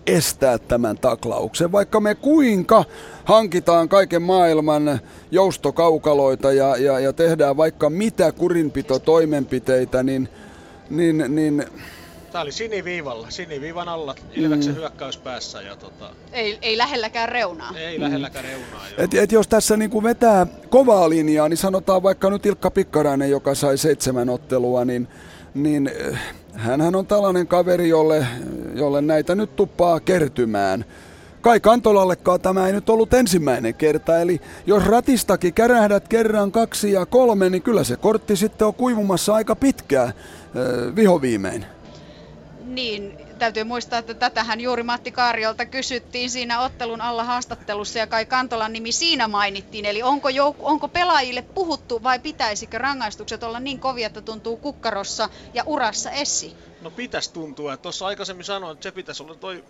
[0.08, 1.72] estää tämän taklauksen.
[1.72, 2.84] Vaikka me kuinka
[3.26, 5.00] hankitaan kaiken maailman
[5.32, 10.30] joustokaukaloita ja, ja, ja tehdään vaikka mitä kurinpitotoimenpiteitä, niin–
[10.90, 11.66] niin, niin
[12.36, 14.78] Tämä oli siniviivalla, siniviivan alla, Ilveksen mm.
[14.80, 15.62] hyökkäys päässä.
[15.62, 16.10] Ja tota...
[16.32, 17.72] ei, ei lähelläkään reunaa.
[17.78, 18.04] Ei mm.
[18.04, 22.72] lähelläkään reunaa, Et, et jos tässä niinku vetää kovaa linjaa, niin sanotaan vaikka nyt Ilkka
[22.72, 25.08] Pikkarainen, joka sai seitsemän ottelua, niin,
[25.54, 26.20] niin eh,
[26.54, 28.28] hänhän on tällainen kaveri, jolle,
[28.74, 30.86] jolle näitä nyt tuppaa kertymään.
[31.46, 37.06] Kai Kantolallekaan tämä ei nyt ollut ensimmäinen kerta, eli jos ratistakin kärähdät kerran kaksi ja
[37.06, 40.14] kolme, niin kyllä se kortti sitten on kuivumassa aika pitkään
[40.96, 41.66] vihoviimein.
[42.66, 48.26] Niin, täytyy muistaa, että tätähän juuri Matti Kaariolta kysyttiin siinä ottelun alla haastattelussa ja Kai
[48.26, 49.86] Kantolan nimi siinä mainittiin.
[49.86, 55.30] Eli onko, jouk- onko pelaajille puhuttu vai pitäisikö rangaistukset olla niin kovia, että tuntuu kukkarossa
[55.54, 56.56] ja urassa Essi?
[56.86, 57.78] No pitäisi tuntua.
[57.78, 59.64] Tuossa aikaisemmin sanoin, että se pitäisi olla toi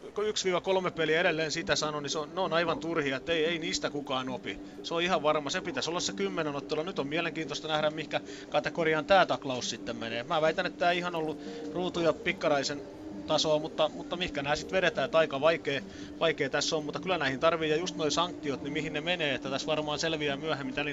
[0.88, 3.60] 1-3 peliä edelleen sitä sanoin, niin se on, ne on aivan turhia, että ei, ei
[3.60, 4.60] niistä kukaan opi.
[4.84, 6.84] Se on ihan varma, se pitäisi olla se kymmenen ottelu.
[6.84, 10.24] Nyt on mielenkiintoista nähdä, mihinkä kategoriaan tämä taklaus sitten menee.
[10.24, 11.38] Mä väitän, että tämä ihan ollut
[11.74, 12.82] Ruutu ja Pikkaraisen
[13.28, 15.82] tasoa, mutta, mutta mihinkä nämä sitten vedetään, että aika vaikea,
[16.20, 19.36] vaikea tässä on, mutta kyllä näihin tarvii, ja just nuo sanktiot, niin mihin ne menee,
[19.36, 20.92] että tässä varmaan selviää myöhemmin tällä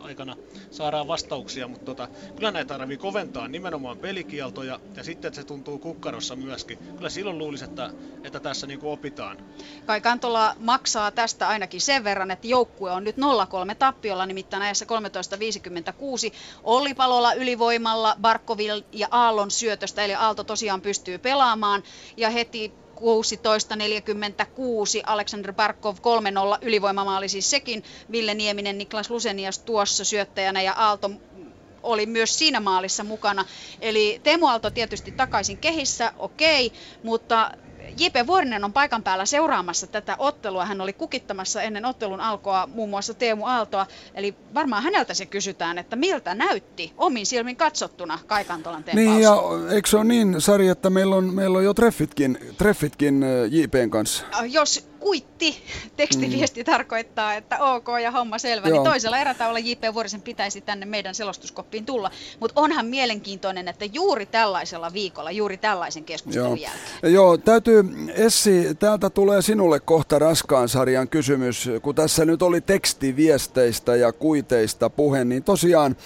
[0.00, 0.36] aikana
[0.70, 5.78] saadaan vastauksia, mutta tota, kyllä näitä tarvii koventaa nimenomaan pelikieltoja, ja sitten että se tuntuu
[5.78, 6.78] kukkarossa myöskin.
[6.96, 7.90] Kyllä silloin luulisi, että,
[8.24, 9.38] että tässä niin kuin opitaan.
[9.86, 14.84] Kai Kantola maksaa tästä ainakin sen verran, että joukkue on nyt 0-3 tappiolla, nimittäin ajassa
[16.28, 16.34] 13.56.
[16.64, 21.57] Olli Palola ylivoimalla, Barkovil ja Aallon syötöstä, eli Aalto tosiaan pystyy pelaamaan,
[22.16, 23.04] ja heti 16.46
[25.06, 25.98] Aleksander Barkov 3-0
[26.62, 27.82] ylivoimamaali siis sekin.
[28.12, 31.10] Ville Nieminen, Niklas Lusenias tuossa syöttäjänä ja Aalto
[31.82, 33.44] oli myös siinä maalissa mukana.
[33.80, 36.72] Eli Teemu Aalto tietysti takaisin kehissä, okei,
[37.02, 37.50] mutta
[37.98, 38.26] J.P.
[38.26, 40.66] Vuorinen on paikan päällä seuraamassa tätä ottelua.
[40.66, 43.86] Hän oli kukittamassa ennen ottelun alkoa muun muassa Teemu Aaltoa.
[44.14, 49.06] Eli varmaan häneltä se kysytään, että miltä näytti omin silmin katsottuna Kaikantolan tempaus.
[49.06, 49.36] Niin ja
[49.70, 54.24] eikö se ole niin, Sari, että meillä on, meillä on jo treffitkin, treffitkin JPn kanssa?
[54.50, 55.62] Jos kuitti
[55.96, 56.64] tekstiviesti mm.
[56.64, 58.84] tarkoittaa, että ok ja homma selvä, niin Joo.
[58.84, 59.94] niin toisella erätaululla J.P.
[59.94, 62.10] Vuorisen pitäisi tänne meidän selostuskoppiin tulla.
[62.40, 66.70] Mutta onhan mielenkiintoinen, että juuri tällaisella viikolla, juuri tällaisen keskustelun Joo.
[66.70, 67.12] jälkeen.
[67.14, 67.84] Joo, täytyy,
[68.14, 71.70] Essi, täältä tulee sinulle kohta raskaan sarjan kysymys.
[71.82, 75.96] Kun tässä nyt oli tekstiviesteistä ja kuiteista puhe, niin tosiaan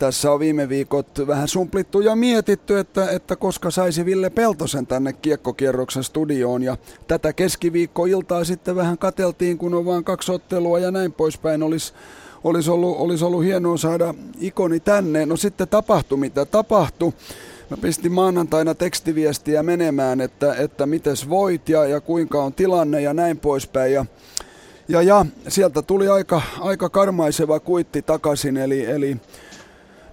[0.00, 5.12] tässä on viime viikot vähän sumplittu ja mietitty, että, että koska saisi Ville Peltosen tänne
[5.12, 6.62] kiekkokierroksen studioon.
[6.62, 6.76] Ja
[7.08, 11.62] tätä keskiviikkoiltaa sitten vähän kateltiin, kun on vain kaksi ottelua ja näin poispäin.
[11.62, 11.92] Olisi
[12.44, 15.26] olisi ollut, olisi ollut hienoa saada ikoni tänne.
[15.26, 17.12] No sitten tapahtui mitä tapahtui.
[17.70, 23.14] Mä pistin maanantaina tekstiviestiä menemään, että, että mites voit ja, ja kuinka on tilanne ja
[23.14, 23.92] näin poispäin.
[23.92, 24.06] Ja,
[24.88, 29.16] ja, ja sieltä tuli aika, aika karmaiseva kuitti takaisin, eli, eli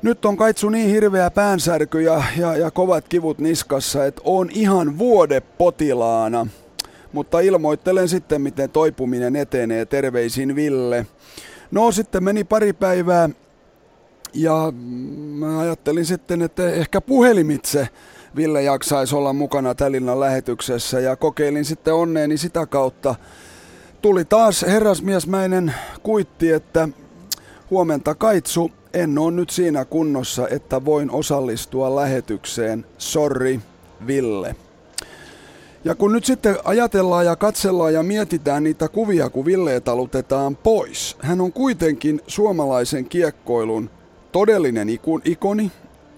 [0.02, 4.98] nyt on kaitsu niin hirveä päänsärky ja, ja, ja kovat kivut niskassa, että on ihan
[4.98, 6.48] vuode potilaana.
[7.14, 9.86] Mutta ilmoittelen sitten, miten toipuminen etenee.
[9.86, 11.06] Terveisin Ville.
[11.72, 13.30] No sitten meni pari päivää
[14.34, 14.74] ja
[15.30, 17.90] mä ajattelin sitten, että ehkä puhelimitse
[18.36, 23.16] Ville jaksaisi olla mukana Tälinnan lähetyksessä ja kokeilin sitten onneeni sitä kautta.
[24.02, 26.90] Tuli taas herrasmiesmäinen kuitti, että
[27.70, 32.86] huomenta Kaitsu, en ole nyt siinä kunnossa, että voin osallistua lähetykseen.
[32.98, 33.60] Sorry,
[34.08, 34.56] Ville.
[35.84, 41.18] Ja kun nyt sitten ajatellaan ja katsellaan ja mietitään niitä kuvia, kun Ville talutetaan pois,
[41.20, 43.90] hän on kuitenkin suomalaisen kiekkoilun
[44.32, 44.88] todellinen
[45.24, 45.72] ikoni,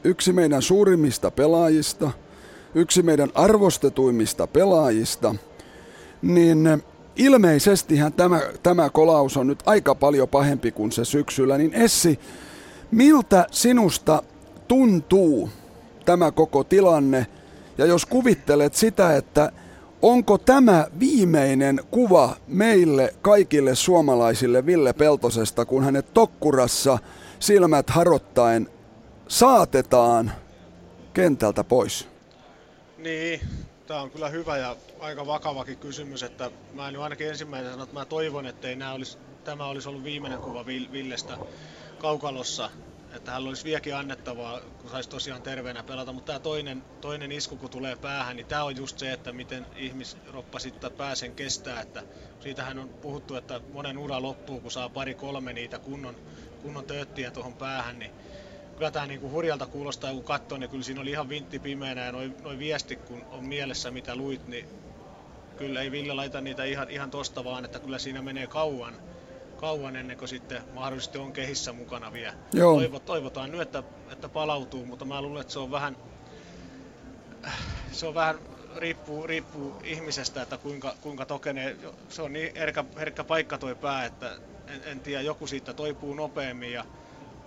[0.03, 2.11] yksi meidän suurimmista pelaajista,
[2.75, 5.35] yksi meidän arvostetuimmista pelaajista,
[6.21, 6.83] niin
[7.15, 11.57] ilmeisestihän tämä, tämä kolaus on nyt aika paljon pahempi kuin se syksyllä.
[11.57, 12.19] Niin Essi,
[12.91, 14.23] miltä sinusta
[14.67, 15.49] tuntuu
[16.05, 17.27] tämä koko tilanne?
[17.77, 19.51] Ja jos kuvittelet sitä, että
[20.01, 26.97] onko tämä viimeinen kuva meille kaikille suomalaisille Ville Peltosesta, kun hänet Tokkurassa
[27.39, 28.69] silmät harottaen
[29.27, 30.31] saatetaan
[31.13, 32.07] kentältä pois?
[32.97, 33.39] Niin,
[33.87, 37.99] tämä on kyllä hyvä ja aika vakavakin kysymys, että mä nyt ainakin ensimmäisenä sanon, että
[37.99, 41.37] mä toivon, että ei olisi, tämä olisi ollut viimeinen kuva Villestä
[41.99, 42.69] kaukalossa,
[43.13, 47.57] että hän olisi vieläkin annettavaa, kun saisi tosiaan terveenä pelata, mutta tämä toinen, toinen isku,
[47.57, 52.03] kun tulee päähän, niin tämä on just se, että miten ihmisroppa sitten pääsen kestää, että
[52.39, 56.15] siitähän on puhuttu, että monen ura loppuu, kun saa pari kolme niitä kunnon,
[56.61, 58.11] kunnon tööttiä tuohon päähän, niin
[58.77, 62.11] kyllä tämä niinku hurjalta kuulostaa, kun katsoo, niin kyllä siinä oli ihan vintti pimeänä ja
[62.11, 64.65] noin noi viesti, kun on mielessä mitä luit, niin
[65.57, 69.08] kyllä ei Ville laita niitä ihan, ihan tosta vaan, että kyllä siinä menee kauan,
[69.59, 72.33] kauan ennen kuin sitten mahdollisesti on kehissä mukana vielä.
[72.53, 72.73] Joo.
[72.73, 75.97] Toivot, toivotaan nyt, että, että palautuu, mutta mä luulen, että se on vähän,
[77.91, 78.39] se on vähän
[78.75, 81.77] riippuu, riippuu ihmisestä, että kuinka, kuinka tokenee.
[82.09, 84.37] Se on niin herkkä, herkkä paikka toi pää, että
[84.67, 86.85] en, en tiedä, joku siitä toipuu nopeammin ja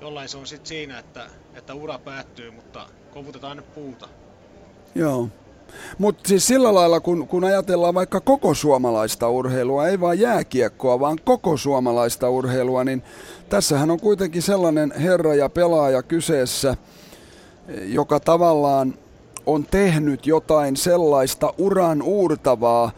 [0.00, 4.08] jollain se on sitten siinä, että, että ura päättyy, mutta kovutetaan nyt puuta.
[4.94, 5.28] Joo.
[5.98, 11.18] Mutta siis sillä lailla, kun, kun ajatellaan vaikka koko suomalaista urheilua, ei vain jääkiekkoa, vaan
[11.24, 13.02] koko suomalaista urheilua, niin
[13.48, 16.76] tässähän on kuitenkin sellainen herra ja pelaaja kyseessä,
[17.82, 18.94] joka tavallaan
[19.46, 22.90] on tehnyt jotain sellaista uran uurtavaa.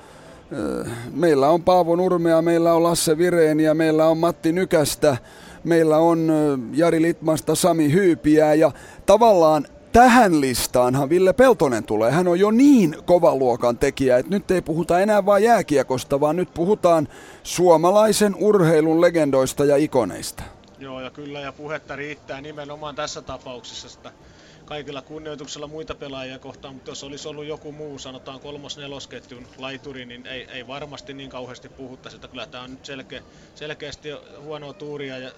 [1.14, 5.16] Meillä on Paavo Nurmea, meillä on Lasse Vireeniä, meillä on Matti Nykästä,
[5.64, 6.32] meillä on
[6.72, 8.72] Jari Litmasta, Sami Hyypiä ja
[9.06, 12.10] tavallaan tähän listaanhan Ville Peltonen tulee.
[12.10, 16.36] Hän on jo niin kovan luokan tekijä, että nyt ei puhuta enää vain jääkiekosta, vaan
[16.36, 17.08] nyt puhutaan
[17.42, 20.42] suomalaisen urheilun legendoista ja ikoneista.
[20.78, 24.12] Joo, ja kyllä, ja puhetta riittää nimenomaan tässä tapauksessa, että
[24.64, 30.26] kaikilla kunnioituksella muita pelaajia kohtaan, mutta jos olisi ollut joku muu, sanotaan kolmos-nelosketjun laituri, niin
[30.26, 33.22] ei, ei varmasti niin kauheasti puhuttaisi, että kyllä tämä on nyt selkeä,
[33.54, 34.08] selkeästi
[34.42, 35.30] huonoa tuuria ja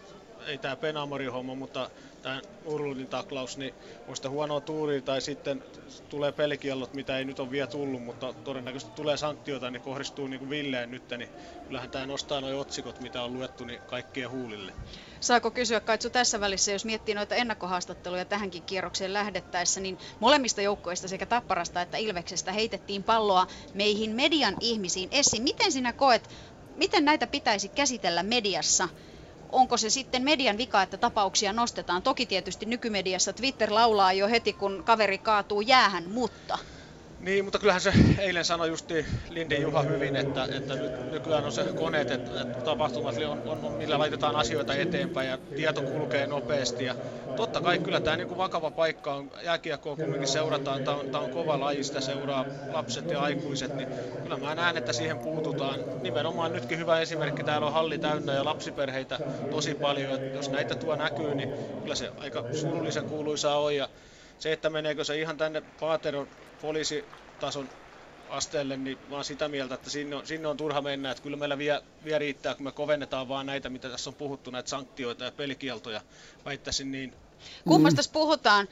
[0.46, 1.90] ei tämä Penamori homma, mutta
[2.22, 3.74] tämä Urlundin taklaus, niin
[4.06, 5.64] muista huonoa tuuria tai sitten
[6.08, 10.38] tulee pelikiellot, mitä ei nyt ole vielä tullut, mutta todennäköisesti tulee sanktioita, niin kohdistuu niin
[10.38, 11.30] kuin Villeen nyt, niin
[11.66, 14.72] kyllähän tämä nostaa nuo otsikot, mitä on luettu, niin kaikkien huulille.
[15.20, 21.08] Saako kysyä Kaitsu tässä välissä, jos miettii noita ennakkohaastatteluja tähänkin kierrokseen lähdettäessä, niin molemmista joukkoista
[21.08, 25.08] sekä Tapparasta että Ilveksestä heitettiin palloa meihin median ihmisiin.
[25.12, 26.28] Essi, miten sinä koet,
[26.76, 28.88] miten näitä pitäisi käsitellä mediassa?
[29.52, 32.02] Onko se sitten median vika, että tapauksia nostetaan.
[32.02, 36.58] Toki tietysti nykymediassa Twitter laulaa jo heti, kun kaveri kaatuu jäähän, mutta
[37.26, 41.52] niin, mutta kyllähän se eilen sanoi justi Lindin Juha hyvin, että, että nyt, nykyään on
[41.52, 46.84] se koneet, että, että tapahtumat on, on, millä laitetaan asioita eteenpäin ja tieto kulkee nopeasti.
[46.84, 46.94] Ja
[47.36, 51.24] totta kai kyllä tämä niin kuin vakava paikka on, jääkiekkoa kumminkin seurataan, tämä on, tämä
[51.24, 53.88] on kova laji, sitä seuraa lapset ja aikuiset, niin
[54.22, 55.80] kyllä mä näen, että siihen puututaan.
[56.02, 59.18] Nimenomaan nytkin hyvä esimerkki, täällä on halli täynnä ja lapsiperheitä
[59.50, 63.76] tosi paljon, että jos näitä tuo näkyy, niin kyllä se aika surullisen kuuluisaa on.
[63.76, 63.88] Ja
[64.38, 66.28] se, että meneekö se ihan tänne Paateron
[66.60, 67.68] poliisitason
[68.28, 71.10] asteelle, niin mä oon sitä mieltä, että sinne on, sinne on turha mennä.
[71.10, 74.50] Että kyllä meillä vielä, vielä riittää, kun me kovennetaan vaan näitä, mitä tässä on puhuttu,
[74.50, 76.00] näitä sanktioita ja pelikieltoja.
[76.44, 77.16] Väittäisin niin.
[77.68, 78.12] Kummasta mm.
[78.12, 78.68] puhutaan?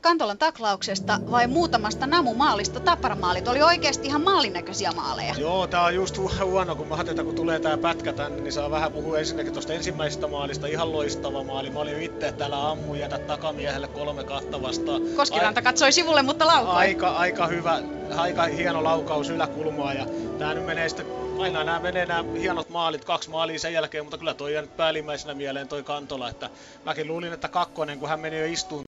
[0.00, 2.80] Kantolan taklauksesta vai muutamasta namumaalista?
[2.80, 5.34] Tapparamaalit oli oikeasti ihan maalinäköisiä maaleja.
[5.38, 8.70] Joo, tää on just huono, kun mä ajattelin, kun tulee tää pätkä tänne, niin saa
[8.70, 10.66] vähän puhua ensinnäkin tuosta ensimmäisestä maalista.
[10.66, 11.70] Ihan loistava maali.
[11.70, 15.02] Mä olin itse täällä ammu jätä takamiehelle kolme kahta vastaan.
[15.16, 15.64] Koskiranta Ai...
[15.64, 16.74] katsoi sivulle, mutta laukoi.
[16.74, 17.82] Aika, aika hyvä,
[18.16, 20.06] aika hieno laukaus yläkulmaa ja
[20.38, 24.18] tää nyt menee sitten aina nämä menee nämä hienot maalit, kaksi maalia sen jälkeen, mutta
[24.18, 26.50] kyllä toi nyt päällimmäisenä mieleen toi Kantola, että
[26.84, 28.80] mäkin luulin, että kakkonen, kun hän meni jo istuun